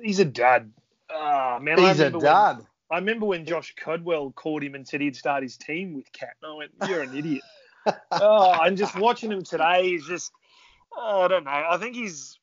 he's 0.04 0.20
a 0.20 0.26
dud. 0.26 0.72
Ah 1.10 1.58
man, 1.62 1.80
I 1.80 1.88
He's 1.90 2.00
a 2.00 2.06
remember 2.06 2.18
when- 2.20 2.26
dud. 2.26 2.66
I 2.92 2.96
remember 2.98 3.26
when 3.26 3.46
Josh 3.46 3.74
Cardwell 3.82 4.32
called 4.34 4.62
him 4.64 4.76
and 4.76 4.86
said 4.86 5.00
he'd 5.00 5.16
start 5.16 5.44
his 5.44 5.56
team 5.56 5.94
with 5.96 6.12
Cat. 6.12 6.36
And 6.44 6.52
I 6.52 6.56
went, 6.56 6.72
"You're 6.90 7.02
an 7.04 7.18
idiot." 7.18 7.42
oh, 8.12 8.52
and 8.62 8.78
just 8.78 8.98
watching 8.98 9.32
him 9.32 9.44
today 9.44 9.92
is 9.92 10.06
just, 10.06 10.32
oh, 10.36 10.41
I 10.98 11.28
don't 11.28 11.44
know. 11.46 11.52
I 11.52 11.78
think 11.78 11.96
he's, 11.96 12.40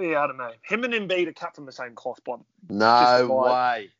yeah, 0.00 0.22
I 0.22 0.26
don't 0.26 0.36
know. 0.36 0.52
Him 0.62 0.84
and 0.84 0.94
Embiid 0.94 1.28
are 1.28 1.32
cut 1.32 1.54
from 1.54 1.66
the 1.66 1.72
same 1.72 1.94
cloth, 1.94 2.20
but 2.24 2.40
No 2.68 3.28
way. 3.28 3.90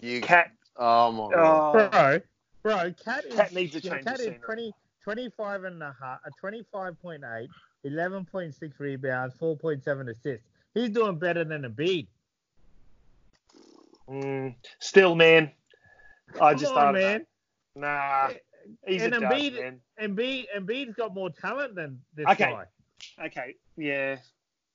You. 0.00 0.20
Cat, 0.20 0.52
Oh 0.76 1.10
my 1.12 1.34
god. 1.34 1.74
oh, 1.74 1.88
Bro, 1.90 2.20
bro, 2.62 2.92
Cat 3.04 3.24
is 3.26 3.34
Cat 3.34 3.52
needs 3.52 3.72
to 3.72 3.80
change 3.80 4.04
Cat 4.04 4.14
is 4.20 4.26
scenery. 4.26 4.38
20, 4.44 4.74
25 5.02 5.64
and 5.64 5.82
a 5.82 5.94
half, 6.00 6.20
uh, 6.26 6.30
25.8, 6.42 7.48
11.6 7.84 8.72
rebounds, 8.78 9.34
4.7 9.40 10.10
assists. 10.10 10.46
He's 10.74 10.90
doing 10.90 11.18
better 11.18 11.44
than 11.44 11.62
Embiid. 11.62 12.06
mm, 14.08 14.54
still, 14.78 15.14
man. 15.14 15.50
I 16.40 16.52
Come 16.52 16.60
just 16.60 16.72
on, 16.76 16.84
don't 16.86 16.92
man. 16.94 17.26
know. 17.74 17.88
Nah, 17.88 18.30
he's 18.86 19.02
and 19.02 19.14
a 19.14 19.20
dud, 19.20 19.30
Embiid- 19.30 19.54
man. 19.54 19.80
Embiid, 20.00 20.46
Embiid's 20.56 20.94
got 20.94 21.14
more 21.14 21.30
talent 21.30 21.74
than 21.74 22.00
this 22.14 22.26
Okay. 22.28 22.50
guy. 22.50 22.64
Okay, 23.24 23.54
yeah, 23.76 24.16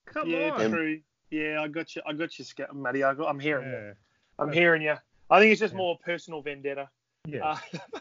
Come 0.06 0.30
yeah, 0.30 0.52
on. 0.52 0.70
true. 0.70 1.00
Yeah, 1.32 1.62
I 1.62 1.68
got 1.68 1.96
you. 1.96 2.02
I 2.06 2.14
got 2.14 2.38
you, 2.38 2.46
Sca- 2.46 2.74
Matty. 2.74 3.04
I 3.04 3.14
got, 3.14 3.28
I'm 3.30 3.40
hearing 3.40 3.68
you. 3.68 3.74
Yeah. 3.74 3.94
I'm 4.40 4.52
hearing 4.52 4.82
you. 4.82 4.96
I 5.30 5.40
think 5.40 5.52
it's 5.52 5.60
just 5.62 5.74
Yeah. 5.74 5.78
more 5.78 5.98
personal 6.06 6.42
vendetta. 6.42 6.90
yeah. 7.26 7.58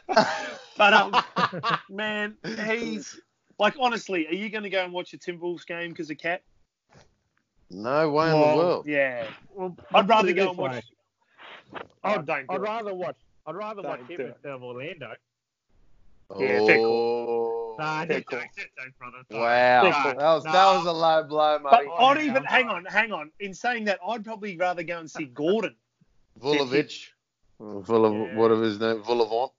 Uh, 0.08 0.24
but 0.76 0.92
um, 0.92 1.14
man, 1.90 2.36
he's 2.66 3.20
like 3.58 3.74
honestly, 3.78 4.26
are 4.26 4.34
you 4.34 4.48
going 4.50 4.64
to 4.64 4.70
go 4.70 4.82
and 4.84 4.92
watch 4.92 5.14
a 5.14 5.18
Timberwolves 5.18 5.66
game 5.66 5.90
because 5.90 6.10
of 6.10 6.18
Cat? 6.18 6.42
No 7.70 8.10
way 8.10 8.26
in 8.26 8.32
the 8.32 8.56
world. 8.56 8.86
Yeah, 8.86 9.26
Well, 9.54 9.74
I'd 9.94 10.08
rather 10.08 10.32
go 10.34 10.50
and 10.50 10.58
watch. 10.58 10.72
way. 10.72 10.82
Oh, 11.74 11.80
I'd, 12.04 12.26
don't 12.26 12.44
I'd 12.50 12.60
rather 12.60 12.92
watch. 12.94 13.16
I'd 13.46 13.54
rather 13.54 13.80
Don't 13.82 13.90
watch 13.92 14.00
him 14.00 14.06
do 14.08 14.22
it. 14.24 14.26
instead 14.34 14.52
of 14.52 14.62
Orlando. 14.62 15.14
Yeah, 16.38 16.66
fair 16.66 16.78
Oh. 16.80 17.41
Nah, 17.82 18.04
Fair 18.06 18.16
just 18.18 18.26
call. 18.26 18.38
jokes, 18.40 18.56
just 18.56 18.98
brother. 18.98 19.16
Wow. 19.30 19.82
Fair 19.82 19.90
That 19.92 20.18
call. 20.18 20.34
was, 20.36 20.44
that 20.44 20.52
was 20.76 20.86
a 20.86 20.92
low 20.92 21.22
blow, 21.24 21.58
But 21.62 21.80
mate. 21.82 21.90
Oh, 21.98 22.06
I'd 22.06 22.18
yeah, 22.22 22.30
even 22.30 22.44
hang 22.44 22.68
on, 22.68 22.84
hang 22.84 23.12
on. 23.12 23.30
In 23.40 23.52
saying 23.54 23.84
that, 23.84 23.98
I'd 24.06 24.24
probably 24.24 24.56
rather 24.56 24.82
go 24.82 24.98
and 24.98 25.10
see 25.10 25.24
Gordon. 25.24 25.74
Vulovic. 26.40 27.08
Full 27.58 28.04
of 28.06 28.12
Yeah. 28.14 28.36
what 28.36 28.50
of 28.50 28.60
his 28.60 28.78
name? 28.80 29.02
Vulovant. 29.02 29.50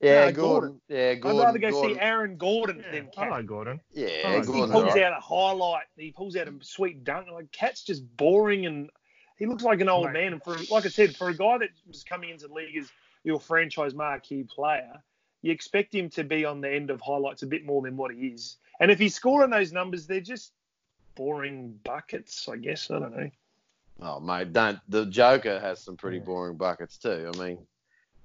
Yeah, 0.00 0.26
No, 0.26 0.32
Gordon. 0.32 0.80
Yeah, 0.88 1.14
Gordon. 1.14 1.40
I'd 1.40 1.44
rather 1.44 1.58
go 1.58 1.70
Gordon. 1.70 1.94
see 1.94 2.00
Aaron 2.00 2.36
Gordon 2.36 2.78
Yeah, 2.84 2.90
than 2.92 3.06
I 3.06 3.10
Cat. 3.24 3.30
like 3.30 3.46
Gordon. 3.46 3.80
Yeah, 3.92 4.08
Oh, 4.24 4.40
he 4.40 4.46
pulls 4.46 4.70
alright. 4.72 5.02
out 5.02 5.12
a 5.16 5.20
highlight. 5.20 5.84
He 5.96 6.12
pulls 6.12 6.36
out 6.36 6.48
a 6.48 6.54
sweet 6.62 7.02
dunk. 7.04 7.28
Like 7.30 7.50
Cat's 7.52 7.82
just 7.82 8.04
boring, 8.16 8.66
and 8.66 8.90
he 9.38 9.46
looks 9.46 9.62
like 9.62 9.80
an 9.80 9.88
old 9.88 10.06
Mate. 10.06 10.12
man. 10.12 10.32
And 10.34 10.42
for 10.42 10.56
like 10.70 10.84
I 10.84 10.88
said, 10.88 11.16
for 11.16 11.28
a 11.28 11.34
guy 11.34 11.58
that 11.58 11.70
was 11.86 12.04
coming 12.04 12.30
into 12.30 12.46
the 12.48 12.54
league 12.54 12.76
as 12.76 12.90
your 13.24 13.40
franchise 13.40 13.94
marquee 13.94 14.44
player, 14.44 15.02
you 15.46 15.52
expect 15.52 15.94
him 15.94 16.10
to 16.10 16.24
be 16.24 16.44
on 16.44 16.60
the 16.60 16.68
end 16.68 16.90
of 16.90 17.00
highlights 17.00 17.42
a 17.44 17.46
bit 17.46 17.64
more 17.64 17.80
than 17.80 17.96
what 17.96 18.12
he 18.12 18.26
is. 18.26 18.56
And 18.80 18.90
if 18.90 18.98
he's 18.98 19.14
scoring 19.14 19.50
those 19.50 19.72
numbers, 19.72 20.06
they're 20.06 20.20
just 20.20 20.52
boring 21.14 21.78
buckets. 21.84 22.48
I 22.48 22.56
guess 22.56 22.90
I 22.90 22.98
don't 22.98 23.16
know. 23.16 23.30
Oh 24.00 24.20
mate, 24.20 24.52
don't. 24.52 24.80
The 24.88 25.06
Joker 25.06 25.60
has 25.60 25.80
some 25.80 25.96
pretty 25.96 26.18
boring 26.18 26.56
buckets 26.56 26.98
too. 26.98 27.30
I 27.32 27.38
mean, 27.38 27.58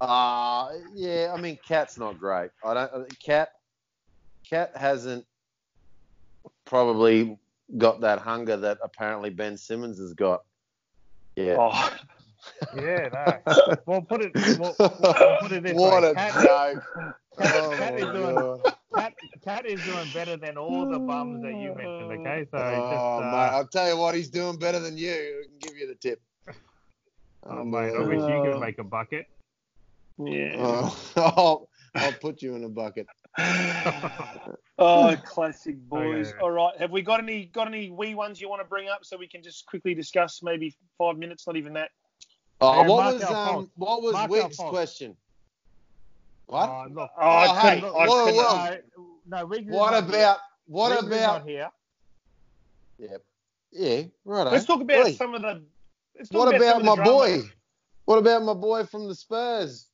uh 0.01 0.69
yeah. 0.95 1.31
I 1.35 1.39
mean, 1.39 1.59
Cat's 1.65 1.99
not 1.99 2.17
great. 2.19 2.49
I 2.65 2.73
don't. 2.73 2.91
uh, 2.91 3.03
Cat, 3.23 3.49
Cat 4.49 4.71
hasn't 4.75 5.25
probably 6.65 7.37
got 7.77 8.01
that 8.01 8.17
hunger 8.17 8.57
that 8.57 8.79
apparently 8.81 9.29
Ben 9.29 9.57
Simmons 9.57 9.99
has 9.99 10.13
got. 10.13 10.43
Yeah. 11.35 11.57
Oh, 11.59 11.97
Yeah, 12.75 13.09
no. 13.47 13.75
We'll 13.85 14.01
put 14.01 14.21
it. 14.21 14.31
We'll, 14.35 14.75
we'll 14.79 15.37
put 15.41 15.51
it 15.51 15.63
this 15.63 15.73
what 15.73 16.03
way. 16.03 16.09
a 16.09 16.13
Cat, 16.13 16.33
joke! 16.33 16.83
Cat, 17.37 17.55
Oh 17.55 17.75
Cat 17.77 17.93
is 17.95 18.05
doing. 18.05 18.35
God. 18.35 18.75
Cat, 18.95 19.13
Cat 19.43 19.65
is 19.65 19.83
doing 19.83 20.07
better 20.13 20.37
than 20.37 20.57
all 20.57 20.89
the 20.89 20.99
bums 20.99 21.41
that 21.43 21.53
you 21.53 21.73
mentioned. 21.75 22.11
Okay, 22.19 22.45
so 22.51 22.57
oh, 22.57 22.91
just. 22.91 23.25
Uh, 23.25 23.31
mate, 23.31 23.55
I'll 23.55 23.67
tell 23.67 23.89
you 23.89 23.97
what, 23.97 24.15
he's 24.15 24.29
doing 24.29 24.57
better 24.57 24.79
than 24.79 24.97
you. 24.97 25.11
I 25.11 25.47
can 25.47 25.57
give 25.59 25.77
you 25.77 25.87
the 25.87 25.95
tip. 25.95 26.21
oh, 27.45 27.63
mate, 27.63 27.93
I 27.95 28.01
wish 28.01 28.19
you 28.19 28.51
could 28.51 28.59
make 28.59 28.79
a 28.79 28.83
bucket. 28.83 29.27
Yeah. 30.17 30.55
Oh, 30.57 30.97
I'll, 31.15 31.69
I'll 31.95 32.13
put 32.13 32.41
you 32.41 32.55
in 32.55 32.63
a 32.63 32.69
bucket. 32.69 33.07
Oh, 34.83 35.15
classic 35.23 35.77
boys. 35.89 36.29
Okay. 36.29 36.39
All 36.39 36.49
right. 36.49 36.75
Have 36.79 36.89
we 36.89 37.03
got 37.03 37.19
any 37.19 37.45
got 37.45 37.67
any 37.67 37.91
wee 37.91 38.15
ones 38.15 38.41
you 38.41 38.49
want 38.49 38.61
to 38.61 38.67
bring 38.67 38.89
up 38.89 39.05
so 39.05 39.15
we 39.15 39.27
can 39.27 39.43
just 39.43 39.67
quickly 39.67 39.93
discuss? 39.93 40.41
Maybe 40.41 40.75
five 40.97 41.17
minutes, 41.17 41.45
not 41.45 41.55
even 41.55 41.73
that. 41.73 41.89
Uh, 42.61 42.65
oh, 42.69 42.73
Yeah, 42.73 42.79
um, 42.81 42.87
what 42.87 43.13
was 43.13 43.23
um, 43.23 43.71
what 43.75 44.01
was 44.03 44.13
Mark 44.13 44.23
our 44.23 44.29
Wick's 44.29 44.57
pulse. 44.57 44.69
question? 44.69 45.17
What? 46.45 46.69
Oh, 46.69 46.85
look, 46.91 47.09
Oh, 47.17 47.21
I 47.21 47.47
Oh, 47.47 47.53
hey. 47.59 47.81
I 47.81 48.07
whoa, 48.07 48.33
whoa. 48.33 48.77
no, 49.27 49.37
no, 49.39 49.45
Wiggs 49.45 49.71
what 49.71 49.91
not 49.91 50.03
here. 50.03 50.13
about 50.21 50.37
what 50.65 50.91
Wiggs 50.91 51.15
about? 51.15 51.47
here. 51.47 51.69
Yep. 52.99 53.23
Yeah, 53.71 54.01
right. 54.25 54.51
Let's 54.51 54.65
talk 54.65 54.81
about 54.81 55.05
Oi, 55.05 55.13
some 55.13 55.33
of 55.33 55.41
the. 55.41 55.63
Let's 56.15 56.29
talk 56.29 56.39
What 56.39 56.55
about, 56.55 56.61
about 56.61 56.83
my 56.83 56.91
of 56.91 56.95
drama. 56.97 57.11
boy? 57.11 57.41
What 58.05 58.17
about 58.17 58.43
my 58.43 58.53
boy 58.53 58.83
from 58.83 59.07
the 59.07 59.15
Spurs? 59.15 59.87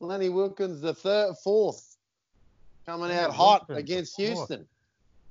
Lenny 0.00 0.28
Wilkins, 0.28 0.80
the 0.80 0.92
third, 0.92 1.34
fourth, 1.42 1.96
coming 2.84 3.12
out 3.12 3.30
Lenny 3.30 3.34
hot 3.34 3.68
Wilkins, 3.68 3.78
against. 3.78 4.16
Houston. 4.16 4.66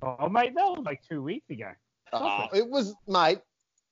Oh, 0.02 0.30
mate, 0.30 0.54
that 0.56 0.64
was 0.64 0.84
like 0.86 1.02
two 1.08 1.22
weeks 1.22 1.50
ago. 1.50 1.72
Oh, 2.14 2.48
it 2.54 2.68
was, 2.68 2.96
mate. 3.08 3.40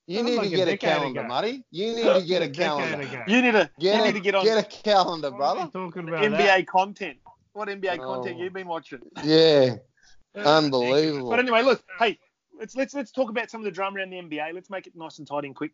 You 0.08 0.24
need 0.24 0.36
like 0.38 0.50
to 0.50 0.54
a 0.54 0.58
get 0.58 0.68
a 0.68 0.72
decade 0.72 0.80
calendar, 0.80 1.22
ago. 1.22 1.58
You 1.72 1.86
need 1.96 2.04
to 2.04 2.26
get 2.28 2.42
a 2.42 2.50
calendar. 2.50 3.24
You 3.28 3.42
need 3.42 3.52
to 3.52 3.70
Get 3.80 3.96
you 3.96 4.02
a, 4.02 4.06
need 4.06 4.14
to 4.14 4.20
get 4.20 4.36
on 4.36 4.44
get 4.44 4.58
a 4.58 4.64
calendar, 4.68 5.32
brother. 5.32 5.70
talking 5.72 6.08
about 6.10 6.24
NBA 6.24 6.38
that? 6.38 6.68
content. 6.68 7.18
What 7.54 7.68
NBA 7.70 8.00
Oh. 8.00 8.16
content 8.16 8.40
you've 8.40 8.54
been 8.54 8.68
watching? 8.68 9.00
Yeah, 9.24 9.76
unbelievable. 10.36 11.30
But 11.30 11.40
anyway, 11.40 11.62
look, 11.64 11.84
hey, 12.00 12.18
let's 12.58 12.76
let's 12.76 12.94
let's 12.94 13.12
talk 13.12 13.30
about 13.30 13.50
some 13.50 13.62
of 13.62 13.66
the 13.66 13.72
drama 13.72 14.00
around 14.00 14.10
the 14.12 14.18
NBA. 14.18 14.54
Let's 14.54 14.70
make 14.70 14.88
it 14.88 14.96
nice 14.96 15.20
and 15.20 15.28
tidy 15.28 15.48
and 15.48 15.56
quick. 15.56 15.74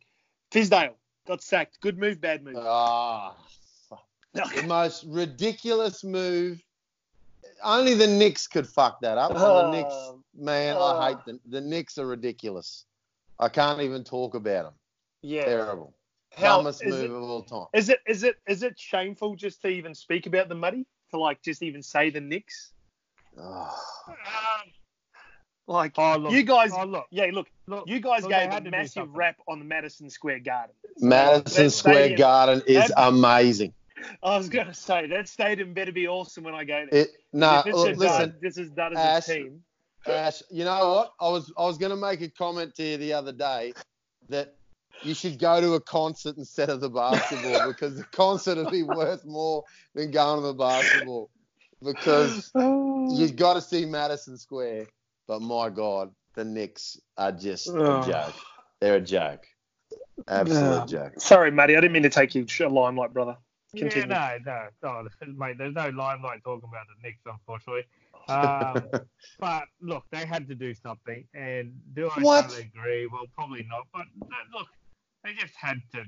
Fizdale 0.52 0.94
got 1.28 1.42
sacked. 1.42 1.80
Good 1.82 1.98
move, 1.98 2.20
bad 2.22 2.44
move. 2.44 2.56
Ah, 2.58 3.36
the 4.34 4.64
most 4.68 5.04
ridiculous 5.08 6.04
move. 6.04 6.62
Only 7.64 7.94
the 7.96 8.08
Knicks 8.08 8.46
could 8.48 8.68
fuck 8.68 9.00
that 9.02 9.18
up. 9.18 9.32
And 9.32 9.40
the 9.40 9.72
Knicks, 9.72 9.90
Oh. 9.94 10.22
man, 10.36 10.76
Oh. 10.78 10.98
I 11.00 11.10
hate 11.10 11.26
them. 11.26 11.40
The 11.48 11.62
Knicks 11.62 11.98
are 11.98 12.06
ridiculous. 12.06 12.86
I 13.40 13.50
can't 13.50 13.82
even 13.82 14.04
talk 14.04 14.34
about 14.36 14.64
them. 14.66 14.74
yeah. 15.22 15.46
Terrible. 15.46 15.94
How 16.36 16.58
Dumbest 16.58 16.84
is 16.84 16.94
move 16.94 17.04
it, 17.06 17.12
of 17.12 17.24
all 17.24 17.42
time. 17.44 17.66
is 17.74 17.90
it 17.90 18.00
is 18.08 18.24
it 18.24 18.36
is 18.48 18.62
it 18.62 18.78
shameful 18.80 19.36
just 19.36 19.62
to 19.64 19.70
even 19.70 19.96
speak 19.96 20.28
about 20.28 20.50
the 20.50 20.56
muddy? 20.56 20.86
To 21.12 21.18
like 21.18 21.42
just 21.42 21.64
even 21.64 21.82
say 21.82 22.10
the 22.10 22.20
Knicks? 22.22 22.74
Oh, 23.40 23.76
Um, 24.10 24.16
Like 25.68 25.94
oh, 25.98 26.18
look, 26.18 26.32
you 26.34 26.44
guys, 26.44 26.72
Oh, 26.74 26.86
look, 26.86 27.08
yeah, 27.12 27.30
look, 27.34 27.48
look. 27.68 27.86
you 27.88 28.00
guys 28.00 28.22
Look, 28.24 28.32
gave 28.32 28.52
a 28.52 28.62
massive 28.70 29.14
rap 29.16 29.38
on 29.48 29.60
the 29.60 29.66
Madison 29.66 30.10
Square 30.10 30.40
Garden. 30.40 30.76
Madison 31.00 31.66
that 31.66 31.72
Square 31.72 31.96
stadium- 31.96 32.18
Garden 32.18 32.64
is 32.68 32.88
that- 32.90 32.94
amazing. 33.08 33.74
I 34.22 34.38
was 34.38 34.48
gonna 34.50 34.74
say 34.76 35.08
that 35.08 35.28
stadium 35.28 35.74
better 35.74 35.92
be 35.92 36.08
awesome 36.08 36.44
when 36.44 36.54
I 36.54 36.64
go 36.66 36.86
there. 36.92 37.02
It, 37.02 37.10
no, 37.34 37.60
if 37.60 37.66
it's 37.68 37.76
look, 37.78 37.90
as 37.90 37.98
listen, 37.98 38.30
done, 38.30 38.40
just 38.44 38.58
as 38.60 38.70
done 38.70 38.94
as 38.94 39.00
Ash, 39.28 39.30
a 39.30 39.34
team. 39.44 39.64
Ash, 40.10 40.42
you 40.50 40.66
know 40.66 40.90
what? 40.90 41.14
I 41.20 41.30
was 41.30 41.52
I 41.58 41.64
was 41.64 41.78
going 41.78 41.92
to 41.92 41.98
make 41.98 42.22
a 42.22 42.30
comment 42.30 42.76
to 42.76 42.84
you 42.84 42.98
the 42.98 43.14
other 43.14 43.32
day 43.32 43.74
that 44.30 44.56
you 45.04 45.14
should 45.14 45.40
go 45.40 45.62
to 45.62 45.74
a 45.74 45.80
concert 45.82 46.38
instead 46.38 46.70
of 46.70 46.82
the 46.82 46.90
basketball 46.90 47.68
because 47.72 47.98
the 47.98 48.04
concert 48.06 48.58
would 48.58 48.72
be 48.72 48.84
worth 48.84 49.26
more 49.26 49.64
than 49.94 50.12
going 50.12 50.42
to 50.42 50.48
the 50.48 50.54
basketball 50.54 51.30
because 51.84 52.52
oh. 52.56 53.16
you've 53.16 53.36
got 53.36 53.54
to 53.54 53.62
see 53.62 53.86
Madison 53.86 54.38
Square. 54.38 54.88
But 55.28 55.42
my 55.42 55.70
God, 55.70 56.12
the 56.36 56.46
Knicks 56.46 57.00
are 57.18 57.32
just 57.32 57.70
Oh. 57.70 58.02
a 58.02 58.06
joke. 58.06 58.36
They're 58.80 58.96
a 58.96 59.02
joke. 59.02 59.46
Absolute 60.28 60.90
Yeah. 60.92 61.10
joke. 61.10 61.20
Sorry, 61.20 61.52
Matty, 61.52 61.76
I 61.76 61.82
didn't 61.82 61.94
mean 61.94 62.04
to 62.04 62.10
take 62.10 62.34
you 62.34 62.46
a 62.62 62.68
limelight, 62.68 63.14
brother. 63.14 63.38
Continue. 63.76 64.08
Yeah, 64.08 64.38
no, 64.46 64.68
no, 64.82 65.02
no, 65.02 65.34
mate. 65.34 65.58
There's 65.58 65.76
no 65.76 65.90
limelight 65.90 66.44
talking 66.44 66.70
about 66.70 66.86
the 66.88 67.08
Knicks, 67.08 67.20
unfortunately. 67.26 67.84
Um, 68.30 68.84
but 69.40 69.64
look, 69.82 70.04
they 70.12 70.26
had 70.26 70.48
to 70.50 70.56
do 70.56 70.74
something, 70.74 71.26
and 71.34 71.80
do 71.94 72.10
I 72.10 72.22
What? 72.22 72.44
totally 72.44 72.72
agree? 72.76 73.08
Well, 73.08 73.26
probably 73.36 73.66
not. 73.70 73.88
But 73.94 74.06
look, 74.54 74.68
they 75.24 75.34
just 75.34 75.56
had 75.56 75.82
to 75.94 76.04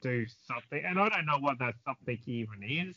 do 0.00 0.26
something, 0.46 0.82
and 0.84 0.98
I 0.98 1.08
don't 1.08 1.26
know 1.26 1.38
what 1.38 1.58
that 1.58 1.74
something 1.84 2.18
even 2.26 2.62
is. 2.62 2.96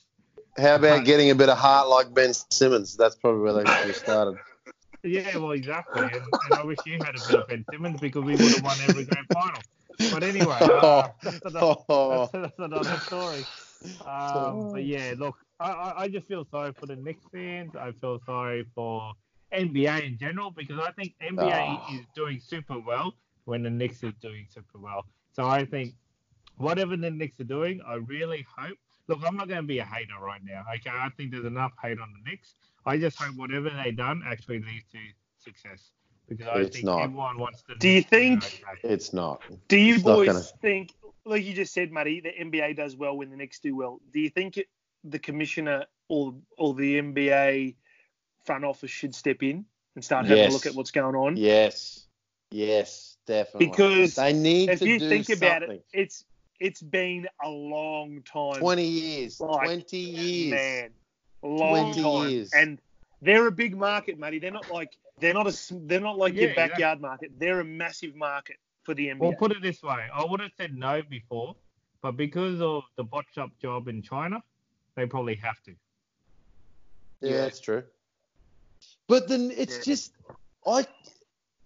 How 0.58 0.76
about 0.76 1.06
getting 1.06 1.30
a 1.32 1.36
bit 1.36 1.50
of 1.50 1.58
heart 1.58 1.88
like 1.88 2.14
Ben 2.14 2.34
Simmons? 2.34 2.98
That's 2.98 3.16
probably 3.16 3.42
where 3.42 3.54
they 3.54 3.66
should 3.66 3.88
have 3.88 3.96
started. 3.96 4.36
Yeah, 5.04 5.38
well, 5.38 5.52
exactly. 5.52 6.02
And, 6.04 6.14
and 6.14 6.54
I 6.54 6.64
wish 6.64 6.78
you 6.86 6.94
had 6.94 7.16
a 7.16 7.28
bit 7.28 7.40
of 7.40 7.48
Ben 7.48 7.66
Simmons 7.72 8.00
because 8.00 8.24
we 8.24 8.34
would 8.34 8.42
have 8.42 8.64
won 8.64 8.78
every 8.88 9.06
grand 9.06 9.28
final. 9.34 9.62
But 10.12 10.24
anyway, 10.24 10.58
uh, 10.60 11.10
that's, 11.24 11.46
another, 11.46 11.76
that's, 11.88 12.32
that's 12.32 12.54
another 12.60 13.00
story. 13.06 13.46
Um, 14.06 14.72
but 14.72 14.84
yeah, 14.86 15.14
look, 15.18 15.36
I, 15.62 15.72
I, 15.72 16.02
I 16.04 16.08
just 16.08 16.28
feel 16.28 16.46
sorry 16.46 16.74
for 16.74 16.86
the 16.86 16.96
Knicks 16.96 17.24
fans. 17.32 17.76
I 17.76 17.92
feel 17.92 18.20
sorry 18.26 18.66
for 18.76 19.14
NBA 19.54 20.06
in 20.06 20.18
general 20.18 20.52
because 20.52 20.80
I 20.80 20.92
think 20.92 21.14
NBA 21.22 21.42
Oh. 21.44 21.82
Ah. 21.82 21.94
is 21.96 22.06
doing 22.16 22.40
super 22.40 22.80
well 22.80 23.14
when 23.46 23.64
the 23.64 23.70
Knicks 23.70 24.04
is 24.04 24.14
doing 24.22 24.46
super 24.50 24.78
well. 24.80 25.06
So 25.34 25.46
I 25.46 25.66
think 25.66 25.94
whatever 26.58 26.96
the 26.98 27.12
Knicks 27.12 27.40
are 27.40 27.44
doing, 27.46 27.82
I 27.88 27.96
really 27.96 28.46
hope. 28.58 28.78
Look, 29.08 29.20
I'm 29.26 29.36
not 29.36 29.48
going 29.48 29.62
to 29.62 29.68
be 29.68 29.80
a 29.80 29.86
hater 29.86 30.14
right 30.22 30.42
now. 30.44 30.64
Okay, 30.76 30.90
I 30.90 31.10
think 31.18 31.32
there's 31.32 31.46
enough 31.46 31.74
hate 31.82 32.00
on 32.00 32.14
the 32.14 32.30
Knicks. 32.30 32.56
I 32.86 32.98
just 32.98 33.18
hope 33.22 33.36
whatever 33.36 33.70
they 33.84 33.92
done 33.92 34.22
actually 34.26 34.60
leads 34.60 34.86
to 34.92 34.98
success 35.38 35.92
because 36.30 36.48
I 36.48 36.60
It's 36.62 36.76
think 36.78 36.86
not. 36.86 37.02
everyone 37.02 37.38
wants 37.38 37.62
to. 37.64 37.76
Do 37.76 37.90
you 37.90 38.02
think- 38.04 38.64
it's 38.84 39.12
not. 39.12 39.42
Do 39.68 39.78
you 39.78 39.96
It's 39.96 40.04
boys 40.04 40.28
gonna- 40.28 40.40
think, 40.62 40.94
like 41.26 41.44
you 41.44 41.54
just 41.54 41.74
said, 41.74 41.92
Matty, 41.92 42.22
the 42.22 42.30
NBA 42.32 42.76
does 42.78 42.96
well 42.96 43.18
when 43.18 43.30
the 43.30 43.38
Knicks 43.38 43.60
do 43.60 43.76
well? 43.76 44.00
Do 44.14 44.20
you 44.20 44.30
think 44.30 44.58
it, 44.58 44.68
the 45.04 45.20
commissioner 45.20 45.86
or 46.10 46.36
or 46.58 46.74
the 46.74 47.00
NBA 47.00 47.76
front 48.46 48.66
office 48.66 48.92
should 48.92 49.16
step 49.16 49.44
in 49.44 49.66
and 49.96 50.04
start 50.04 50.26
having 50.26 50.44
Yes. 50.44 50.52
a 50.52 50.54
look 50.54 50.66
at 50.66 50.76
what's 50.76 50.92
going 50.92 51.16
on? 51.16 51.38
Yes. 51.38 52.08
Yes, 52.52 53.18
definitely. 53.26 53.68
Because 53.68 54.16
they 54.16 54.34
need 54.34 54.72
if 54.72 54.80
to 54.80 54.86
you 54.86 55.00
do 55.00 55.10
think 55.10 55.30
about 55.30 55.64
it, 55.64 55.86
it's 55.94 56.26
it's 56.60 56.82
been 56.82 57.28
a 57.44 57.50
long 57.50 58.22
time. 58.24 58.60
20 58.60 58.86
years. 58.86 59.40
Like, 59.40 59.68
20 59.68 59.98
years. 59.98 60.52
Man, 60.52 60.90
long 61.44 61.92
20 61.94 62.02
time. 62.02 62.30
years. 62.30 62.52
And 62.54 62.80
they're 63.22 63.48
a 63.48 63.52
big 63.52 63.76
market, 63.78 64.20
Matty. 64.20 64.40
They're 64.40 64.52
not 64.52 64.72
like 64.72 64.92
they're 65.20 65.34
not 65.34 65.48
a 65.48 65.74
they're 65.86 66.02
not 66.02 66.18
like 66.18 66.34
Yeah, 66.34 66.48
your 66.48 66.56
backyard 66.56 67.00
market. 67.02 67.32
They're 67.40 67.62
a 67.62 67.66
massive 67.66 68.16
market 68.16 68.58
for 68.84 68.94
the 68.94 69.08
NBA. 69.08 69.20
Well, 69.20 69.34
put 69.34 69.52
it 69.52 69.62
this 69.62 69.82
way: 69.82 70.08
I 70.14 70.26
would 70.26 70.40
have 70.42 70.52
said 70.58 70.76
no 70.76 71.02
before, 71.10 71.56
but 72.02 72.18
because 72.18 72.60
of 72.62 72.84
the 72.98 73.04
botched 73.04 73.38
up 73.38 73.52
job 73.62 73.88
in 73.88 74.02
China, 74.02 74.44
they 75.02 75.08
probably 75.08 75.36
have 75.36 75.62
to. 75.64 75.74
Yeah, 77.22 77.38
that's 77.38 77.60
true. 77.60 77.84
But 79.08 79.28
then 79.28 79.52
it's 79.52 79.78
Yeah. 79.78 79.84
just 79.84 80.14
I 80.66 80.86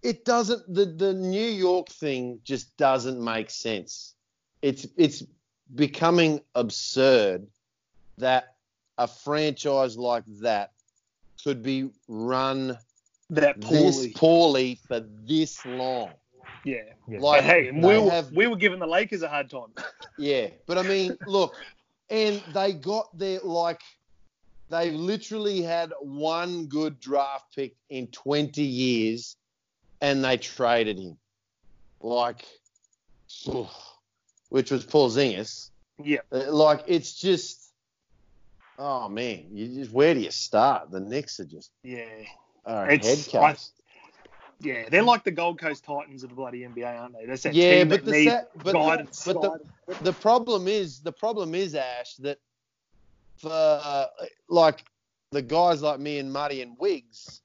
it 0.02 0.24
doesn't 0.24 0.62
the 0.72 0.86
the 0.86 1.12
New 1.14 1.48
York 1.48 1.88
thing 1.88 2.40
just 2.44 2.76
doesn't 2.76 3.22
make 3.22 3.50
sense. 3.50 4.14
It's 4.62 4.86
it's 4.96 5.22
becoming 5.74 6.40
absurd 6.54 7.46
that 8.18 8.54
a 8.98 9.06
franchise 9.06 9.96
like 9.98 10.24
that 10.40 10.72
could 11.44 11.62
be 11.62 11.90
run 12.08 12.78
that 13.30 13.60
this 13.60 13.96
poorly. 13.96 14.12
poorly 14.16 14.78
for 14.88 15.00
this 15.24 15.64
long. 15.66 16.12
yeah. 16.64 16.82
Yeah. 17.08 17.18
Like 17.20 17.42
But 17.42 17.44
hey, 17.44 17.70
we 17.70 17.98
were, 17.98 18.10
have 18.10 18.32
we 18.32 18.46
were 18.46 18.56
giving 18.56 18.78
the 18.78 18.86
Lakers 18.86 19.22
a 19.22 19.28
hard 19.28 19.50
time. 19.50 19.72
Yeah, 20.18 20.48
but 20.66 20.78
I 20.78 20.82
mean, 20.82 21.16
look, 21.26 21.54
and 22.10 22.42
they 22.54 22.72
got 22.72 23.16
their 23.18 23.40
like 23.40 23.80
they 24.68 24.90
literally 24.90 25.62
had 25.62 25.92
one 26.00 26.66
good 26.66 26.98
draft 27.00 27.54
pick 27.54 27.76
in 27.88 28.08
20 28.08 28.62
years 28.62 29.36
and 30.00 30.24
they 30.24 30.36
traded 30.36 30.98
him. 30.98 31.16
Like 32.00 32.44
which 34.48 34.70
was 34.70 34.84
Porzingis. 34.84 35.70
Yeah. 36.02 36.18
Uh, 36.32 36.52
Like 36.52 36.84
it's 36.86 37.14
just 37.14 37.72
oh 38.78 39.08
man, 39.08 39.46
you 39.52 39.68
just 39.68 39.90
where 39.92 40.14
do 40.14 40.20
you 40.20 40.30
start? 40.30 40.90
The 40.90 41.00
Knicks 41.00 41.40
are 41.40 41.44
just 41.44 41.70
Yeah. 41.82 42.06
are 42.64 42.90
It's- 42.90 43.24
head 43.30 43.54
case. 43.56 43.72
Yeah. 44.60 44.88
They're 44.88 45.02
like 45.02 45.22
the 45.24 45.30
Gold 45.30 45.60
Coast 45.60 45.84
Titans 45.84 46.22
of 46.22 46.30
the 46.30 46.36
bloody 46.36 46.60
NBA, 46.60 46.86
aren't 47.00 47.14
they? 47.14 47.26
That's 47.26 47.42
that 47.42 47.54
Yeah, 47.54 47.78
team 47.78 47.88
but 47.88 48.04
that 48.04 48.10
the 48.10 48.18
needs 48.18 48.32
sa- 48.32 48.42
but 48.54 48.64
the- 48.64 48.72
guidance. 48.72 49.24
but 49.24 49.42
the- 49.42 49.94
the 50.04 50.12
problem 50.12 50.66
is 50.68 51.00
the 51.00 51.12
problem 51.12 51.54
is 51.54 51.74
Ash 51.74 52.14
that 52.16 52.38
for 53.36 53.50
uh, 53.52 54.06
like 54.48 54.84
the 55.30 55.42
guys 55.42 55.82
like 55.82 56.00
me 56.00 56.18
and 56.18 56.32
Muddy 56.32 56.62
and 56.62 56.76
Wiggs, 56.78 57.42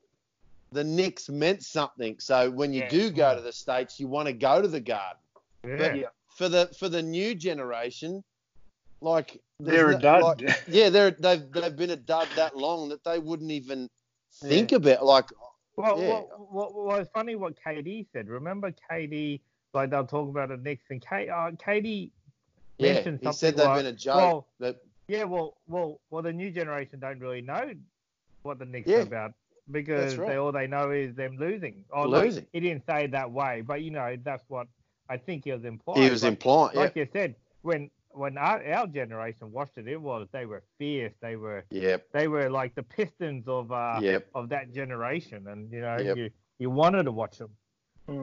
the 0.72 0.84
Knicks 0.84 1.28
meant 1.30 1.64
something. 1.64 2.18
So 2.20 2.50
when 2.50 2.72
you 2.74 2.82
Yeah. 2.84 2.90
do 2.90 3.10
go 3.12 3.36
to 3.36 3.42
the 3.42 3.52
states, 3.52 4.00
you 4.00 4.08
want 4.08 4.28
to 4.28 4.34
go 4.34 4.62
to 4.62 4.68
the 4.68 4.80
Garden. 4.80 5.22
Yeah. 5.68 5.76
But 5.78 5.96
Yeah. 5.98 6.08
for 6.38 6.48
the 6.48 6.68
for 6.80 6.88
the 6.90 7.02
new 7.02 7.36
generation, 7.36 8.24
Like 9.04 9.42
They're 9.60 9.90
a 9.90 10.00
dud. 10.00 10.42
like- 10.44 10.64
yeah, 10.68 10.90
they're 10.90 11.10
they've 11.10 11.52
they've 11.52 11.76
been 11.76 11.90
a 11.90 11.96
dud 11.96 12.28
that 12.36 12.56
long 12.56 12.88
that 12.90 13.04
they 13.04 13.18
wouldn't 13.18 13.50
even 13.52 13.90
think 14.32 14.72
about 14.74 15.04
like 15.04 15.26
Well, 15.82 16.00
Yeah. 16.00 16.22
well, 16.50 16.96
it's 17.00 17.10
funny 17.12 17.36
what 17.36 17.56
KD 17.64 18.06
said. 18.14 18.28
Remember 18.28 18.74
KD, 18.92 19.40
like 19.74 19.90
they'll 19.90 20.06
talk 20.06 20.30
about 20.30 20.50
the 20.50 20.58
Knicks, 20.58 20.86
and 20.90 21.02
K, 21.02 21.30
uh, 21.30 21.52
KD 21.52 22.12
yeah. 22.78 22.94
mentioned 22.94 23.20
He 23.20 23.26
something 23.26 23.34
said 23.38 23.58
they've 23.58 23.66
like, 23.66 23.78
been 23.80 23.86
a 23.88 23.94
joke. 23.94 24.16
well, 24.16 24.48
that 24.60 24.78
yeah, 25.08 25.24
well, 25.24 25.58
well, 25.68 26.00
well, 26.10 26.22
the 26.22 26.32
new 26.34 26.52
generation 26.52 27.00
don't 27.00 27.20
really 27.20 27.42
know 27.42 27.74
what 28.44 28.60
the 28.60 28.66
Knicks 28.66 28.88
Yeah. 28.88 28.98
are 29.00 29.02
about 29.02 29.34
because 29.72 30.16
right. 30.18 30.30
they, 30.30 30.36
all 30.38 30.52
they 30.52 30.68
know 30.68 30.92
is 30.92 31.16
them 31.16 31.38
losing. 31.38 31.84
Oh, 31.94 32.04
like, 32.04 32.24
Losing. 32.26 32.48
he 32.54 32.60
didn't 32.60 32.86
say 32.86 33.06
it 33.06 33.12
that 33.12 33.32
way, 33.32 33.62
but 33.62 33.82
you 33.82 33.92
know 33.92 34.16
that's 34.24 34.44
what 34.50 34.68
I 35.10 35.18
think 35.18 35.44
he 35.46 35.52
was 35.52 35.64
implying. 35.66 36.02
he 36.04 36.10
was 36.10 36.22
But 36.22 36.28
implying. 36.30 36.72
Yeah. 36.76 36.82
like 36.82 36.96
you 36.96 37.08
said, 37.12 37.36
when 37.62 37.90
when 38.14 38.38
our, 38.38 38.64
our 38.74 38.88
generation 38.88 39.52
watched 39.52 39.78
it, 39.78 39.88
it 39.88 40.02
was 40.02 40.28
they 40.32 40.46
were 40.46 40.64
fierce. 40.78 41.14
They 41.22 41.36
were 41.36 41.64
Yep. 41.72 42.08
they 42.12 42.28
were 42.28 42.50
like 42.50 42.76
the 42.76 42.84
Pistons 42.84 43.48
of 43.48 43.72
uh 43.72 44.00
Yep. 44.02 44.28
of 44.36 44.50
that 44.50 44.74
generation, 44.74 45.48
and 45.48 45.72
you 45.72 45.82
know 45.82 45.98
Yep. 45.98 46.18
you 46.18 46.30
you 46.60 46.70
wanted 46.70 47.04
to 47.04 47.12
watch 47.12 47.38
them. 47.38 47.52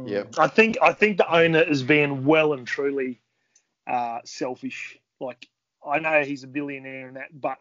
Yep. 0.06 0.34
I 0.38 0.48
think 0.48 0.76
I 0.82 0.92
think 0.92 1.16
the 1.16 1.32
owner 1.32 1.62
is 1.62 1.82
being 1.82 2.24
well 2.24 2.52
and 2.52 2.66
truly 2.66 3.20
uh, 3.86 4.20
selfish. 4.24 4.98
Like 5.20 5.48
I 5.86 5.98
know 5.98 6.22
he's 6.22 6.44
a 6.44 6.48
billionaire 6.48 7.08
and 7.08 7.16
that, 7.16 7.40
but 7.40 7.58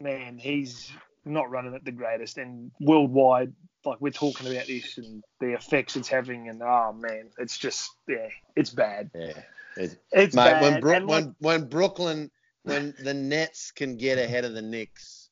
man, 0.00 0.38
he's 0.38 0.90
not 1.24 1.50
running 1.50 1.74
it 1.74 1.84
the 1.84 1.92
greatest. 1.92 2.38
And 2.38 2.70
worldwide, 2.80 3.52
like 3.84 4.00
we're 4.00 4.10
talking 4.10 4.46
about 4.46 4.66
this 4.66 4.96
and 4.98 5.22
the 5.40 5.54
effects 5.54 5.96
it's 5.96 6.08
having, 6.08 6.48
and 6.48 6.62
oh 6.62 6.92
man, 6.92 7.30
it's 7.38 7.58
just 7.58 7.90
yeah, 8.08 8.28
it's 8.54 8.70
bad. 8.70 9.10
Yeah. 9.14 9.32
It- 9.76 10.02
It's 10.12 10.34
Mate, 10.34 10.44
bad. 10.44 10.62
when, 10.62 10.80
Brook 10.80 10.96
and 10.96 11.06
like, 11.06 11.24
when 11.24 11.34
when 11.38 11.68
Brooklyn 11.68 12.30
when 12.64 12.94
the 13.02 13.14
Nets 13.14 13.70
can 13.72 13.96
get 13.96 14.18
ahead 14.18 14.44
of 14.44 14.52
the 14.54 14.62
Knicks, 14.62 15.30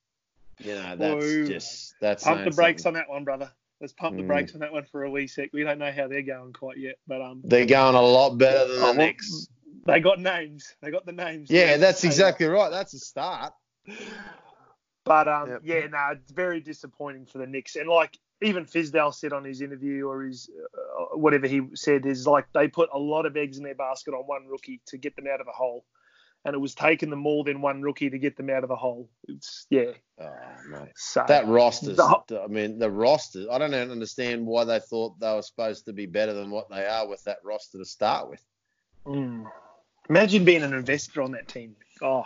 you 0.61 0.74
know 0.74 0.97
that's 0.97 1.24
Whoa. 1.24 1.47
just 1.47 1.95
that's 2.01 2.24
pump 2.24 2.45
the 2.45 2.51
brakes 2.51 2.82
something. 2.82 3.01
on 3.01 3.07
that 3.07 3.11
one, 3.11 3.24
brother. 3.24 3.51
Let's 3.80 3.93
pump 3.93 4.16
the 4.16 4.22
Mm. 4.22 4.28
brakes 4.28 4.55
on 4.55 4.61
that 4.61 4.72
one 4.72 4.84
for 4.84 5.05
a 5.05 5.11
wee 5.11 5.26
sec. 5.26 5.51
We 5.53 5.62
don't 5.62 5.78
know 5.78 5.93
how 5.93 6.09
they're 6.09 6.22
going 6.22 6.53
quite 6.53 6.78
yet, 6.78 6.97
but 7.07 7.20
um, 7.22 7.43
They're 7.45 7.66
going 7.66 7.95
a 7.95 8.03
lot 8.03 8.36
better 8.39 8.66
than 8.66 8.80
the 8.80 8.89
Oh, 8.89 8.93
Knicks. 8.93 9.49
they 9.86 10.01
got 10.01 10.20
names. 10.20 10.74
They 10.80 10.91
got 10.91 11.07
the 11.07 11.12
names. 11.12 11.51
Yeah, 11.51 11.74
to 11.74 11.78
that's 11.80 12.03
exactly 12.05 12.47
right. 12.47 12.70
That's 12.70 12.95
a 12.95 12.99
start. 12.99 13.53
But 15.05 15.28
um, 15.28 15.49
Yep. 15.49 15.61
yeah, 15.64 15.86
no, 15.86 16.09
it's 16.12 16.32
very 16.32 16.61
disappointing 16.61 17.26
for 17.26 17.39
the 17.39 17.47
Knicks. 17.47 17.76
And 17.76 17.89
like 17.89 18.18
even 18.43 18.64
Fizdale 18.66 19.14
said 19.14 19.32
on 19.32 19.45
his 19.45 19.61
interview 19.61 20.07
or 20.07 20.22
his 20.22 20.49
uh, 20.74 21.16
whatever 21.16 21.47
he 21.47 21.62
said 21.74 22.07
is 22.07 22.26
like 22.26 22.47
they 22.55 22.68
put 22.68 22.89
a 22.93 22.99
lot 22.99 23.26
of 23.26 23.36
eggs 23.36 23.59
in 23.59 23.64
their 23.64 23.74
basket 23.74 24.12
on 24.14 24.24
one 24.26 24.47
rookie 24.47 24.80
to 24.86 24.99
get 24.99 25.16
them 25.16 25.26
out 25.32 25.41
of 25.41 25.49
a 25.49 25.53
hole, 25.53 25.84
and 26.45 26.55
it 26.55 26.59
was 26.59 26.74
taking 26.74 27.11
them 27.11 27.18
more 27.18 27.43
than 27.45 27.61
one 27.61 27.82
rookie 27.82 28.11
to 28.11 28.18
get 28.18 28.36
them 28.36 28.51
out 28.51 28.64
of 28.64 28.70
a 28.70 28.76
hole. 28.76 29.09
It's 29.26 29.66
yeah. 29.70 29.93
Oh, 30.20 30.30
mate. 30.70 30.93
So 30.97 31.24
That 31.26 31.49
roster, 31.49 31.97
I 32.01 32.47
mean, 32.49 32.78
the 32.78 32.91
roster, 32.91 33.47
I 33.51 33.59
don't 33.59 33.74
understand 33.74 34.47
why 34.47 34.64
they 34.64 34.80
thought 34.80 35.18
they 35.18 35.32
were 35.32 35.43
supposed 35.43 35.84
to 35.86 35.93
be 35.93 36.07
better 36.07 36.32
than 36.32 36.51
what 36.51 36.68
they 36.70 36.86
are 36.86 37.09
with 37.09 37.24
that 37.24 37.39
roster 37.45 37.78
to 37.78 37.84
start 37.84 38.30
with. 38.30 38.45
Mm. 39.07 39.47
Imagine 40.09 40.45
being 40.45 40.62
an 40.62 40.74
investor 40.74 41.22
on 41.22 41.32
that 41.32 41.49
team. 41.49 41.76
Oh. 42.03 42.24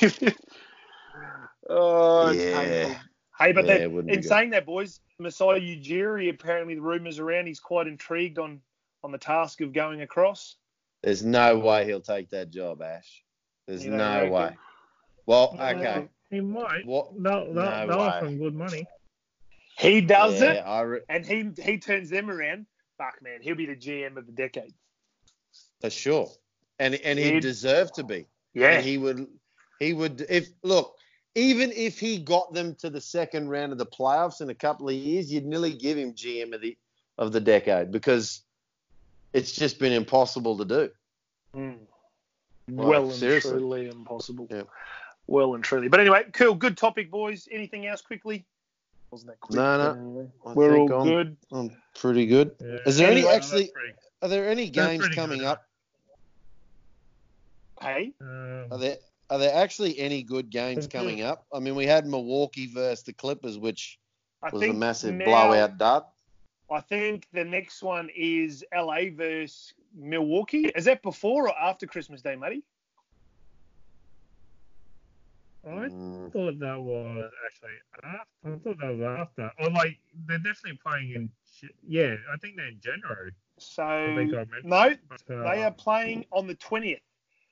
oh, 1.68 2.30
Yeah. 2.30 2.98
Hey, 3.38 3.52
but 3.52 3.66
Yeah, 3.66 3.78
they- 3.78 3.84
it 3.84 4.08
in 4.08 4.22
saying 4.22 4.50
that, 4.50 4.64
boys, 4.66 5.00
Masai 5.18 5.60
Ujiri, 5.60 6.28
apparently 6.30 6.74
the 6.74 6.80
rumours 6.80 7.18
around, 7.18 7.46
he's 7.46 7.60
quite 7.60 7.86
intrigued 7.86 8.38
on, 8.38 8.60
on 9.02 9.12
the 9.12 9.18
task 9.18 9.60
of 9.60 9.72
going 9.72 10.02
across. 10.02 10.56
There's 11.02 11.22
no 11.24 11.58
way 11.58 11.84
he'll 11.84 12.00
take 12.00 12.30
that 12.30 12.50
job, 12.50 12.82
Ash. 12.82 13.22
There's 13.66 13.84
You 13.84 13.90
don't 13.90 13.98
no 13.98 14.14
reckon? 14.16 14.32
way. 14.32 14.56
Well, 15.26 15.56
okay. 15.60 16.08
he 16.30 16.40
might. 16.40 16.84
What? 16.84 17.18
No, 17.18 17.44
no, 17.46 17.52
they'll, 17.54 17.86
No 17.86 18.20
they'll 18.20 18.30
way. 18.30 18.36
good 18.38 18.54
money. 18.54 18.86
He 19.78 20.00
does 20.00 20.40
yeah, 20.40 20.52
it, 20.52 20.60
I 20.60 20.80
re- 20.82 21.00
and 21.08 21.26
he 21.26 21.50
he 21.62 21.78
turns 21.78 22.08
them 22.08 22.30
around. 22.30 22.66
Fuck, 22.96 23.14
man, 23.22 23.40
he'll 23.42 23.56
be 23.56 23.66
the 23.66 23.74
GM 23.74 24.16
of 24.16 24.24
the 24.26 24.32
decade. 24.32 24.72
for 25.80 25.90
sure. 25.90 26.30
And 26.78 26.94
and 26.96 27.18
he'd 27.18 27.34
He'd- 27.34 27.40
deserve 27.40 27.92
to 27.94 28.04
be. 28.04 28.26
Yeah. 28.52 28.68
And 28.74 28.84
he 28.86 28.98
would 28.98 29.26
he 29.80 29.92
would 29.92 30.24
if 30.28 30.48
look, 30.62 30.94
even 31.34 31.72
if 31.72 31.98
he 31.98 32.18
got 32.18 32.52
them 32.52 32.74
to 32.76 32.90
the 32.90 33.00
second 33.00 33.48
round 33.48 33.72
of 33.72 33.78
the 33.78 33.86
playoffs 33.86 34.40
in 34.40 34.50
a 34.50 34.54
couple 34.54 34.88
of 34.88 34.94
years, 34.94 35.32
you'd 35.32 35.44
nearly 35.46 35.72
give 35.72 35.98
him 35.98 36.12
GM 36.14 36.52
of 36.54 36.60
the 36.60 36.76
of 37.18 37.32
the 37.32 37.40
decade 37.40 37.90
because 37.92 38.42
it's 39.32 39.52
just 39.52 39.78
been 39.78 39.92
impossible 39.92 40.56
to 40.58 40.64
do. 40.64 40.90
Mm. 41.56 41.76
Like, 42.68 42.86
well 42.86 43.04
and 43.04 43.12
seriously. 43.12 43.52
truly 43.52 43.88
impossible. 43.88 44.48
Yeah. 44.50 44.62
Well 45.26 45.54
and 45.54 45.62
truly. 45.64 45.88
But 45.88 46.00
anyway, 46.00 46.24
cool. 46.32 46.54
Good 46.54 46.76
topic, 46.76 47.10
boys. 47.10 47.48
Anything 47.50 47.86
else 47.86 48.00
quickly? 48.02 48.44
Wasn't 49.10 49.30
that 49.30 49.40
quick? 49.40 49.56
No, 49.56 49.78
no. 49.78 50.00
anyway. 50.00 50.26
We're 50.54 50.76
all 50.76 50.92
I'm- 50.92 51.06
good. 51.06 51.36
I'm 51.52 51.76
pretty 51.94 52.26
good. 52.26 52.54
Yeah. 52.60 52.78
Is 52.86 52.96
there 52.96 53.08
any 53.10 53.20
Anyway, 53.20 53.34
actually 53.34 53.72
are 54.22 54.28
there 54.28 54.48
any 54.48 54.68
games 54.70 55.08
coming 55.08 55.38
good. 55.40 55.46
up? 55.46 55.66
Hey, 57.80 58.12
Um, 58.20 58.66
Are 58.72 58.78
there 58.78 58.96
are 59.34 59.38
there 59.38 59.52
actually 59.52 59.98
any 59.98 60.22
good 60.22 60.48
games 60.48 60.86
coming 60.86 61.22
up? 61.22 61.44
I 61.52 61.58
mean, 61.58 61.74
we 61.74 61.86
had 61.86 62.06
Milwaukee 62.06 62.68
versus 62.68 63.02
the 63.02 63.12
Clippers, 63.12 63.58
which 63.58 63.98
I 64.44 64.50
was 64.52 64.62
a 64.62 64.72
massive 64.72 65.16
now- 65.16 65.24
blowout 65.24 65.76
dud. 65.76 66.04
I 66.70 66.80
think 66.80 67.26
the 67.32 67.44
next 67.44 67.82
one 67.82 68.10
is 68.16 68.64
LA 68.72 69.10
versus 69.10 69.74
Milwaukee. 69.92 70.70
Is 70.76 70.84
that 70.84 71.02
before 71.02 71.48
or 71.48 71.58
after 71.58 71.84
Christmas 71.84 72.22
Day, 72.22 72.36
Matty? 72.36 72.62
I 75.66 75.68
Mm, 75.68 76.32
thought 76.32 76.58
that 76.60 76.80
was 76.80 77.30
actually 77.44 77.70
after. 78.04 78.06
I 78.44 78.58
thought 78.58 78.78
that 78.78 78.96
was 78.96 79.00
after. 79.02 79.52
Or 79.58 79.70
like 79.70 79.98
they're 80.26 80.38
definitely 80.38 80.78
playing 80.82 81.10
in. 81.10 81.30
Yeah, 81.86 82.14
I 82.32 82.36
think 82.36 82.56
they're 82.56 82.68
in 82.68 82.80
January. 82.80 83.32
So 83.58 83.82
I 83.82 84.20
I 84.20 84.46
no, 84.62 84.76
uh, 84.76 84.94
they 85.42 85.62
are 85.64 85.72
playing 85.72 86.24
on 86.30 86.46
the 86.46 86.54
twentieth. 86.54 87.02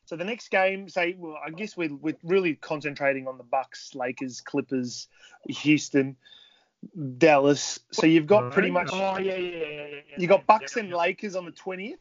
So 0.05 0.17
the 0.17 0.25
next 0.25 0.51
game, 0.51 0.89
say, 0.89 1.15
well, 1.17 1.39
I 1.45 1.51
guess 1.51 1.77
we're, 1.77 1.95
we're 1.95 2.17
really 2.23 2.55
concentrating 2.55 3.29
on 3.29 3.39
the 3.39 3.45
Bucks, 3.45 3.95
Lakers, 3.95 4.41
Clippers, 4.41 5.09
Houston, 5.49 6.17
Dallas. 7.19 7.79
So 7.93 8.07
you've 8.07 8.27
got 8.27 8.53
pretty 8.53 8.71
much 8.71 8.91
Oh 8.93 9.19
yeah, 9.19 9.37
yeah, 9.37 9.37
yeah, 9.37 9.67
yeah. 9.67 9.87
yeah. 9.87 10.01
you 10.19 10.27
got 10.27 10.47
Bucks 10.47 10.77
Yeah, 10.77 10.83
and. 10.83 10.93
Lakers 10.93 11.37
on 11.37 11.45
the 11.45 11.53
twentieth, 11.53 12.01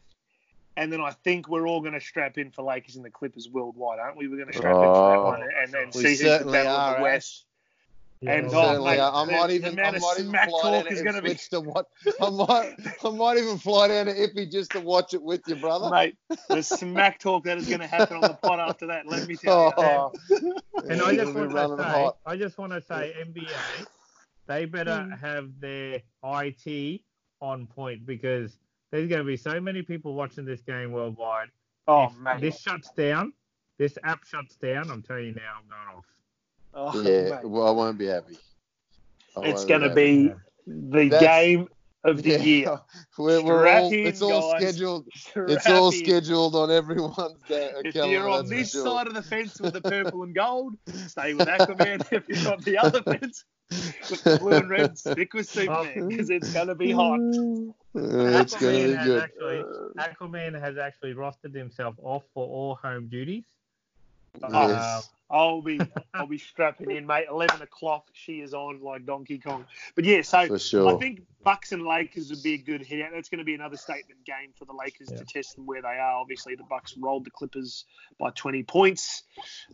and 0.76 0.92
then 0.92 1.02
I 1.02 1.12
think 1.12 1.48
we're 1.48 1.68
all 1.68 1.82
going 1.82 1.94
to 1.94 2.02
strap 2.02 2.38
in 2.38 2.50
for 2.52 2.64
Lakers 2.64 2.96
and 2.96 3.06
the 3.06 3.12
Clippers 3.12 3.48
worldwide, 3.48 4.00
aren't 4.00 4.18
we? 4.18 4.28
We're 4.28 4.38
going 4.38 4.52
to 4.52 4.58
strap 4.58 4.76
in 4.76 4.82
for 4.82 5.10
that 5.10 5.18
Oh, 5.18 5.24
one 5.24 5.42
and 5.42 5.72
then 5.72 5.92
see 5.92 6.10
who's 6.10 6.20
the 6.20 6.26
certainly 6.26 6.54
battle 6.54 6.72
of 6.72 6.98
the 6.98 7.04
West. 7.04 7.46
Yeah, 8.24 8.34
and, 8.34 8.50
well, 8.50 8.78
oh, 8.80 8.86
mate. 8.86 9.00
I 9.00 9.26
the- 9.26 9.32
might 9.32 9.48
the 9.48 9.54
even, 9.56 9.80
I 9.80 9.92
might 9.92 10.14
even 10.20 10.30
smack 10.30 10.50
fly 10.50 10.62
talk 10.62 10.84
down 10.86 10.94
is 10.94 11.02
gonna 11.02 11.22
be- 11.24 11.30
switch 11.30 11.50
to 11.50 11.60
what 11.62 11.88
I 12.22 12.30
might, 12.30 12.76
I 13.04 13.10
might 13.10 13.38
even 13.40 13.58
fly 13.58 13.88
down 13.88 14.06
to 14.06 14.14
Ippy 14.14 14.52
just 14.52 14.72
to 14.74 14.80
watch 14.80 15.16
it 15.16 15.24
with 15.24 15.42
you, 15.48 15.56
brother. 15.56 15.90
Mate, 15.90 16.18
the 16.48 16.62
smack 16.62 17.18
talk 17.20 17.46
that 17.46 17.58
is 17.58 17.68
going 17.68 17.80
to 17.80 17.88
happen 17.88 18.18
on 18.18 18.22
the 18.22 18.36
pod 18.36 18.60
after 18.60 18.86
that, 18.88 19.08
let 19.08 19.28
me 19.28 19.36
tell 19.36 19.66
you. 19.68 19.74
Oh, 19.78 20.12
And 20.88 21.02
I 21.02 21.14
it'll 21.14 21.26
just 21.26 21.34
want 21.36 21.52
to 21.52 21.78
say. 21.84 22.10
I 22.28 22.36
just 22.38 22.58
want 22.60 22.72
to 22.74 22.82
say, 22.82 23.16
NBA, 23.20 23.86
they 24.48 24.66
better 24.66 25.02
Hmm. 25.04 25.12
have 25.14 25.60
their 25.60 26.02
IT 26.24 27.02
on 27.42 27.66
point 27.66 28.06
because 28.06 28.60
there's 28.92 29.10
going 29.10 29.22
to 29.22 29.26
be 29.26 29.36
so 29.38 29.60
many 29.60 29.82
people 29.82 30.14
watching 30.14 30.46
this 30.46 30.62
game 30.62 30.92
worldwide. 30.92 31.50
Oh, 31.88 32.04
If 32.06 32.18
mate. 32.20 32.40
This 32.42 32.60
shuts 32.62 32.92
down. 32.92 33.34
This 33.80 33.98
app 34.04 34.26
shuts 34.26 34.56
down. 34.58 34.92
I'm 34.92 35.02
telling 35.02 35.26
you 35.26 35.34
now, 35.34 35.54
I'm 35.60 35.68
going 35.68 35.98
off. 35.98 36.06
Oh, 36.74 37.02
Yeah, 37.02 37.36
mate. 37.36 37.46
well, 37.50 37.68
I 37.68 37.72
won't 37.72 37.98
be 37.98 38.08
happy. 38.08 38.38
I 39.38 39.42
It's 39.48 39.66
going 39.66 39.82
to 39.82 39.90
happy. 39.90 40.28
be 40.30 40.34
the 40.68 41.10
That's- 41.10 41.22
game 41.22 41.68
of 42.04 42.24
the 42.24 42.30
Yeah. 42.32 42.38
year. 42.38 42.80
We're, 43.18 43.44
we're 43.44 43.68
all, 43.68 43.92
it's 43.94 44.22
all 44.22 44.54
guys. 44.54 44.62
scheduled. 44.62 45.08
It's 45.36 45.68
all 45.70 45.90
in. 45.92 46.00
scheduled 46.04 46.56
on 46.56 46.72
everyone's 46.72 47.42
da- 47.48 47.70
If 47.84 47.94
calendar. 47.94 48.08
you're 48.14 48.30
on 48.30 48.40
that's 48.40 48.50
for 48.50 48.56
this 48.56 48.72
sure. 48.72 48.86
side 48.86 49.08
of 49.08 49.14
the 49.14 49.22
fence 49.22 49.60
with 49.62 49.74
the 49.74 49.82
purple 49.82 50.24
and 50.24 50.34
gold, 50.34 50.74
stay 51.08 51.34
with 51.36 51.48
Aquaman. 51.48 52.02
if 52.12 52.28
you're 52.28 52.54
on 52.54 52.62
the 52.62 52.78
other 52.80 53.04
fence 53.04 53.46
with 54.10 54.24
the 54.24 54.38
blue 54.40 54.54
and 54.54 54.70
red, 54.70 54.98
stick 54.98 55.34
with 55.34 55.48
Superman 55.48 56.08
because 56.10 56.30
it's 56.32 56.52
going 56.52 56.68
to 56.68 56.76
be 56.76 56.92
hot. 56.92 57.20
Uh, 57.20 58.40
it's 58.42 58.56
going 58.56 58.94
to 58.94 58.98
be 58.98 59.04
good. 59.06 59.22
Actually, 59.24 59.64
Aquaman 60.00 60.60
has 60.60 60.78
actually 60.78 61.14
rostered 61.14 61.54
himself 61.54 61.96
off 62.02 62.24
for 62.34 62.46
all 62.48 62.76
home 62.82 63.08
duties. 63.10 63.44
Yes. 64.52 65.10
I'll 65.30 65.62
be 65.62 65.80
I'll 66.14 66.28
be 66.28 66.38
strapping 66.38 66.92
in, 66.92 67.06
mate. 67.08 67.26
Eleven 67.30 67.62
o'clock, 67.62 68.08
she 68.14 68.42
is 68.42 68.54
on 68.54 68.82
like 68.82 69.06
Donkey 69.06 69.40
Kong. 69.40 69.66
But 69.96 70.04
yeah, 70.04 70.22
so 70.24 70.46
for 70.48 70.60
sure. 70.60 70.94
I 70.94 71.00
think 71.00 71.22
Bucks 71.44 71.72
and 71.72 71.86
Lakers 71.86 72.30
would 72.32 72.44
be 72.44 72.56
a 72.56 72.58
good 72.58 72.82
hit 72.82 73.02
out. 73.02 73.12
That's 73.14 73.30
going 73.30 73.40
to 73.40 73.46
be 73.46 73.54
another 73.56 73.78
statement 73.78 74.26
game 74.26 74.52
for 74.60 74.66
the 74.66 74.74
Lakers 74.74 75.10
Yeah. 75.10 75.18
to 75.20 75.26
test 75.26 75.56
them 75.56 75.66
where 75.66 75.82
they 75.82 75.88
are. 75.88 76.20
Obviously, 76.20 76.56
the 76.56 76.66
Bucks 76.70 76.96
rolled 76.98 77.24
the 77.26 77.32
Clippers 77.32 77.86
by 78.20 78.30
20 78.32 78.64
points, 78.64 79.24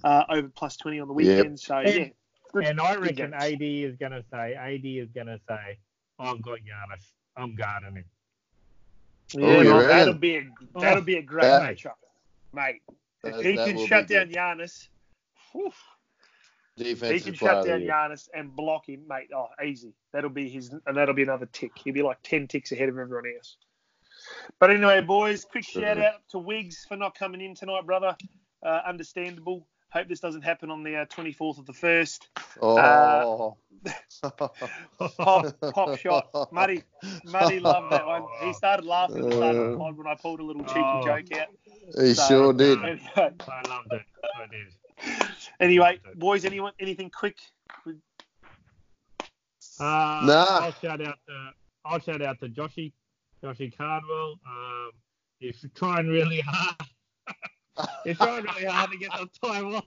uh, 0.04 0.26
over 0.30 0.48
plus 0.50 0.78
20 0.78 1.00
on 1.00 1.08
the 1.08 1.16
Yep. 1.16 1.38
weekend. 1.38 1.60
So 1.60 1.78
And- 1.78 1.96
yeah, 1.96 2.10
good- 2.54 2.66
And 2.66 2.80
I 2.80 2.96
reckon 2.96 3.32
games. 3.32 3.34
AD 3.44 3.84
is 3.84 3.96
going 3.98 4.12
to 4.12 4.24
say, 4.32 4.54
AD 4.54 5.00
is 5.00 5.10
going 5.12 5.28
to 5.28 5.40
say, 5.50 5.80
I've 6.20 6.42
got 6.44 6.60
Giannis. 6.60 7.04
I'm 7.36 7.56
guarding 7.56 7.96
him. 7.96 8.06
Yeah, 9.34 9.42
Oh, 9.48 9.62
you 9.62 9.68
well, 9.70 9.78
reckon? 9.80 9.98
that'll 9.98 10.14
be 10.14 10.36
a 10.38 10.50
that'll 10.76 11.04
be 11.04 11.18
a 11.18 11.22
great 11.24 11.42
That- 11.44 11.64
matchup, 11.78 11.96
mate. 12.54 12.82
If 13.24 13.36
That- 13.36 13.46
he 13.46 13.56
can 13.56 13.88
shut 13.88 14.08
down 14.08 14.28
good. 14.28 14.36
Giannis, 14.36 14.88
whew, 15.52 15.72
he 16.76 16.96
can 17.20 17.34
shut 17.34 17.66
down 17.66 17.82
year. 17.82 17.90
Giannis 17.92 18.30
and 18.34 18.56
block 18.56 18.88
him, 18.88 19.06
mate. 19.08 19.30
Oh, 19.36 19.48
easy. 19.66 19.94
That'll 20.14 20.30
be 20.30 20.48
his, 20.50 20.72
and 20.86 20.96
that'll 20.98 21.16
be 21.16 21.24
another 21.24 21.48
tick. 21.48 21.72
He'll 21.84 21.94
be 21.94 22.04
like 22.04 22.20
ten 22.24 22.48
ticks 22.48 22.72
ahead 22.72 22.90
of 22.90 22.98
everyone 22.98 23.26
else. 23.36 23.58
But 24.60 24.72
anyway, 24.72 25.02
boys, 25.02 25.46
quick 25.46 25.64
Sure. 25.66 25.82
shout 25.84 25.98
out 26.00 26.22
to 26.30 26.40
Wiggs 26.40 26.86
for 26.88 26.96
not 26.98 27.16
coming 27.18 27.42
in 27.42 27.56
tonight, 27.56 27.86
brother. 27.86 28.16
Uh, 28.64 28.82
understandable. 28.86 29.68
Hope 29.90 30.08
this 30.10 30.20
doesn't 30.20 30.42
happen 30.42 30.70
on 30.70 30.84
the 30.84 30.98
uh, 30.98 31.06
24th 31.06 31.60
of 31.60 31.66
the 31.66 31.74
first. 31.74 32.28
Oh. 32.62 33.56
Pop, 35.18 35.56
pop 35.62 35.98
shot. 36.00 36.52
Muddy, 36.52 36.84
Muddy 37.26 37.60
loved 37.60 37.92
that 37.92 38.06
one. 38.06 38.24
He 38.44 38.52
started 38.54 38.86
laughing 38.86 39.18
at 39.20 39.30
the 39.30 39.36
start 39.36 39.56
of 39.56 39.72
the 39.72 39.78
pod 39.78 39.98
when 39.98 40.08
I 40.08 40.16
pulled 40.16 40.40
a 40.40 40.44
little 40.44 40.64
cheeky 40.64 40.80
Oh. 40.84 41.04
joke 41.06 41.32
out. 41.40 41.48
He 41.96 42.14
So, 42.14 42.28
sure 42.28 42.54
did. 42.54 42.80
I 42.80 42.92
loved 43.70 43.92
it. 43.92 44.02
I 44.36 44.48
did. 44.52 45.28
anyway, 45.60 46.00
boys, 46.16 46.44
anyone, 46.46 46.74
anything 46.80 47.10
quick? 47.10 47.38
Uh, 49.80 50.22
Nah. 50.26 50.60
I'll 50.60 50.72
shout 50.74 51.02
out 51.02 51.18
to 51.28 51.52
I'll 51.86 52.00
shout 52.00 52.22
out 52.22 52.40
to 52.42 52.50
Joshy, 52.50 52.92
Joshy 53.44 53.76
Cardwell. 53.76 54.40
Um, 54.46 54.92
he's 55.40 55.66
trying 55.76 56.08
really 56.08 56.42
hard. 56.42 56.76
he's 58.04 58.18
trying 58.18 58.44
really 58.44 58.66
hard 58.66 58.92
to 58.92 58.98
get 58.98 59.12
some 59.14 59.30
time 59.44 59.76
off. 59.76 59.86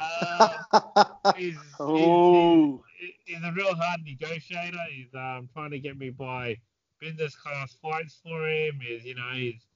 Uh, 0.00 1.32
he's, 1.36 1.54
he's, 1.54 1.58
Oh, 1.80 2.82
he's, 2.98 3.10
he's 3.24 3.44
a 3.44 3.52
real 3.52 3.74
hard 3.74 4.00
negotiator. 4.04 4.78
He's 4.90 5.12
um, 5.14 5.48
trying 5.52 5.72
to 5.72 5.80
get 5.80 5.98
me 5.98 6.10
by 6.10 6.56
business 7.00 7.34
class 7.34 7.76
flights 7.82 8.18
for 8.22 8.48
him. 8.48 8.78
He's 8.80 9.04
you 9.04 9.16
know 9.16 9.28
he's 9.34 9.66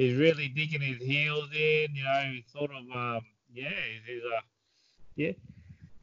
he's 0.00 0.16
really 0.16 0.48
digging 0.48 0.80
his 0.80 0.98
heels 0.98 1.48
in. 1.52 1.86
You 1.94 2.04
know 2.04 2.22
he's 2.32 2.44
sort 2.50 2.70
of 2.70 2.84
um, 2.96 3.20
yeah 3.54 3.68
he's, 3.68 4.02
he's 4.06 4.22
a 4.22 4.40
yeah 5.16 5.32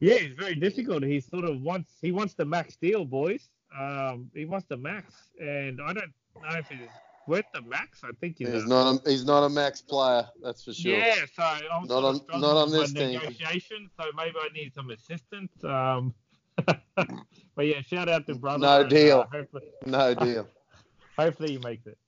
yeah 0.00 0.14
it's 0.24 0.36
very 0.36 0.54
difficult. 0.54 1.02
He 1.02 1.20
sort 1.20 1.44
of 1.44 1.60
wants 1.62 1.90
he 2.00 2.12
wants 2.12 2.34
the 2.34 2.44
max 2.44 2.76
deal, 2.76 3.04
boys. 3.04 3.48
Um, 3.78 4.30
he 4.34 4.44
wants 4.44 4.66
the 4.68 4.76
max, 4.76 5.14
and 5.40 5.80
I 5.82 5.92
don't 5.92 6.12
know 6.42 6.58
if 6.58 6.68
he's 6.68 6.88
worth 7.26 7.44
the 7.52 7.60
max. 7.62 8.00
I 8.04 8.10
think 8.20 8.36
he's, 8.38 8.48
He's 8.48 8.64
a, 8.64 8.68
not 8.68 9.06
a, 9.06 9.10
he's 9.10 9.24
not 9.26 9.42
a 9.44 9.48
max 9.48 9.82
player, 9.82 10.26
that's 10.42 10.64
for 10.64 10.72
sure. 10.72 10.96
yeah, 10.96 11.16
so 11.36 11.42
I'm 11.42 11.86
Not 11.86 12.02
on- 12.04 12.40
not 12.40 12.56
on 12.56 12.70
this 12.70 12.92
team. 12.94 13.12
negotiation. 13.18 13.90
So 13.98 14.06
maybe 14.16 14.36
I 14.40 14.48
need 14.54 14.72
some 14.74 14.88
assistance. 14.90 15.52
Um, 15.62 16.14
but 16.96 17.66
yeah, 17.66 17.82
shout 17.82 18.08
out 18.08 18.26
to 18.28 18.34
brother. 18.36 18.58
No 18.60 18.80
and, 18.80 18.90
deal. 18.90 19.28
Uh, 19.34 19.42
No 19.84 20.14
deal. 20.14 20.48
hopefully 21.18 21.52
he 21.52 21.58
makes 21.58 21.86
it. 21.86 21.98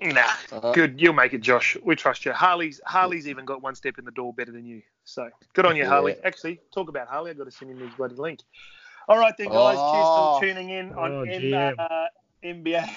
Nah. 0.00 0.22
Uh, 0.52 0.72
Good, 0.72 1.00
you'll 1.00 1.12
make 1.14 1.32
it, 1.34 1.40
Josh. 1.40 1.76
We 1.82 1.96
trust 1.96 2.24
you. 2.24 2.32
Harley's 2.32 2.80
Harley's 2.86 3.26
even 3.28 3.44
got 3.44 3.62
one 3.62 3.74
step 3.74 3.98
in 3.98 4.04
the 4.04 4.10
door 4.12 4.32
better 4.32 4.52
than 4.52 4.64
you. 4.64 4.82
So 5.04 5.28
good 5.54 5.66
on 5.66 5.76
you, 5.76 5.82
Yeah. 5.82 5.88
Harley. 5.88 6.16
Actually, 6.24 6.60
talk 6.72 6.88
about 6.88 7.08
Harley. 7.08 7.30
I've 7.30 7.38
got 7.38 7.44
to 7.44 7.50
send 7.50 7.70
him 7.70 7.78
his 7.78 7.94
bloody 7.94 8.14
link. 8.16 8.40
All 9.08 9.18
right 9.18 9.34
then, 9.38 9.48
guys. 9.48 9.76
Oh. 9.78 10.38
Cheers 10.40 10.52
for 10.54 10.54
tuning 10.56 10.70
in 10.70 10.92
on 10.92 11.12
Oh, 11.12 11.22
M- 11.22 11.42
GM. 11.42 11.74
uh, 11.78 12.06
NBA. 12.44 12.96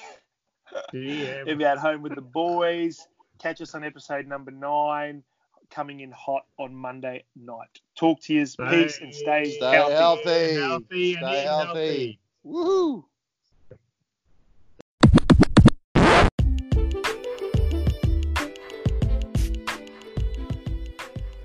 Yeah. 0.94 1.44
NBA 1.46 1.64
at 1.66 1.78
home 1.78 2.02
with 2.02 2.16
the 2.16 2.22
boys. 2.22 3.08
Catch 3.40 3.62
us 3.62 3.74
on 3.76 3.84
episode 3.84 4.28
number 4.28 4.52
nine, 4.52 5.24
coming 5.70 6.02
in 6.02 6.12
hot 6.12 6.46
on 6.60 6.76
Monday 6.76 7.24
night. 7.36 7.80
Talk 7.96 8.22
to 8.24 8.34
you, 8.34 8.46
peace, 8.70 9.00
and 9.02 9.14
stay, 9.16 9.46
Stay 9.52 9.72
healthy. 9.72 9.94
healthy. 9.96 10.54
Healthy 10.56 11.14
and 11.16 11.26
Stay 11.26 11.42
healthy. 11.44 11.66
healthy. 11.80 12.20
Woohoo! 12.46 13.04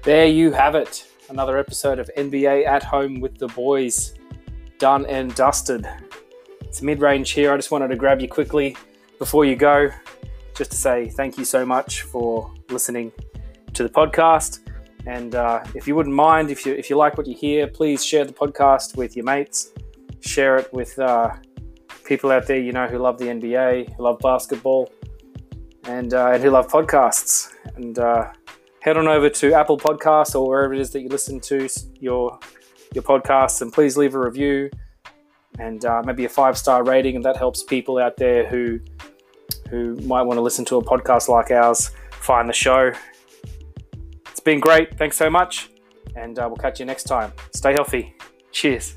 There 0.07 0.27
you 0.27 0.53
have 0.53 0.77
it. 0.77 1.05
Another 1.31 1.59
episode 1.59 1.99
of 1.99 2.09
NBA 2.17 2.65
at 2.65 2.85
home 2.85 3.19
with 3.19 3.39
the 3.39 3.49
boys. 3.49 4.15
Done 4.79 5.05
and 5.07 5.35
dusted. 5.35 5.85
It's 6.61 6.81
mid 6.81 7.01
range 7.01 7.33
here. 7.33 7.53
I 7.53 7.57
just 7.57 7.73
wanted 7.73 7.89
to 7.89 7.97
grab 7.97 8.21
you 8.21 8.29
quickly 8.29 8.77
before 9.19 9.45
you 9.45 9.57
go, 9.57 9.89
just 10.55 10.71
to 10.71 10.77
say 10.77 11.09
thank 11.09 11.37
you 11.37 11.45
so 11.45 11.67
much 11.67 12.03
for 12.03 12.55
listening 12.71 13.11
to 13.75 13.83
the 13.83 13.89
podcast. 13.89 14.61
And 15.07 15.35
uh, 15.35 15.65
if 15.75 15.89
you 15.89 15.97
wouldn't 15.97 16.15
mind, 16.15 16.53
if 16.53 16.65
you 16.65 16.73
if 16.75 16.89
you 16.89 16.95
like 16.95 17.19
what 17.19 17.27
you 17.27 17.35
hear, 17.35 17.67
please 17.67 18.07
share 18.07 18.25
the 18.25 18.33
podcast 18.33 18.97
with 18.97 19.17
your 19.17 19.25
mates. 19.25 19.73
Share 20.21 20.57
it 20.57 20.73
with 20.73 20.97
uh, 21.01 21.35
people 22.05 22.31
out 22.31 22.47
there 22.47 22.61
you 22.61 22.71
know 22.71 22.87
who 22.87 22.99
love 22.99 23.19
the 23.19 23.25
NBA, 23.25 23.97
who 23.97 24.05
love 24.05 24.21
basketball, 24.21 24.89
and 25.83 26.15
uh, 26.15 26.29
and 26.29 26.45
who 26.45 26.51
love 26.51 26.69
podcasts. 26.69 27.53
And 27.75 27.99
uh, 27.99 28.31
head 28.87 28.97
on 28.97 29.09
over 29.09 29.29
to 29.29 29.53
Apple 29.53 29.77
Podcasts 29.77 30.37
or 30.37 30.49
wherever 30.49 30.73
it 30.73 30.81
is 30.81 30.91
that 30.91 31.01
you 31.01 31.09
listen 31.09 31.41
to 31.41 31.69
your 32.01 32.39
your 32.95 33.03
podcasts, 33.03 33.61
and 33.61 33.73
please 33.73 33.97
leave 33.97 34.15
a 34.15 34.19
review 34.19 34.71
and 35.59 35.85
uh, 35.85 36.03
maybe 36.07 36.25
a 36.25 36.29
five 36.29 36.57
star 36.57 36.85
rating, 36.85 37.17
and 37.17 37.25
that 37.25 37.37
helps 37.37 37.65
people 37.65 37.99
out 37.99 38.17
there 38.17 38.47
who 38.47 38.79
who 39.69 39.97
might 39.97 40.23
want 40.23 40.39
to 40.39 40.41
listen 40.41 40.65
to 40.65 40.77
a 40.77 40.85
podcast 40.85 41.29
like 41.29 41.51
ours 41.51 41.91
find 42.13 42.49
the 42.49 42.53
show. 42.53 42.93
It's 44.31 44.41
been 44.41 44.61
great. 44.61 44.97
Thanks 44.97 45.17
so 45.17 45.29
much, 45.29 45.69
and 46.15 46.39
uh, 46.39 46.45
we'll 46.47 46.57
catch 46.57 46.79
you 46.79 46.87
next 46.87 47.05
time. 47.05 47.33
Stay 47.53 47.73
healthy. 47.73 48.15
Cheers. 48.53 48.97